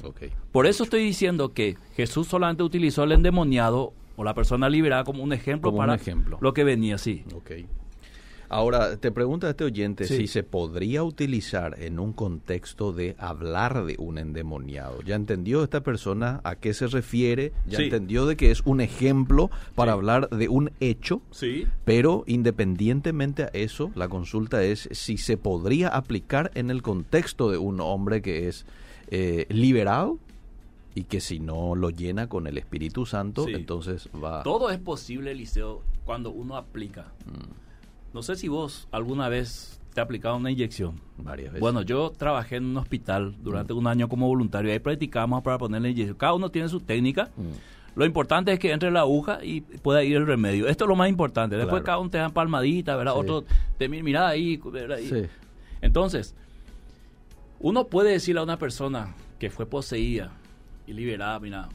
Por 0.53 0.67
eso 0.67 0.85
estoy 0.85 1.03
diciendo 1.05 1.53
que 1.53 1.77
Jesús 1.97 2.29
solamente 2.29 2.63
utilizó 2.63 3.03
al 3.03 3.13
endemoniado 3.13 3.93
o 4.17 4.25
la 4.25 4.33
persona 4.33 4.71
liberada 4.71 5.05
como 5.05 5.23
un 5.23 5.33
ejemplo 5.35 5.71
Como 5.71 5.81
un 5.81 5.87
para 5.87 5.97
ejemplo. 6.01 6.39
lo 6.41 6.55
que 6.55 6.65
venía, 6.65 6.97
sí. 6.97 7.25
Ok. 7.35 7.51
Ahora, 8.49 8.97
te 8.97 9.11
pregunta 9.11 9.49
este 9.51 9.65
oyente 9.65 10.05
Sí. 10.07 10.17
si 10.19 10.27
se 10.27 10.43
podría 10.43 11.03
utilizar 11.03 11.77
en 11.81 11.99
un 11.99 12.13
contexto 12.13 12.93
de 12.93 13.17
hablar 13.19 13.85
de 13.85 13.97
un 13.99 14.19
endemoniado. 14.19 15.01
Ya 15.03 15.15
entendió 15.17 15.63
esta 15.65 15.83
persona 15.83 16.41
a 16.45 16.57
qué 16.57 16.75
se 16.75 16.87
refiere, 16.87 17.53
ya 17.67 17.79
Sí. 17.79 17.85
entendió 17.85 18.27
de 18.27 18.37
que 18.37 18.51
es 18.51 18.63
un 18.65 18.81
ejemplo 18.81 19.51
para 19.75 19.93
Sí. 19.93 19.97
hablar 19.99 20.29
de 20.31 20.49
un 20.49 20.71
hecho, 20.81 21.23
Sí. 21.31 21.67
pero 21.85 22.25
independientemente 22.27 23.45
a 23.45 23.51
eso, 23.53 23.91
la 23.95 24.09
consulta 24.09 24.63
es 24.63 24.89
si 24.93 25.17
se 25.17 25.37
podría 25.37 25.89
aplicar 25.89 26.51
en 26.55 26.71
el 26.71 26.83
contexto 26.83 27.51
de 27.51 27.59
un 27.59 27.81
hombre 27.81 28.23
que 28.23 28.49
es 28.49 28.67
eh, 29.11 29.47
liberado 29.51 30.19
y 30.95 31.05
que 31.05 31.21
si 31.21 31.39
no 31.39 31.75
lo 31.75 31.91
llena 31.91 32.29
con 32.29 32.47
el 32.47 32.57
Espíritu 32.57 33.05
Santo, 33.05 33.45
Sí. 33.45 33.53
entonces 33.55 34.09
va... 34.23 34.43
Todo 34.43 34.71
es 34.71 34.79
posible, 34.79 35.33
Eliseo, 35.33 35.83
cuando 36.07 36.31
uno 36.31 36.57
aplica. 36.57 37.13
No 38.15 38.23
sé 38.23 38.37
si 38.37 38.49
vos 38.49 38.89
alguna 38.93 39.29
vez 39.29 39.81
te 39.93 40.01
has 40.01 40.05
aplicado 40.05 40.37
una 40.37 40.51
inyección. 40.51 41.01
varias 41.19 41.49
veces. 41.49 41.61
Bueno, 41.61 41.83
yo 41.83 42.11
trabajé 42.11 42.57
en 42.57 42.65
un 42.65 42.77
hospital 42.79 43.35
durante 43.43 43.73
un 43.73 43.87
año 43.87 44.09
como 44.09 44.27
voluntario. 44.29 44.73
Ahí 44.73 44.79
practicamos 44.79 45.43
para 45.43 45.59
ponerle 45.59 45.91
inyección. 45.91 46.17
Cada 46.17 46.33
uno 46.35 46.49
tiene 46.51 46.69
su 46.69 46.81
técnica. 46.81 47.31
Mm. 47.37 47.99
Lo 47.99 48.05
importante 48.05 48.53
es 48.53 48.59
que 48.59 48.73
entre 48.73 48.91
la 48.91 49.01
aguja 49.01 49.39
y 49.45 49.61
pueda 49.61 50.03
ir 50.03 50.17
el 50.17 50.27
remedio. 50.27 50.67
Esto 50.69 50.85
es 50.85 50.89
lo 50.89 50.97
más 50.97 51.09
importante. 51.09 51.57
Después 51.57 51.83
Claro. 51.83 51.85
cada 51.85 51.99
uno 51.99 52.11
te 52.11 52.19
dan 52.19 52.33
palmadita, 52.33 52.97
¿verdad? 52.97 53.13
Sí. 53.15 53.19
Otro 53.21 53.45
te 53.79 53.89
mira, 53.89 54.03
mira 54.05 54.29
ahí, 54.29 54.57
¿verdad? 54.57 54.99
Sí. 54.99 55.27
Entonces, 55.81 56.35
uno 57.61 57.87
puede 57.87 58.11
decirle 58.13 58.41
a 58.41 58.45
una 58.45 58.59
persona 58.59 59.15
que 59.39 59.49
fue 59.51 59.67
poseída 59.67 60.33
y 60.87 60.93
liberada, 60.93 61.39
mira, 61.39 61.69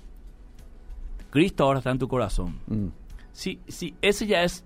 Cristo 1.30 1.64
ahora 1.64 1.80
está 1.80 1.92
en 1.92 2.00
tu 2.00 2.08
corazón. 2.08 2.60
Mm, 2.68 2.88
Si, 3.32 3.60
si 3.68 3.94
ese 4.02 4.28
ya 4.28 4.44
es, 4.44 4.66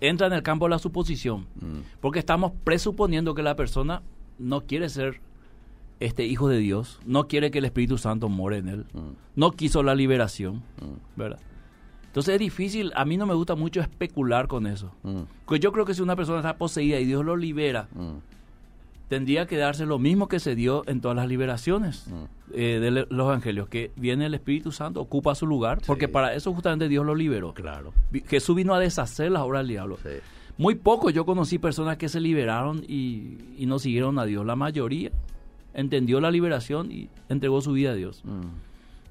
entra 0.00 0.26
en 0.26 0.32
el 0.32 0.42
campo 0.42 0.66
de 0.66 0.70
la 0.70 0.78
suposición, 0.78 1.46
mm, 1.60 2.00
porque 2.00 2.18
estamos 2.18 2.52
presuponiendo 2.64 3.34
que 3.34 3.42
la 3.42 3.56
persona 3.56 4.02
no 4.38 4.62
quiere 4.62 4.88
ser 4.88 5.20
este 6.00 6.24
hijo 6.26 6.48
de 6.48 6.58
Dios, 6.58 7.00
no 7.04 7.26
quiere 7.26 7.50
que 7.50 7.58
el 7.58 7.64
Espíritu 7.64 7.98
Santo 7.98 8.28
more 8.28 8.58
en 8.58 8.68
él, 8.68 8.86
mm, 8.92 9.10
no 9.36 9.50
quiso 9.52 9.82
la 9.82 9.94
liberación, 9.94 10.56
mm, 10.56 11.18
¿verdad? 11.18 11.40
Entonces 12.06 12.34
es 12.34 12.40
difícil, 12.40 12.92
a 12.96 13.04
mí 13.04 13.16
no 13.16 13.26
me 13.26 13.34
gusta 13.34 13.54
mucho 13.54 13.80
especular 13.80 14.48
con 14.48 14.66
eso. 14.66 14.92
Porque 15.44 15.60
yo 15.60 15.72
creo 15.72 15.84
que 15.84 15.94
si 15.94 16.02
una 16.02 16.16
persona 16.16 16.38
está 16.38 16.56
poseída 16.56 16.98
y 16.98 17.04
Dios 17.04 17.24
lo 17.24 17.36
libera, 17.36 17.86
tendría 19.08 19.46
que 19.46 19.56
darse 19.56 19.86
lo 19.86 19.98
mismo 19.98 20.28
que 20.28 20.38
se 20.38 20.54
dio 20.54 20.84
en 20.86 21.00
todas 21.00 21.16
las 21.16 21.26
liberaciones 21.28 22.06
mm. 22.08 22.24
eh, 22.54 22.78
de 22.80 22.90
los 22.90 23.26
evangelios, 23.26 23.68
que 23.68 23.90
viene 23.96 24.26
el 24.26 24.34
Espíritu 24.34 24.70
Santo, 24.72 25.00
ocupa 25.00 25.34
su 25.34 25.46
lugar, 25.46 25.80
porque 25.86 26.08
para 26.08 26.34
eso 26.34 26.52
justamente 26.52 26.88
Dios 26.88 27.04
lo 27.04 27.14
liberó. 27.14 27.54
Claro. 27.54 27.92
Jesús 28.26 28.54
vino 28.54 28.74
a 28.74 28.78
deshacer 28.78 29.30
las 29.30 29.42
obras 29.42 29.60
del 29.60 29.68
diablo. 29.68 29.98
Sí. 30.02 30.10
Muy 30.58 30.74
poco 30.74 31.10
yo 31.10 31.24
conocí 31.24 31.58
personas 31.58 31.96
que 31.96 32.08
se 32.08 32.20
liberaron 32.20 32.84
y, 32.86 33.38
y 33.56 33.66
no 33.66 33.78
siguieron 33.78 34.18
a 34.18 34.24
Dios. 34.24 34.44
La 34.44 34.56
mayoría 34.56 35.10
entendió 35.72 36.20
la 36.20 36.30
liberación 36.30 36.90
y 36.90 37.08
entregó 37.28 37.60
su 37.60 37.72
vida 37.72 37.90
a 37.92 37.94
Dios. 37.94 38.22
Mm, 38.24 38.40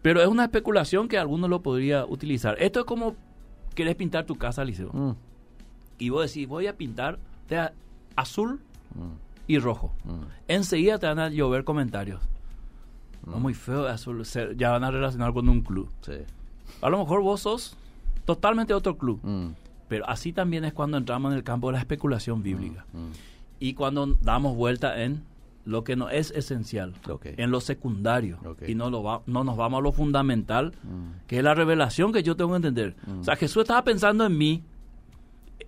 Pero 0.01 0.21
es 0.21 0.27
una 0.27 0.43
especulación 0.43 1.07
que 1.07 1.17
alguno 1.17 1.47
lo 1.47 1.61
podría 1.61 2.05
utilizar. 2.05 2.57
Esto 2.59 2.81
es 2.81 2.85
como 2.85 3.15
querés 3.73 3.95
pintar 3.95 4.25
tu 4.25 4.35
casa, 4.35 4.65
Liceo. 4.65 4.91
mm, 4.91 5.11
Y 5.99 6.09
vos 6.09 6.27
decís, 6.27 6.47
voy 6.47 6.67
a 6.67 6.75
pintar 6.75 7.17
de 7.47 7.69
azul 8.15 8.59
y 9.47 9.59
rojo. 9.59 9.93
mm. 10.05 10.21
Enseguida 10.47 10.99
te 10.99 11.07
van 11.07 11.19
a 11.19 11.29
llover 11.29 11.63
comentarios. 11.63 12.21
No, 13.25 13.39
muy 13.39 13.53
feo. 13.53 13.85
Se- 14.23 14.55
ya 14.55 14.71
van 14.71 14.83
a 14.83 14.91
relacionar 14.91 15.33
con 15.33 15.49
un 15.49 15.61
club. 15.61 15.89
Sí. 16.01 16.13
A 16.81 16.89
lo 16.89 16.97
mejor 16.99 17.21
vos 17.21 17.41
sos 17.41 17.75
totalmente 18.25 18.73
otro 18.73 18.97
club. 18.97 19.19
Mm, 19.23 19.47
Pero 19.89 20.07
así 20.09 20.33
también 20.33 20.65
es 20.65 20.73
cuando 20.73 20.97
entramos 20.97 21.31
en 21.31 21.37
el 21.37 21.43
campo 21.43 21.67
de 21.67 21.73
la 21.73 21.79
especulación 21.79 22.43
bíblica. 22.43 22.85
mm. 22.93 23.07
Y 23.59 23.73
cuando 23.73 24.05
damos 24.21 24.55
vuelta 24.55 25.01
en 25.03 25.23
lo 25.65 25.83
que 25.83 25.95
no 25.97 26.09
es 26.09 26.31
esencial, 26.31 26.93
Ok. 27.09 27.25
en 27.37 27.51
lo 27.51 27.59
secundario. 27.59 28.37
Ok. 28.45 28.63
Y 28.69 28.75
no, 28.75 28.89
lo 28.89 29.01
va- 29.03 29.21
no 29.25 29.43
nos 29.43 29.57
vamos 29.57 29.79
a 29.79 29.81
lo 29.81 29.91
fundamental, 29.91 30.73
Mm. 30.83 31.25
que 31.27 31.37
es 31.39 31.43
la 31.43 31.53
revelación 31.55 32.13
que 32.13 32.21
yo 32.23 32.35
tengo 32.35 32.51
que 32.51 32.55
entender. 32.57 32.95
Mm. 33.05 33.19
O 33.19 33.23
sea, 33.23 33.35
Jesús 33.35 33.63
estaba 33.63 33.83
pensando 33.83 34.25
en 34.25 34.37
mí. 34.37 34.63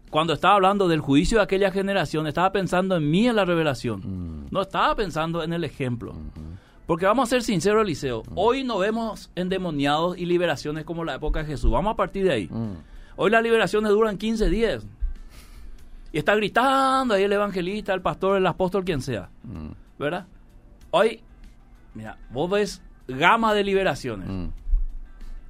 Cuando 0.09 0.33
estaba 0.33 0.55
hablando 0.55 0.87
del 0.87 1.01
juicio 1.01 1.37
de 1.37 1.43
aquella 1.43 1.71
generación, 1.71 2.25
estaba 2.25 2.51
pensando 2.51 2.95
en 2.95 3.09
mí 3.09 3.27
en 3.27 3.35
la 3.35 3.45
revelación. 3.45 3.99
Mm. 3.99 4.47
No 4.51 4.61
estaba 4.61 4.95
pensando 4.95 5.43
en 5.43 5.53
el 5.53 5.63
ejemplo. 5.63 6.15
Porque 6.87 7.05
vamos 7.05 7.29
a 7.29 7.35
ser 7.35 7.43
sinceros, 7.43 7.83
Eliseo. 7.83 8.23
Mm. 8.23 8.33
Hoy 8.35 8.63
no 8.63 8.79
vemos 8.79 9.29
endemoniados 9.35 10.17
y 10.17 10.25
liberaciones 10.25 10.85
como 10.85 11.05
la 11.05 11.15
época 11.15 11.39
de 11.39 11.45
Jesús. 11.45 11.69
Vamos 11.69 11.93
a 11.93 11.95
partir 11.95 12.23
de 12.23 12.31
ahí. 12.31 12.47
Mm. 12.49 12.77
Hoy 13.17 13.29
las 13.29 13.43
liberaciones 13.43 13.91
duran 13.91 14.17
15 14.17 14.49
días. 14.49 14.87
Y 16.11 16.17
está 16.17 16.33
gritando 16.35 17.13
ahí 17.13 17.23
el 17.23 17.33
evangelista, 17.33 17.93
el 17.93 18.01
pastor, 18.01 18.37
el 18.37 18.47
apóstol, 18.47 18.83
quien 18.83 19.01
sea. 19.01 19.29
Mm. 19.43 19.69
¿Verdad? 19.99 20.25
Hoy, 20.89 21.21
mira, 21.93 22.17
vos 22.31 22.49
ves 22.49 22.81
gama 23.07 23.53
de 23.53 23.63
liberaciones. 23.63 24.27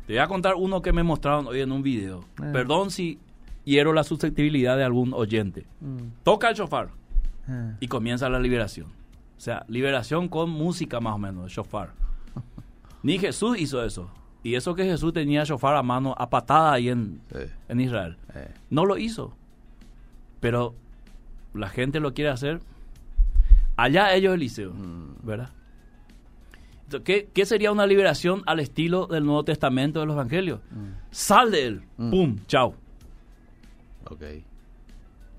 Te 0.05 0.13
voy 0.13 0.19
a 0.19 0.27
contar 0.27 0.55
uno 0.55 0.81
que 0.81 0.91
me 0.91 1.03
mostraron 1.03 1.47
hoy 1.47 1.61
en 1.61 1.71
un 1.71 1.81
video. 1.83 2.25
Eh. 2.43 2.49
Perdón 2.51 2.91
si 2.91 3.19
hiero 3.69 3.93
la 3.93 4.03
susceptibilidad 4.03 4.75
de 4.77 4.83
algún 4.83 5.13
oyente. 5.13 5.65
Toca 6.23 6.49
el 6.49 6.55
shofar 6.55 6.89
Eh. 7.47 7.75
y 7.79 7.87
comienza 7.87 8.29
la 8.29 8.39
liberación. 8.39 8.87
O 9.37 9.41
sea, 9.41 9.65
liberación 9.69 10.27
con 10.27 10.49
música 10.49 10.99
más 10.99 11.13
o 11.13 11.17
menos, 11.17 11.45
el 11.45 11.49
shofar. 11.49 11.91
Ni 13.03 13.17
Jesús 13.17 13.57
hizo 13.59 13.83
eso. 13.83 14.09
Y 14.43 14.55
eso 14.55 14.73
que 14.75 14.83
Jesús 14.85 15.13
tenía 15.13 15.43
shofar 15.43 15.75
a 15.75 15.83
mano, 15.83 16.13
a 16.17 16.29
patada 16.29 16.73
ahí 16.73 16.89
en, 16.89 17.21
Sí. 17.31 17.39
en 17.69 17.81
Israel. 17.81 18.17
Eh. 18.35 18.51
No 18.69 18.85
lo 18.85 18.97
hizo. 18.97 19.33
Pero 20.39 20.75
la 21.53 21.69
gente 21.69 21.99
lo 21.99 22.13
quiere 22.13 22.29
hacer. 22.31 22.59
Allá 23.77 24.13
ellos, 24.13 24.33
Eliseo. 24.35 24.73
Mm. 24.73 25.15
¿Verdad? 25.25 25.49
Entonces, 26.85 27.05
¿Qué, 27.05 27.29
qué 27.33 27.45
sería 27.45 27.71
una 27.71 27.85
liberación 27.85 28.41
al 28.45 28.59
estilo 28.59 29.07
del 29.07 29.25
Nuevo 29.25 29.43
Testamento 29.43 29.99
de 29.99 30.05
los 30.05 30.15
Evangelios? 30.15 30.59
Sal 31.11 31.51
de 31.51 31.65
él. 31.67 31.81
Mm. 31.97 32.09
¡Pum! 32.11 32.37
¡Chao! 32.47 32.73
Ok. 34.09 34.23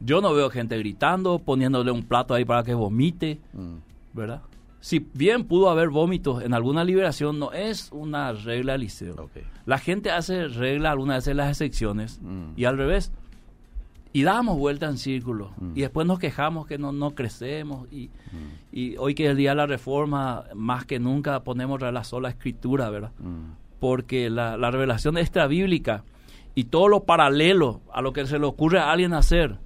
Yo 0.00 0.20
no 0.20 0.32
veo 0.32 0.48
gente 0.50 0.78
gritando, 0.78 1.38
poniéndole 1.38 1.90
un 1.90 2.02
plato 2.04 2.32
ahí 2.34 2.44
para 2.44 2.62
que 2.62 2.74
vomite. 2.74 3.38
Mm. 3.52 3.74
¿Verdad? 4.12 4.42
si 4.82 5.06
bien 5.12 5.44
pudo 5.44 5.68
haber 5.68 5.90
vómitos 5.90 6.42
en 6.42 6.54
alguna 6.54 6.84
liberación, 6.84 7.38
no 7.38 7.52
es 7.52 7.90
una 7.92 8.32
regla 8.32 8.78
liceo. 8.78 9.14
Ok. 9.18 9.32
La 9.66 9.76
gente 9.76 10.10
hace 10.10 10.48
regla 10.48 10.90
algunas 10.90 11.18
veces 11.18 11.36
las 11.36 11.50
excepciones 11.50 12.18
Mm. 12.22 12.52
y 12.56 12.64
al 12.64 12.78
revés. 12.78 13.12
Y 14.14 14.22
damos 14.22 14.56
vuelta 14.58 14.86
en 14.88 14.96
círculo. 14.96 15.52
Mm. 15.60 15.72
Y 15.76 15.80
después 15.82 16.06
nos 16.06 16.18
quejamos 16.18 16.66
que 16.66 16.78
no, 16.78 16.92
no 16.92 17.14
crecemos. 17.14 17.86
Y, 17.92 18.08
y 18.72 18.96
hoy 18.96 19.14
que 19.14 19.26
es 19.26 19.30
el 19.32 19.36
día 19.36 19.50
de 19.50 19.56
la 19.56 19.66
reforma, 19.66 20.44
más 20.54 20.86
que 20.86 20.98
nunca 20.98 21.44
ponemos 21.44 21.78
la 21.82 22.02
sola 22.02 22.30
escritura, 22.30 22.88
¿verdad? 22.88 23.12
Porque 23.80 24.30
la, 24.30 24.56
la 24.56 24.70
revelación 24.70 25.18
extra 25.18 25.46
bíblica 25.46 26.04
y 26.54 26.64
todo 26.64 26.88
lo 26.88 27.04
paralelo 27.04 27.80
a 27.92 28.02
lo 28.02 28.12
que 28.12 28.26
se 28.26 28.38
le 28.38 28.46
ocurre 28.46 28.78
a 28.78 28.90
alguien 28.90 29.12
hacer, 29.12 29.58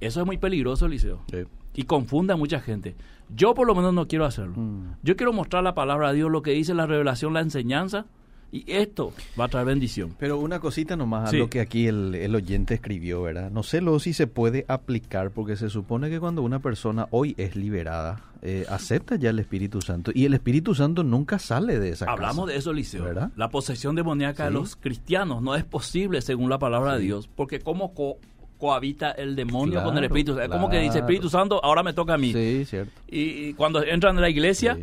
eso 0.00 0.20
es 0.20 0.26
muy 0.26 0.38
peligroso, 0.38 0.86
Eliseo. 0.86 1.22
Sí. 1.30 1.44
Y 1.74 1.84
confunde 1.84 2.32
a 2.32 2.36
mucha 2.36 2.60
gente. 2.60 2.94
Yo 3.34 3.54
por 3.54 3.66
lo 3.66 3.74
menos 3.74 3.94
no 3.94 4.06
quiero 4.06 4.24
hacerlo. 4.24 4.54
Mm. 4.56 4.96
Yo 5.02 5.16
quiero 5.16 5.32
mostrar 5.32 5.64
la 5.64 5.74
palabra 5.74 6.10
de 6.10 6.16
Dios, 6.16 6.30
lo 6.30 6.42
que 6.42 6.52
dice 6.52 6.74
la 6.74 6.86
revelación, 6.86 7.32
la 7.32 7.40
enseñanza, 7.40 8.06
y 8.52 8.64
esto 8.70 9.12
va 9.38 9.46
a 9.46 9.48
traer 9.48 9.66
bendición. 9.66 10.14
Pero 10.18 10.38
una 10.38 10.60
cosita 10.60 10.96
nomás 10.96 11.30
Sí. 11.30 11.36
a 11.36 11.38
lo 11.40 11.50
que 11.50 11.60
aquí 11.60 11.86
el, 11.86 12.14
el 12.14 12.34
oyente 12.34 12.74
escribió, 12.74 13.22
¿verdad? 13.22 13.50
No 13.50 13.62
sé 13.62 13.80
lo 13.80 13.98
si 13.98 14.12
se 14.12 14.26
puede 14.26 14.64
aplicar 14.68 15.30
porque 15.30 15.56
se 15.56 15.70
supone 15.70 16.08
que 16.10 16.20
cuando 16.20 16.42
una 16.42 16.60
persona 16.60 17.06
hoy 17.10 17.34
es 17.36 17.56
liberada, 17.56 18.22
eh, 18.42 18.64
acepta 18.68 19.16
ya 19.16 19.30
el 19.30 19.38
Espíritu 19.38 19.80
Santo 19.80 20.12
y 20.14 20.24
el 20.26 20.34
Espíritu 20.34 20.74
Santo 20.74 21.02
nunca 21.02 21.38
sale 21.38 21.78
de 21.80 21.88
esa 21.90 22.04
Hablamos 22.06 22.44
casa. 22.46 22.52
de 22.52 22.58
eso, 22.58 22.72
Liceo. 22.72 23.04
¿Verdad? 23.04 23.30
La 23.36 23.48
posesión 23.48 23.94
demoníaca 23.94 24.44
de 24.44 24.50
Sí. 24.50 24.54
los 24.54 24.76
cristianos 24.76 25.42
no 25.42 25.54
es 25.56 25.64
posible 25.64 26.20
según 26.20 26.50
la 26.50 26.58
palabra 26.58 26.94
de 26.96 27.00
Dios, 27.02 27.28
porque 27.34 27.58
cómo 27.60 27.94
co- 27.94 28.18
cohabita 28.58 29.10
el 29.10 29.34
demonio 29.34 29.82
con 29.82 29.98
el 29.98 30.04
Espíritu 30.04 30.32
Santo. 30.32 30.44
Es 30.44 30.50
como 30.50 30.70
que 30.70 30.78
dice. 30.78 30.98
Espíritu 31.00 31.28
Santo, 31.28 31.62
ahora 31.64 31.82
me 31.82 31.92
toca 31.92 32.14
a 32.14 32.18
mí. 32.18 32.32
Sí, 32.32 32.64
cierto. 32.64 32.92
Y, 33.08 33.20
y 33.48 33.54
cuando 33.54 33.82
entran 33.82 34.14
en 34.14 34.20
la 34.22 34.30
iglesia. 34.30 34.78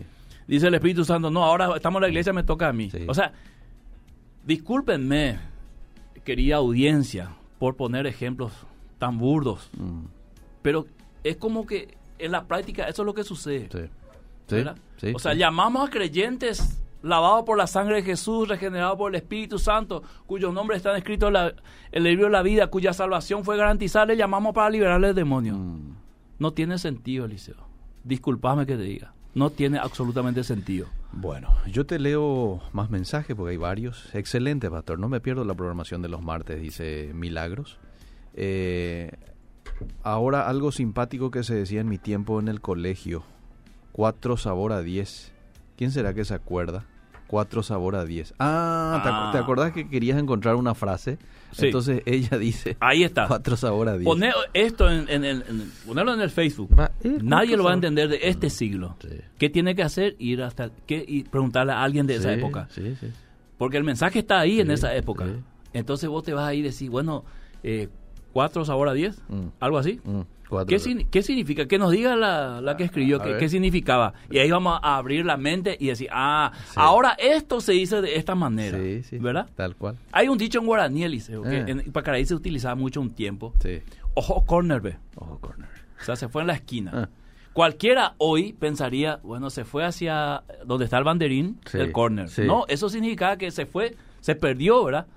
Dice 0.55 0.67
el 0.67 0.73
Espíritu 0.75 1.03
Santo, 1.05 1.29
no, 1.31 1.43
ahora 1.43 1.75
estamos 1.75 1.97
en 1.99 2.01
la 2.03 2.07
iglesia, 2.09 2.31
me 2.33 2.43
toca 2.43 2.67
a 2.69 2.73
mí. 2.73 2.89
Sí. 2.91 3.05
O 3.07 3.13
sea, 3.13 3.33
discúlpenme, 4.45 5.39
querida 6.23 6.57
audiencia, 6.57 7.29
por 7.59 7.75
poner 7.75 8.07
ejemplos 8.07 8.51
tan 8.97 9.17
burdos, 9.17 9.69
Mm, 9.77 10.05
pero 10.61 10.85
es 11.23 11.37
como 11.37 11.65
que 11.65 11.97
en 12.19 12.31
la 12.31 12.45
práctica 12.45 12.83
eso 12.87 13.01
es 13.01 13.05
lo 13.05 13.13
que 13.13 13.23
sucede. 13.23 13.67
sí. 13.71 13.89
Sí, 14.47 14.55
¿verdad? 14.57 14.75
sí, 14.97 15.13
o 15.15 15.19
sea, 15.19 15.33
llamamos 15.33 15.87
a 15.87 15.89
creyentes 15.91 16.81
lavados 17.03 17.45
por 17.45 17.57
la 17.57 17.67
sangre 17.67 17.95
de 17.97 18.03
Jesús, 18.03 18.49
regenerados 18.49 18.97
por 18.97 19.09
el 19.11 19.15
Espíritu 19.15 19.57
Santo, 19.57 20.03
cuyos 20.25 20.53
nombres 20.53 20.77
están 20.77 20.97
escritos 20.97 21.27
en, 21.27 21.33
la- 21.33 21.47
en 21.47 21.55
el 21.93 22.03
libro 22.03 22.25
de 22.25 22.31
la 22.31 22.41
vida, 22.41 22.67
cuya 22.67 22.91
salvación 22.91 23.45
fue 23.45 23.55
garantizada, 23.55 24.07
le 24.07 24.17
llamamos 24.17 24.53
para 24.53 24.69
liberarle 24.69 25.07
del 25.07 25.15
demonio. 25.15 25.55
Mm. 25.55 25.95
No 26.39 26.51
tiene 26.51 26.77
sentido, 26.79 27.25
Eliseo. 27.25 27.55
Disculpame 28.03 28.65
que 28.65 28.75
te 28.75 28.83
diga. 28.83 29.13
No 29.33 29.49
tiene 29.49 29.77
absolutamente 29.77 30.43
sentido. 30.43 30.87
Bueno, 31.13 31.49
yo 31.67 31.85
te 31.85 31.99
leo 31.99 32.61
más 32.73 32.89
mensajes 32.89 33.35
porque 33.35 33.51
hay 33.51 33.57
varios. 33.57 34.13
Excelente, 34.13 34.69
pastor. 34.69 34.99
No 34.99 35.07
me 35.09 35.19
pierdo 35.21 35.45
la 35.45 35.53
programación 35.53 36.01
de 36.01 36.09
los 36.09 36.21
martes, 36.21 36.61
dice 36.61 37.11
Milagros. 37.13 37.79
Eh, 38.33 39.11
ahora 40.03 40.47
algo 40.47 40.71
simpático 40.71 41.31
que 41.31 41.43
se 41.43 41.55
decía 41.55 41.81
en 41.81 41.89
mi 41.89 41.97
tiempo 41.97 42.39
en 42.39 42.47
el 42.47 42.61
colegio. 42.61 43.23
Cuatro 43.91 44.37
sabor 44.37 44.71
a 44.73 44.81
diez. 44.81 45.31
¿Quién 45.77 45.91
será 45.91 46.13
que 46.13 46.25
se 46.25 46.33
acuerda? 46.33 46.85
Cuatro 47.27 47.63
sabor 47.63 47.95
a 47.95 48.03
diez. 48.05 48.33
Ah, 48.39 48.99
¿te, 49.03 49.09
Ah. 49.11 49.29
te 49.31 49.37
acordás 49.37 49.71
que 49.71 49.89
querías 49.89 50.17
encontrar 50.19 50.55
una 50.55 50.75
frase? 50.75 51.17
Sí. 51.51 51.65
Entonces 51.67 52.01
ella 52.05 52.37
dice 52.37 52.77
Ahí 52.79 53.03
está. 53.03 53.27
cuatro 53.27 53.55
sabor 53.57 53.89
a 53.89 53.93
diez. 53.97 54.05
Poné 54.05 54.31
esto 54.53 54.89
en, 54.89 55.09
en 55.09 55.25
el- 55.25 55.43
en- 55.47 55.71
ponerlo 55.85 56.13
en 56.13 56.21
el 56.21 56.29
Facebook. 56.29 56.69
Va, 56.79 56.91
eh, 57.03 57.17
Nadie 57.21 57.57
lo 57.57 57.63
va 57.65 57.71
a 57.71 57.73
entender 57.75 58.07
de 58.09 58.19
este 58.23 58.49
siglo. 58.49 58.95
Sí. 59.01 59.09
¿Qué 59.37 59.49
tiene 59.49 59.75
que 59.75 59.83
hacer? 59.83 60.15
Ir 60.19 60.41
hasta 60.43 60.69
¿qué? 60.87 61.03
y 61.07 61.23
preguntarle 61.23 61.73
a 61.73 61.83
alguien 61.83 62.07
de 62.07 62.15
esa 62.15 62.33
época. 62.33 62.67
Porque 63.57 63.77
el 63.77 63.83
mensaje 63.83 64.19
está 64.19 64.39
ahí 64.39 64.59
en 64.59 64.71
esa 64.71 64.95
época. 64.95 65.25
Entonces 65.73 66.09
vos 66.09 66.23
te 66.23 66.33
vas 66.33 66.47
ahí 66.47 66.59
y 66.59 66.63
decís, 66.63 66.89
bueno, 66.89 67.23
eh, 67.63 67.89
¿cuatro 68.33 68.65
sabor 68.65 68.89
a 68.89 68.93
diez? 68.93 69.21
Mm. 69.29 69.47
Algo 69.59 69.77
así. 69.77 69.99
Mm, 70.03 70.21
cuatro 70.51 70.67
¿Qué, 70.67 70.77
sin- 70.79 71.07
qué 71.09 71.23
significa? 71.23 71.65
Que 71.67 71.79
nos 71.79 71.89
diga 71.91 72.15
la, 72.15 72.61
la 72.61 72.77
que 72.77 72.83
escribió 72.83 73.19
qué, 73.19 73.49
significaba. 73.49 74.13
Y 74.29 74.37
ahí 74.37 74.51
vamos 74.51 74.79
a 74.83 74.97
abrir 74.97 75.25
la 75.25 75.37
mente 75.37 75.75
y 75.79 75.87
decir, 75.87 76.09
ah, 76.11 76.51
Sí. 76.65 76.73
ahora 76.75 77.15
esto 77.17 77.61
se 77.61 77.71
dice 77.71 78.01
de 78.01 78.15
esta 78.17 78.35
manera. 78.35 78.77
Sí, 78.77 79.01
sí. 79.03 79.17
¿Verdad? 79.17 79.49
Tal 79.55 79.75
cual. 79.75 79.97
Hay 80.11 80.27
un 80.27 80.37
dicho 80.37 80.59
en 80.59 80.65
guaraní, 80.67 81.03
Eliseo, 81.05 81.41
que 81.41 81.57
Eh. 81.57 81.65
en 81.67 81.91
Pacaraí 81.91 82.25
se 82.25 82.35
utilizaba 82.35 82.75
mucho 82.75 83.01
un 83.01 83.09
tiempo. 83.11 83.53
Sí. 83.63 83.79
Ojo 84.13 84.45
corner, 84.45 84.81
ve. 84.81 84.97
Ojo, 85.15 85.39
corner. 85.39 85.69
O 85.99 86.03
sea, 86.03 86.15
se 86.15 86.27
fue 86.27 86.41
en 86.41 86.47
la 86.47 86.53
esquina. 86.53 86.91
Ah. 86.93 87.09
Cualquiera 87.53 88.13
hoy 88.17 88.53
pensaría, 88.53 89.19
bueno, 89.23 89.49
se 89.49 89.65
fue 89.65 89.83
hacia 89.85 90.43
donde 90.65 90.85
está 90.85 90.97
el 90.97 91.03
banderín 91.03 91.59
del 91.73 91.91
corner. 91.91 92.29
sí. 92.29 92.43
No, 92.43 92.65
eso 92.67 92.89
significaba 92.89 93.37
que 93.37 93.51
se 93.51 93.65
fue, 93.65 93.95
se 94.21 94.35
perdió, 94.35 94.83
¿verdad? 94.85 95.07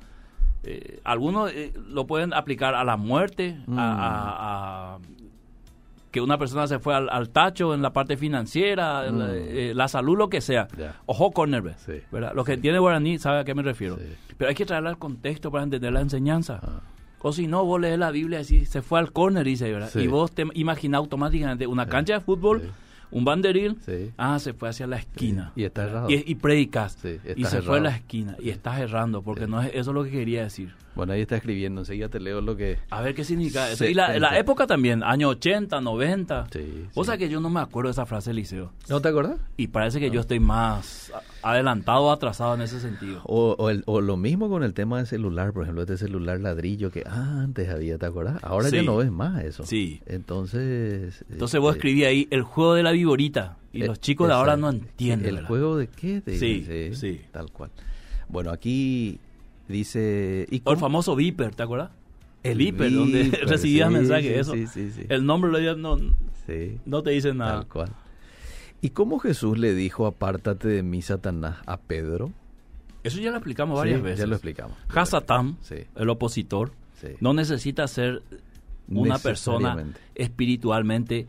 Eh, 0.64 1.00
algunos 1.04 1.52
eh, 1.52 1.72
lo 1.88 2.06
pueden 2.06 2.32
aplicar 2.32 2.74
a 2.74 2.82
la 2.84 2.96
muerte, 2.96 3.58
Mm. 3.66 3.78
a, 3.78 3.92
a- 3.92 4.94
a 4.94 4.98
que 6.14 6.20
una 6.20 6.38
persona 6.38 6.68
se 6.68 6.78
fue 6.78 6.94
al, 6.94 7.08
al 7.10 7.30
tacho 7.30 7.74
en 7.74 7.82
la 7.82 7.92
parte 7.92 8.16
financiera, 8.16 9.04
en 9.08 9.18
la, 9.18 9.34
eh, 9.34 9.72
la 9.74 9.88
salud, 9.88 10.16
lo 10.16 10.28
que 10.28 10.40
sea. 10.40 10.68
Mm. 10.72 10.82
Ojo 11.06 11.32
ve, 11.44 11.74
Sí. 11.84 11.94
¿verdad? 12.12 12.30
Los 12.36 12.46
que 12.46 12.52
entienden 12.52 12.80
guaraní 12.82 13.18
saben 13.18 13.40
a 13.40 13.44
qué 13.44 13.52
me 13.52 13.64
refiero. 13.64 13.98
Pero 14.38 14.48
hay 14.48 14.54
que 14.54 14.64
traerla 14.64 14.90
al 14.90 14.98
contexto 14.98 15.50
para 15.50 15.64
entender 15.64 15.92
la 15.92 16.00
enseñanza. 16.02 16.60
Ah. 16.62 16.82
O 17.20 17.32
si 17.32 17.48
no, 17.48 17.64
vos 17.64 17.80
lees 17.80 17.98
la 17.98 18.12
Biblia 18.12 18.38
y 18.38 18.42
decís, 18.44 18.68
se 18.68 18.80
fue 18.80 19.00
al 19.00 19.10
corner, 19.10 19.44
dice, 19.44 19.72
¿verdad? 19.72 19.90
Sí. 19.92 20.02
Y 20.02 20.06
vos 20.06 20.30
te 20.30 20.46
imaginas 20.54 20.98
automáticamente 21.00 21.66
una 21.66 21.86
cancha 21.86 22.14
de 22.14 22.20
fútbol, 22.20 22.60
Sí. 22.62 22.68
Un 23.14 23.24
banderín, 23.24 23.78
Sí. 23.86 24.10
ah, 24.18 24.38
se 24.38 24.52
fue 24.52 24.68
hacia 24.68 24.86
la 24.86 24.96
esquina. 24.96 25.52
Y 25.56 25.64
está 25.64 25.84
errado. 25.84 26.10
Y, 26.10 26.22
y 26.26 26.34
predicas. 26.34 26.98
Sí, 27.00 27.18
y 27.36 27.44
se 27.44 27.62
fue 27.62 27.78
a 27.78 27.80
la 27.80 27.90
esquina. 27.96 28.36
Y 28.40 28.50
estás 28.50 28.80
errando, 28.80 29.22
porque 29.22 29.46
no 29.46 29.62
es 29.62 29.68
eso 29.72 29.90
es 29.92 29.94
lo 29.94 30.04
que 30.04 30.10
quería 30.10 30.42
decir. 30.42 30.74
Bueno, 30.94 31.12
ahí 31.12 31.22
está 31.22 31.36
escribiendo. 31.36 31.80
Enseguida 31.80 32.08
te 32.08 32.20
leo 32.20 32.40
lo 32.40 32.56
que... 32.56 32.78
A 32.90 33.00
ver 33.00 33.14
qué 33.14 33.24
significa 33.24 33.70
eso. 33.70 33.84
Y 33.84 33.94
la, 33.94 34.08
70. 34.08 34.30
la 34.30 34.38
época 34.38 34.66
también, 34.66 35.02
años 35.02 35.30
80, 35.32 35.80
90. 35.80 36.46
Sí, 36.52 36.86
O 36.94 37.04
sea 37.04 37.16
que 37.16 37.28
yo 37.28 37.40
no 37.40 37.50
me 37.50 37.60
acuerdo 37.60 37.88
de 37.88 37.92
esa 37.92 38.06
frase, 38.06 38.32
Liceo. 38.34 38.72
¿No 38.88 39.00
te 39.00 39.08
acordás? 39.08 39.38
Y 39.56 39.68
parece 39.68 39.98
que 39.98 40.10
yo 40.10 40.20
estoy 40.20 40.38
más 40.40 41.12
adelantado 41.44 42.04
o 42.04 42.10
atrasado 42.10 42.54
en 42.54 42.62
ese 42.62 42.80
sentido. 42.80 43.20
O, 43.24 43.54
o, 43.58 43.70
el- 43.70 43.82
o 43.86 44.00
lo 44.00 44.16
mismo 44.16 44.48
con 44.48 44.62
el 44.64 44.74
tema 44.74 44.96
del 44.98 45.06
celular, 45.06 45.52
por 45.52 45.62
ejemplo, 45.64 45.82
este 45.82 45.96
celular 45.98 46.40
ladrillo 46.40 46.90
que 46.90 47.04
antes 47.06 47.68
había, 47.68 47.98
¿te 47.98 48.06
acordás? 48.06 48.42
Ahora 48.42 48.68
ya 48.70 48.82
no 48.82 48.96
ves 48.96 49.10
más 49.10 49.44
eso. 49.44 49.64
Sí. 49.64 50.00
Entonces... 50.06 51.24
Entonces 51.30 51.60
vos 51.60 51.76
este, 51.76 51.78
escribí 51.88 52.04
ahí 52.04 52.28
el 52.30 52.42
juego 52.42 52.74
de 52.74 52.82
la 52.82 52.92
viborita. 52.92 53.56
Y 53.72 53.82
eh, 53.82 53.86
los 53.86 54.00
chicos 54.00 54.28
de 54.28 54.34
ahora 54.34 54.56
no 54.56 54.70
entienden. 54.70 55.28
¿El 55.28 55.34
¿verdad? 55.36 55.48
juego 55.48 55.76
de 55.76 55.86
qué? 55.88 56.20
De- 56.20 56.38
Sí, 56.38 56.94
sí. 56.94 57.20
Tal 57.32 57.50
cual. 57.50 57.70
Bueno, 58.28 58.50
aquí 58.50 59.18
dice... 59.68 60.46
¿y 60.50 60.62
O 60.64 60.72
el 60.72 60.78
famoso 60.78 61.14
Viper, 61.14 61.54
¿te 61.54 61.62
acuerdas? 61.62 61.90
El 62.42 62.58
Viper, 62.58 62.92
donde 62.92 63.24
recibías 63.46 63.88
sí, 63.88 63.94
mensajes, 63.94 64.38
eso. 64.38 64.52
sí, 64.52 64.66
sí, 64.66 64.90
sí. 64.92 65.02
El 65.08 65.24
nombre 65.24 65.50
no, 65.76 65.96
no 66.86 67.02
te 67.02 67.10
dice 67.10 67.32
nada. 67.34 67.60
Tal 67.60 67.68
cual. 67.68 67.90
¿Y 68.84 68.90
cómo 68.90 69.18
Jesús 69.18 69.56
le 69.56 69.72
dijo, 69.74 70.04
apártate 70.06 70.68
de 70.68 70.82
mí, 70.82 71.00
Satanás, 71.00 71.56
a 71.64 71.78
Pedro? 71.78 72.32
Eso 73.02 73.18
ya 73.18 73.30
lo 73.30 73.38
explicamos 73.38 73.78
varias 73.78 73.96
Sí, 74.00 74.02
veces. 74.02 74.18
Ya 74.18 74.26
lo 74.26 74.34
explicamos. 74.34 74.76
Hasatán, 74.94 75.56
Sí. 75.62 75.76
el 75.96 76.10
opositor, 76.10 76.72
Sí. 77.00 77.08
no 77.20 77.32
necesita 77.32 77.88
ser 77.88 78.20
una 78.88 79.16
persona 79.18 79.86
espiritualmente 80.14 81.26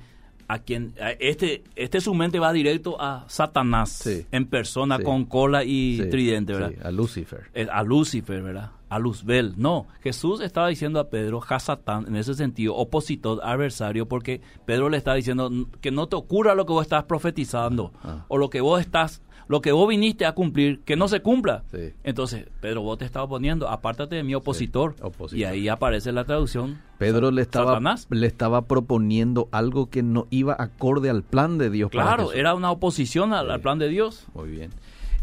a 0.49 0.59
quien 0.59 0.93
a 1.01 1.11
este 1.11 1.63
este 1.77 2.01
su 2.01 2.13
mente 2.13 2.39
va 2.39 2.51
directo 2.51 3.01
a 3.01 3.23
Satanás 3.29 4.05
en 4.31 4.45
persona 4.47 4.99
con 4.99 5.23
cola 5.23 5.63
y 5.63 5.97
tridente, 6.11 6.51
¿verdad? 6.51 6.71
sí, 6.71 6.77
a 6.83 6.91
Lucifer. 6.91 7.43
Eh, 7.53 7.67
a 7.71 7.83
Lucifer, 7.83 8.41
¿verdad? 8.43 8.71
A 8.95 8.99
Luzbel. 8.99 9.53
No, 9.57 9.87
Jesús 10.01 10.39
estaba 10.41 10.67
diciendo 10.69 10.99
a 10.99 11.09
Pedro, 11.09 11.41
Hasatán, 11.47 12.05
en 12.07 12.15
ese 12.15 12.33
sentido, 12.33 12.75
opositor, 12.75 13.39
adversario, 13.43 14.07
porque 14.07 14.41
Pedro 14.65 14.89
le 14.89 14.97
está 14.97 15.13
diciendo 15.13 15.47
"N- 15.47 15.65
que 15.81 15.91
no 15.91 16.07
te 16.07 16.15
ocurra 16.15 16.55
lo 16.55 16.65
que 16.65 16.71
vos 16.73 16.83
estás 16.83 17.03
profetizando, 17.03 17.91
Ah. 18.03 18.25
o 18.27 18.37
lo 18.37 18.49
que 18.49 18.61
vos 18.61 18.79
estás, 18.79 19.21
lo 19.47 19.61
que 19.61 19.71
vos 19.71 19.87
viniste 19.87 20.25
a 20.25 20.31
cumplir, 20.33 20.81
que 20.85 20.95
no 20.95 21.07
se 21.07 21.19
cumpla. 21.21 21.63
Sí. 21.71 21.93
Entonces, 22.03 22.47
Pedro, 22.61 22.81
vos 22.81 22.97
te 22.97 23.05
estás 23.05 23.23
oponiendo, 23.23 23.67
apártate 23.69 24.15
de 24.15 24.23
mi 24.23 24.33
opositor. 24.33 24.95
opositor. 25.01 25.37
Y 25.39 25.43
ahí 25.43 25.67
aparece 25.67 26.11
la 26.11 26.23
traducción. 26.23 26.81
Pedro 26.97 27.29
le 27.31 27.41
estaba, 27.41 27.71
Satanás. 27.71 28.07
le 28.09 28.25
estaba 28.27 28.61
proponiendo 28.63 29.49
algo 29.51 29.89
que 29.89 30.01
no 30.01 30.25
iba 30.29 30.55
acorde 30.57 31.09
al 31.09 31.23
plan 31.23 31.57
de 31.57 31.69
Dios. 31.69 31.91
Claro, 31.91 32.31
era 32.33 32.55
una 32.55 32.71
oposición 32.71 33.33
al, 33.33 33.59
plan 33.59 33.77
de 33.77 33.89
Dios. 33.89 34.25
Muy 34.33 34.49
bien. 34.49 34.71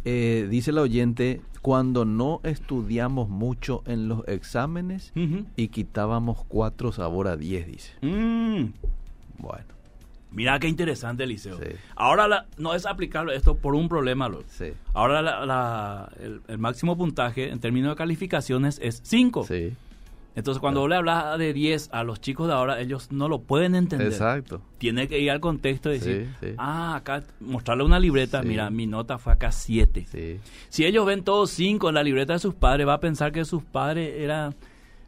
Eh, 0.04 0.46
dice 0.50 0.70
el 0.72 0.78
oyente, 0.78 1.40
cuando 1.60 2.04
no 2.04 2.40
estudiamos 2.42 3.28
mucho 3.28 3.82
en 3.86 4.08
los 4.08 4.26
exámenes 4.26 5.12
y 5.56 5.68
quitábamos 5.68 6.44
cuatro 6.48 6.90
sabor 6.92 7.28
a 7.28 7.36
diez, 7.36 7.66
dice. 7.66 7.92
Mm. 8.02 8.72
Bueno, 9.38 9.64
Mira 10.34 10.58
qué 10.58 10.66
interesante, 10.66 11.24
Eliseo. 11.24 11.58
Sí. 11.58 11.68
Ahora 11.94 12.26
la- 12.26 12.46
no 12.56 12.74
es 12.74 12.86
aplicable 12.86 13.36
esto 13.36 13.54
por 13.54 13.74
un 13.74 13.86
problema, 13.90 14.30
Lord. 14.30 14.46
sí. 14.48 14.72
Ahora 14.94 15.20
la- 15.20 15.44
la- 15.44 16.10
el, 16.20 16.40
el 16.48 16.56
máximo 16.58 16.96
puntaje 16.96 17.50
en 17.50 17.60
términos 17.60 17.90
de 17.90 17.96
calificaciones 17.96 18.78
es 18.82 19.00
5. 19.04 19.44
Sí. 19.46 19.74
Entonces, 20.34 20.60
cuando 20.60 20.80
vos 20.80 20.88
le 20.88 20.96
hablas 20.96 21.38
de 21.38 21.52
10 21.52 21.90
a 21.92 22.04
los 22.04 22.20
chicos 22.20 22.46
de 22.48 22.54
ahora, 22.54 22.80
ellos 22.80 23.12
no 23.12 23.28
lo 23.28 23.42
pueden 23.42 23.74
entender. 23.74 24.08
Exacto. 24.08 24.62
Tiene 24.78 25.06
que 25.06 25.18
ir 25.20 25.30
al 25.30 25.40
contexto 25.40 25.90
y 25.90 25.94
decir, 25.98 26.30
Sí, 26.40 26.46
sí. 26.48 26.54
ah, 26.58 26.96
acá, 26.96 27.22
mostrarle 27.40 27.84
una 27.84 27.98
libreta, 28.00 28.40
Sí. 28.42 28.48
mira, 28.48 28.70
mi 28.70 28.86
nota 28.86 29.18
fue 29.18 29.32
acá 29.34 29.52
7. 29.52 30.06
Sí. 30.10 30.38
Si 30.70 30.86
ellos 30.86 31.04
ven 31.04 31.22
todos 31.22 31.50
5 31.50 31.90
en 31.90 31.94
la 31.96 32.02
libreta 32.02 32.32
de 32.32 32.38
sus 32.38 32.54
padres, 32.54 32.86
va 32.88 32.94
a 32.94 33.00
pensar 33.00 33.30
que 33.32 33.44
sus 33.44 33.62
padres 33.62 34.14
eran, 34.18 34.54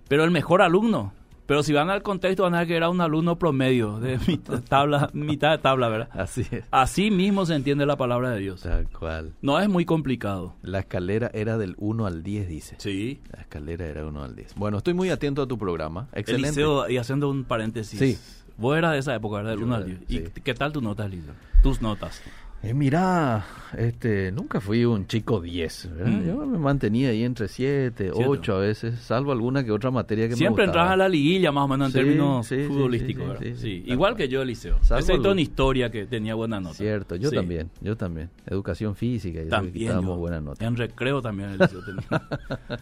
pero 0.09 0.25
el 0.25 0.31
mejor 0.31 0.61
alumno. 0.61 1.13
Pero 1.47 1.63
si 1.63 1.73
van 1.73 1.91
al 1.91 2.03
contexto, 2.03 2.45
van 2.45 2.55
a 2.55 2.61
ver 2.61 2.69
que 2.69 2.77
era 2.77 2.89
un 2.89 3.01
alumno 3.01 3.39
promedio, 3.39 3.99
de 4.01 4.19
mitad, 4.27 4.63
tabla, 4.63 5.11
mitad 5.13 5.51
de 5.51 5.59
tabla, 5.59 5.89
¿verdad? 5.89 6.09
Así 6.13 6.47
es. 6.51 6.65
Así 6.71 7.11
mismo 7.11 7.45
se 7.45 7.55
entiende 7.55 7.85
la 7.85 7.97
palabra 7.97 8.31
de 8.31 8.41
Dios. 8.41 8.63
Tal 8.63 8.89
cual. 8.89 9.35
No 9.43 9.61
es 9.61 9.69
muy 9.69 9.85
complicado. 9.85 10.55
La 10.63 10.81
escalera 10.81 11.31
era 11.35 11.59
del 11.59 11.75
1 11.79 12.07
al 12.07 12.23
10, 12.23 12.49
dice. 12.49 12.77
Sí. 12.79 13.21
La 13.31 13.43
escalera 13.43 13.87
era 13.87 14.07
1 14.07 14.23
al 14.23 14.35
10. 14.35 14.55
Bueno, 14.55 14.79
estoy 14.79 14.95
muy 14.95 15.11
atento 15.11 15.43
a 15.43 15.47
tu 15.47 15.59
programa. 15.59 16.09
Excelente. 16.13 16.49
Eliseo, 16.49 16.89
y 16.89 16.97
haciendo 16.97 17.29
un 17.29 17.45
paréntesis. 17.45 17.99
Sí. 17.99 18.19
Vos 18.57 18.79
eras 18.79 18.93
de 18.93 18.99
esa 18.99 19.15
época, 19.15 19.39
¿verdad? 19.39 19.51
Del 19.51 19.61
Yo 19.61 19.67
1 19.67 19.75
al 19.75 19.83
era, 19.83 20.01
10. 20.07 20.11
¿Y 20.11 20.27
sí. 20.27 20.41
qué 20.43 20.55
tal 20.55 20.73
tus 20.73 20.83
notas, 20.83 21.07
Eliseo? 21.07 21.35
Tus 21.63 21.83
notas. 21.83 22.23
Eh, 22.65 22.73
mira, 22.73 23.45
este, 23.77 24.33
nunca 24.33 24.59
fui 24.61 24.85
un 24.87 25.07
chico 25.07 25.41
10. 25.41 25.91
¿verdad? 25.95 26.07
Mm. 26.07 26.27
Yo 26.27 26.47
me 26.47 26.59
mantenía 26.59 27.11
ahí 27.11 27.23
entre 27.23 27.47
7, 27.49 28.11
8 28.15 28.55
a 28.57 28.59
veces, 28.59 28.99
salvo 29.01 29.33
alguna 29.33 29.63
que 29.65 29.71
otra 29.71 29.91
materia 29.91 30.29
que 30.29 30.35
Siempre 30.37 30.63
me 30.65 30.69
gustaba. 30.69 30.85
entras 30.87 30.93
a 30.95 30.97
la 30.97 31.09
liguilla, 31.11 31.53
más 31.53 31.65
o 31.65 31.69
menos, 31.69 31.87
en 31.89 31.93
Sí, 31.93 31.99
términos 31.99 32.47
sí, 32.47 32.65
futbolísticos, 32.67 33.39
sí, 33.57 33.83
Igual 33.87 34.17
que 34.17 34.29
yo, 34.29 34.41
Eliseo. 34.41 34.77
Excepto 34.79 35.33
en 35.33 35.41
historia, 35.41 35.91
que 35.91 36.07
tenía 36.07 36.35
buena 36.35 36.59
nota. 36.59 36.75
Cierto, 36.75 37.17
yo 37.17 37.31
también, 37.31 37.71
yo 37.83 37.97
también. 37.97 38.31
Educación 38.47 38.97
física 38.97 39.43
y 39.43 39.49
También. 39.49 39.93
yo. 40.01 40.17
buenas 40.17 40.43
notas. 40.43 40.67
En 40.67 40.77
recreo 40.77 41.21
también, 41.21 41.51
Eliseo 41.51 41.85
tenía. 41.85 42.03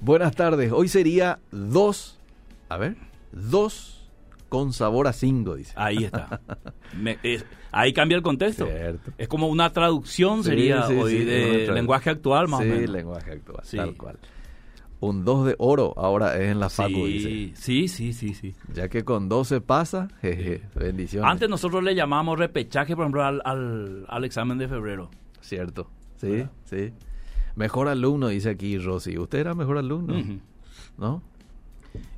Buenas 0.00 0.34
tardes, 0.34 0.72
hoy 0.72 0.88
sería 0.88 1.38
2, 1.52 2.18
a 2.70 2.76
ver, 2.76 2.96
2 3.30 4.10
con 4.48 4.72
sabor 4.72 5.06
a 5.06 5.12
5, 5.12 5.54
dice. 5.54 5.72
Ahí 5.76 6.04
está. 6.04 6.40
Me- 7.00 7.18
es- 7.22 7.44
ahí 7.72 7.92
cambia 7.92 8.16
el 8.16 8.22
contexto. 8.22 8.66
Cierto. 8.66 9.10
Es 9.18 9.26
como 9.28 9.48
una 9.48 9.72
traducción 9.72 10.44
Sí, 10.44 10.50
sería 10.50 10.82
sí, 10.86 10.94
hoy 10.94 11.10
sí, 11.18 11.24
de 11.24 11.72
lenguaje 11.72 12.10
actual, 12.10 12.46
más 12.48 12.60
sí, 12.62 12.70
o 12.70 12.74
menos. 12.74 12.90
lenguaje 12.90 13.32
actual, 13.32 13.60
Sí. 13.64 13.76
tal 13.76 13.96
cual. 13.96 14.18
Un 15.00 15.24
2 15.24 15.46
de 15.46 15.56
oro 15.58 15.92
ahora 15.96 16.36
es 16.40 16.52
en 16.52 16.60
la 16.60 16.70
facu, 16.70 17.06
dice. 17.06 17.28
Sí, 17.56 17.88
sí, 17.88 17.88
sí, 17.88 18.12
sí, 18.12 18.34
sí. 18.34 18.54
Ya 18.72 18.88
que 18.88 19.02
con 19.04 19.28
12 19.28 19.60
pasa, 19.60 20.06
jeje, 20.20 20.62
bendiciones. 20.76 21.28
Antes 21.28 21.48
nosotros 21.48 21.82
le 21.82 21.96
llamamos 21.96 22.38
repechaje, 22.38 22.94
por 22.94 23.02
ejemplo, 23.06 23.24
al, 23.24 23.42
al, 23.44 24.04
al 24.08 24.24
examen 24.24 24.58
de 24.58 24.68
febrero. 24.68 25.10
Cierto, 25.40 25.90
sí, 26.18 26.28
¿Verdad? 26.28 26.50
sí. 26.66 26.92
Mejor 27.56 27.88
alumno, 27.88 28.28
dice 28.28 28.50
aquí 28.50 28.78
Rosy. 28.78 29.18
¿Usted 29.18 29.40
era 29.40 29.54
mejor 29.54 29.76
alumno? 29.76 30.14
¿No? 30.96 31.20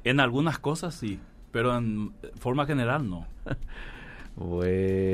En 0.05 0.21
algunas 0.21 0.59
cosas 0.59 0.95
sí, 0.95 1.19
pero 1.53 1.75
en 1.77 2.13
forma 2.39 2.67
general 2.67 3.09
no. 3.09 3.27
Bueno. 4.37 4.65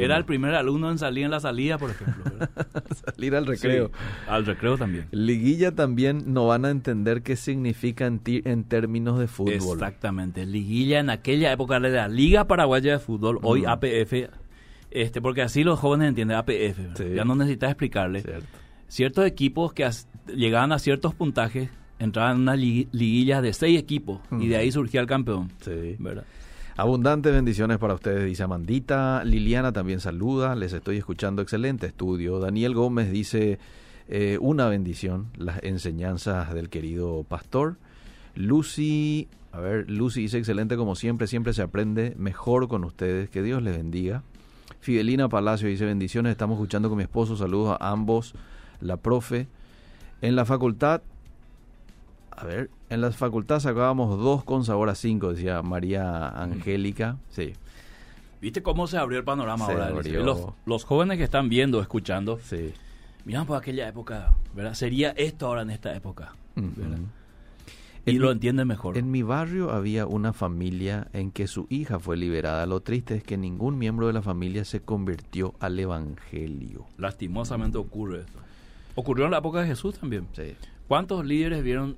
Era 0.02 0.16
el 0.16 0.24
primer 0.24 0.54
alumno 0.54 0.90
en 0.90 0.98
salir 0.98 1.24
en 1.24 1.30
la 1.30 1.40
salida, 1.40 1.76
por 1.76 1.90
ejemplo. 1.90 2.24
Salir 3.14 3.34
al 3.36 3.46
recreo. 3.46 3.88
Sí, 3.88 3.92
al 4.28 4.46
recreo 4.46 4.78
también. 4.78 5.06
Liguilla 5.10 5.72
también 5.72 6.22
no 6.32 6.46
van 6.46 6.64
a 6.64 6.70
entender 6.70 7.22
qué 7.22 7.36
significa 7.36 8.06
en, 8.06 8.18
ti- 8.18 8.40
en 8.46 8.64
términos 8.64 9.18
de 9.18 9.26
fútbol. 9.28 9.52
Exactamente. 9.54 10.46
Liguilla 10.46 11.00
en 11.00 11.10
aquella 11.10 11.52
época 11.52 11.76
era 11.76 11.88
la 11.90 12.08
Liga 12.08 12.46
Paraguaya 12.46 12.92
de 12.92 12.98
Fútbol, 12.98 13.38
hoy. 13.42 13.64
APF, 13.66 14.30
este, 14.90 15.20
porque 15.20 15.42
así 15.42 15.64
los 15.64 15.78
jóvenes 15.78 16.08
entienden 16.08 16.38
APF. 16.38 16.98
Ya 17.14 17.24
no 17.24 17.34
necesitas 17.34 17.70
explicarle. 17.70 18.22
Cierto. 18.22 18.46
Ciertos 18.88 19.26
equipos 19.26 19.72
que 19.74 19.88
llegaban 20.34 20.72
a 20.72 20.78
ciertos 20.78 21.14
puntajes 21.14 21.68
entraban 21.98 22.36
en 22.36 22.42
una 22.42 22.56
li- 22.56 22.88
liguilla 22.92 23.42
de 23.42 23.52
seis 23.52 23.78
equipos 23.78 24.20
y 24.40 24.48
de 24.48 24.56
ahí 24.56 24.72
surgía 24.72 25.02
el 25.02 25.06
campeón. 25.06 25.52
Sí. 25.60 25.96
¿verdad? 25.98 26.24
Abundantes 26.80 27.30
bendiciones 27.30 27.76
para 27.76 27.92
ustedes, 27.92 28.24
dice 28.24 28.42
Amandita. 28.42 29.22
Liliana 29.22 29.70
también 29.70 30.00
saluda, 30.00 30.56
les 30.56 30.72
estoy 30.72 30.96
escuchando, 30.96 31.42
excelente 31.42 31.86
estudio. 31.86 32.38
Daniel 32.38 32.72
Gómez 32.72 33.10
dice, 33.10 33.58
eh, 34.08 34.38
una 34.40 34.66
bendición, 34.66 35.26
las 35.36 35.62
enseñanzas 35.62 36.54
del 36.54 36.70
querido 36.70 37.22
pastor. 37.28 37.76
Lucy, 38.34 39.28
a 39.52 39.60
ver, 39.60 39.90
Lucy 39.90 40.22
dice, 40.22 40.38
excelente 40.38 40.78
como 40.78 40.94
siempre, 40.94 41.26
siempre 41.26 41.52
se 41.52 41.60
aprende 41.60 42.14
mejor 42.16 42.66
con 42.66 42.84
ustedes, 42.84 43.28
que 43.28 43.42
Dios 43.42 43.62
les 43.62 43.76
bendiga. 43.76 44.22
Fidelina 44.80 45.28
Palacio 45.28 45.68
dice, 45.68 45.84
bendiciones, 45.84 46.30
estamos 46.30 46.56
escuchando 46.56 46.88
con 46.88 46.96
mi 46.96 47.04
esposo, 47.04 47.36
saludos 47.36 47.76
a 47.78 47.90
ambos, 47.90 48.32
la 48.80 48.96
profe. 48.96 49.48
En 50.22 50.34
la 50.34 50.46
facultad, 50.46 51.02
a 52.30 52.46
ver, 52.46 52.70
en 52.90 53.00
la 53.00 53.10
facultad 53.12 53.60
sacábamos 53.60 54.18
dos 54.18 54.44
con 54.44 54.64
sabor 54.64 54.88
a 54.90 54.94
cinco, 54.94 55.32
decía 55.32 55.62
María 55.62 56.28
Angélica. 56.28 57.16
Sí, 57.30 57.52
¿Viste 58.40 58.62
cómo 58.62 58.86
se 58.86 58.96
abrió 58.98 59.18
el 59.18 59.24
panorama 59.24 59.66
Se 59.66 59.72
ahora? 59.72 59.86
abrió. 59.88 60.22
Los, 60.24 60.46
los 60.64 60.84
jóvenes 60.84 61.18
que 61.18 61.24
están 61.24 61.48
viendo, 61.50 61.80
escuchando, 61.80 62.38
sí. 62.42 62.72
miran 63.26 63.44
por 63.46 63.58
aquella 63.58 63.86
época, 63.88 64.34
¿verdad? 64.54 64.72
Sería 64.74 65.10
esto 65.10 65.46
ahora 65.46 65.62
en 65.62 65.70
esta 65.70 65.94
época. 65.94 66.32
Y 68.06 68.12
En 68.12 68.18
lo 68.22 68.28
mi- 68.28 68.32
entienden 68.32 68.66
mejor. 68.66 68.96
En 68.96 69.10
mi 69.10 69.22
barrio 69.22 69.70
había 69.72 70.06
una 70.06 70.32
familia 70.32 71.08
en 71.12 71.30
que 71.32 71.46
su 71.46 71.66
hija 71.68 71.98
fue 71.98 72.16
liberada. 72.16 72.64
Lo 72.64 72.80
triste 72.80 73.14
es 73.16 73.22
que 73.22 73.36
ningún 73.36 73.76
miembro 73.76 74.06
de 74.06 74.14
la 74.14 74.22
familia 74.22 74.64
se 74.64 74.80
convirtió 74.80 75.54
al 75.60 75.78
Evangelio. 75.78 76.86
Lastimosamente 76.96 77.76
ocurre 77.76 78.20
esto. 78.20 78.38
Ocurrió 78.94 79.26
en 79.26 79.32
la 79.32 79.38
época 79.38 79.60
de 79.60 79.66
Jesús 79.66 79.98
también. 79.98 80.26
Sí. 80.32 80.54
¿Cuántos 80.88 81.26
líderes 81.26 81.62
vieron 81.62 81.96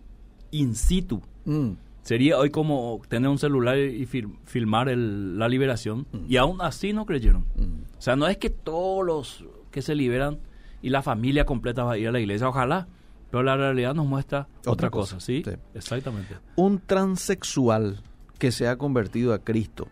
in 0.52 0.74
situ? 0.76 1.20
Mm. 1.44 1.70
Sería 2.02 2.38
hoy 2.38 2.50
como 2.50 3.00
tener 3.08 3.28
un 3.28 3.38
celular 3.38 3.76
y 3.78 4.06
fil- 4.06 4.36
filmar 4.44 4.88
el- 4.88 5.38
la 5.38 5.48
liberación. 5.48 6.06
Mm. 6.12 6.18
Y 6.28 6.36
aún 6.36 6.60
así 6.62 6.92
no 6.92 7.04
creyeron. 7.06 7.42
Mm. 7.56 7.96
O 7.98 8.00
sea, 8.02 8.14
no 8.16 8.26
es 8.28 8.36
que 8.38 8.50
todos 8.50 9.04
los 9.04 9.44
que 9.70 9.82
se 9.82 9.94
liberan 9.96 10.38
y 10.82 10.90
la 10.90 11.02
familia 11.02 11.44
completa 11.44 11.84
va 11.84 11.92
a 11.92 11.98
ir 11.98 12.06
a 12.08 12.12
la 12.12 12.20
iglesia. 12.20 12.48
Ojalá. 12.48 12.86
Pero 13.30 13.42
la 13.44 13.56
realidad 13.56 13.94
nos 13.94 14.06
muestra 14.06 14.46
otra, 14.60 14.72
Otra 14.72 14.90
cosa, 14.90 15.14
cosa, 15.16 15.26
¿sí? 15.26 15.42
sí. 15.44 15.52
Exactamente. 15.74 16.36
Un 16.56 16.80
transexual 16.80 18.02
que 18.38 18.52
se 18.52 18.68
ha 18.68 18.76
convertido 18.76 19.32
a 19.32 19.38
Cristo 19.38 19.88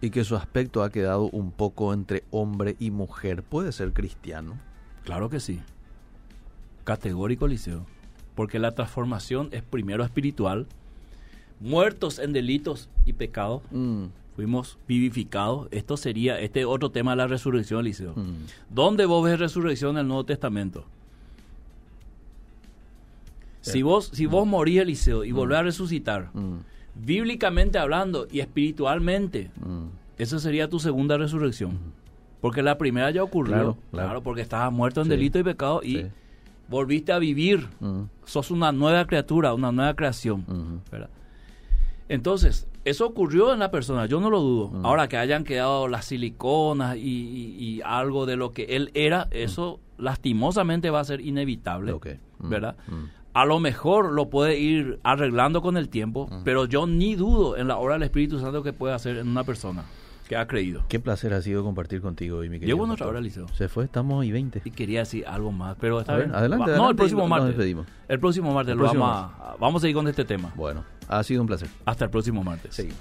y 0.00 0.10
que 0.10 0.22
su 0.22 0.36
aspecto 0.36 0.82
ha 0.84 0.90
quedado 0.90 1.24
un 1.30 1.50
poco 1.50 1.92
entre 1.92 2.22
hombre 2.30 2.76
y 2.78 2.90
mujer, 2.92 3.42
¿puede 3.42 3.72
ser 3.72 3.92
cristiano? 3.94 4.60
Claro 5.02 5.28
que 5.28 5.40
sí. 5.40 5.60
Categórico, 6.84 7.46
Liceo. 7.48 7.86
Porque 8.34 8.58
la 8.58 8.72
transformación 8.72 9.48
es 9.52 9.62
primero 9.62 10.04
espiritual. 10.04 10.66
Muertos 11.60 12.18
en 12.18 12.32
delitos 12.32 12.88
y 13.06 13.12
pecados, 13.12 13.62
Mm. 13.70 14.06
fuimos 14.34 14.76
vivificados. 14.88 15.68
Esto 15.70 15.96
sería, 15.96 16.40
este 16.40 16.64
otro 16.64 16.90
tema 16.90 17.12
de 17.12 17.16
la 17.18 17.26
resurrección, 17.28 17.84
Liceo. 17.84 18.12
Mm. 18.16 18.46
¿Dónde 18.70 19.06
vos 19.06 19.24
ves 19.24 19.38
resurrección 19.38 19.92
en 19.92 19.98
el 20.02 20.08
Nuevo 20.08 20.24
Testamento? 20.24 20.84
Si 23.60 23.82
vos, 23.82 24.10
si 24.12 24.26
vos 24.26 24.46
morís, 24.46 24.80
Eliseo, 24.80 25.24
y 25.24 25.32
volvés 25.32 25.58
a 25.58 25.62
resucitar, 25.62 26.28
Mm. 26.34 26.56
bíblicamente 26.96 27.78
hablando 27.78 28.26
y 28.30 28.40
espiritualmente, 28.40 29.50
Mm. 29.56 29.86
esa 30.18 30.38
sería 30.38 30.68
tu 30.68 30.78
segunda 30.80 31.16
resurrección. 31.16 31.78
Porque 32.42 32.62
la 32.62 32.76
primera 32.76 33.10
ya 33.10 33.22
ocurrió. 33.22 33.54
Claro, 33.54 33.72
Claro, 33.90 34.06
claro. 34.08 34.22
porque 34.22 34.42
estabas 34.42 34.70
muerto 34.70 35.00
en 35.00 35.04
Sí. 35.06 35.10
delito 35.10 35.38
y 35.38 35.42
pecado 35.44 35.80
y 35.82 35.92
Sí. 35.96 36.06
Volviste 36.68 37.12
a 37.12 37.18
vivir. 37.18 37.68
Sos 38.24 38.50
una 38.50 38.72
nueva 38.72 39.06
criatura, 39.06 39.54
una 39.54 39.70
nueva 39.72 39.94
creación. 39.94 40.44
¿verdad? 40.90 41.10
Entonces, 42.08 42.66
eso 42.84 43.06
ocurrió 43.06 43.52
en 43.52 43.58
la 43.60 43.70
persona, 43.70 44.06
yo 44.06 44.20
no 44.20 44.28
lo 44.30 44.40
dudo. 44.40 44.72
Ahora 44.82 45.08
que 45.08 45.16
hayan 45.16 45.44
quedado 45.44 45.88
las 45.88 46.04
siliconas 46.06 46.96
y, 46.96 47.00
y- 47.00 47.56
y 47.58 47.80
algo 47.82 48.26
de 48.26 48.36
lo 48.36 48.52
que 48.52 48.64
él 48.76 48.90
era, 48.94 49.26
eso 49.30 49.80
lastimosamente 49.96 50.90
va 50.90 51.00
a 51.00 51.04
ser 51.04 51.20
inevitable. 51.20 51.92
Ok. 51.92 52.08
Mm. 52.40 52.48
¿Verdad? 52.50 52.76
A 53.32 53.44
lo 53.46 53.58
mejor 53.58 54.12
lo 54.12 54.28
puede 54.28 54.58
ir 54.60 55.00
arreglando 55.02 55.60
con 55.62 55.76
el 55.76 55.88
tiempo, 55.88 56.28
pero 56.44 56.66
yo 56.66 56.86
ni 56.86 57.14
dudo 57.16 57.56
en 57.56 57.68
la 57.68 57.78
obra 57.78 57.94
del 57.94 58.04
Espíritu 58.04 58.38
Santo 58.38 58.62
que 58.62 58.72
puede 58.72 58.94
hacer 58.94 59.16
en 59.16 59.28
una 59.28 59.44
persona 59.44 59.84
que 60.28 60.36
ha 60.36 60.46
creído. 60.46 60.84
Qué 60.88 60.98
placer 61.00 61.34
ha 61.34 61.42
sido 61.42 61.62
compartir 61.64 62.00
contigo 62.00 62.38
hoy, 62.38 62.48
mi 62.48 62.58
querido. 62.58 62.74
Llegó 62.76 62.86
nuestra 62.86 63.06
hora, 63.06 63.20
Liceo. 63.20 63.46
Se 63.54 63.68
fue, 63.68 63.84
estamos 63.84 64.24
y 64.24 64.32
20. 64.32 64.62
Y 64.64 64.70
quería 64.70 65.00
decir 65.00 65.24
algo 65.26 65.52
más, 65.52 65.76
pero 65.80 66.00
está 66.00 66.14
A 66.14 66.16
ver, 66.16 66.26
bien. 66.26 66.36
adelante, 66.36 66.72
No, 66.76 66.90
el 66.90 66.96
próximo 66.96 67.20
nos 67.22 67.30
martes. 67.30 67.48
despedimos. 67.48 67.86
El 68.08 68.20
próximo 68.20 68.52
martes 68.54 68.72
El 68.72 68.78
lo 68.78 68.84
próximo 68.84 69.04
vamos 69.04 69.32
a, 69.40 69.56
vamos 69.60 69.80
a 69.80 69.82
seguir 69.82 69.96
con 69.96 70.08
este 70.08 70.24
tema. 70.24 70.52
Bueno, 70.56 70.84
ha 71.08 71.22
sido 71.22 71.40
un 71.42 71.46
placer. 71.46 71.68
Hasta 71.84 72.04
el 72.06 72.10
próximo 72.10 72.42
martes. 72.42 72.74
Seguimos. 72.74 72.98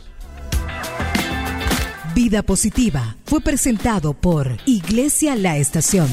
Vida 2.16 2.44
Positiva 2.44 3.16
fue 3.26 3.42
presentado 3.42 4.14
por 4.14 4.52
Iglesia 4.66 5.36
La 5.36 5.58
Estación. 5.58 6.08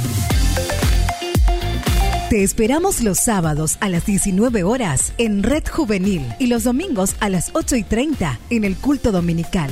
Te 2.30 2.44
esperamos 2.44 3.02
los 3.02 3.18
sábados 3.18 3.76
a 3.80 3.88
las 3.88 4.06
19 4.06 4.62
horas 4.62 5.12
en 5.18 5.42
Red 5.42 5.64
Juvenil 5.68 6.22
y 6.38 6.46
los 6.46 6.62
domingos 6.64 7.16
a 7.18 7.28
las 7.28 7.50
8 7.54 7.74
y 7.76 7.82
30 7.82 8.38
en 8.50 8.64
el 8.64 8.76
culto 8.76 9.10
dominical. 9.10 9.70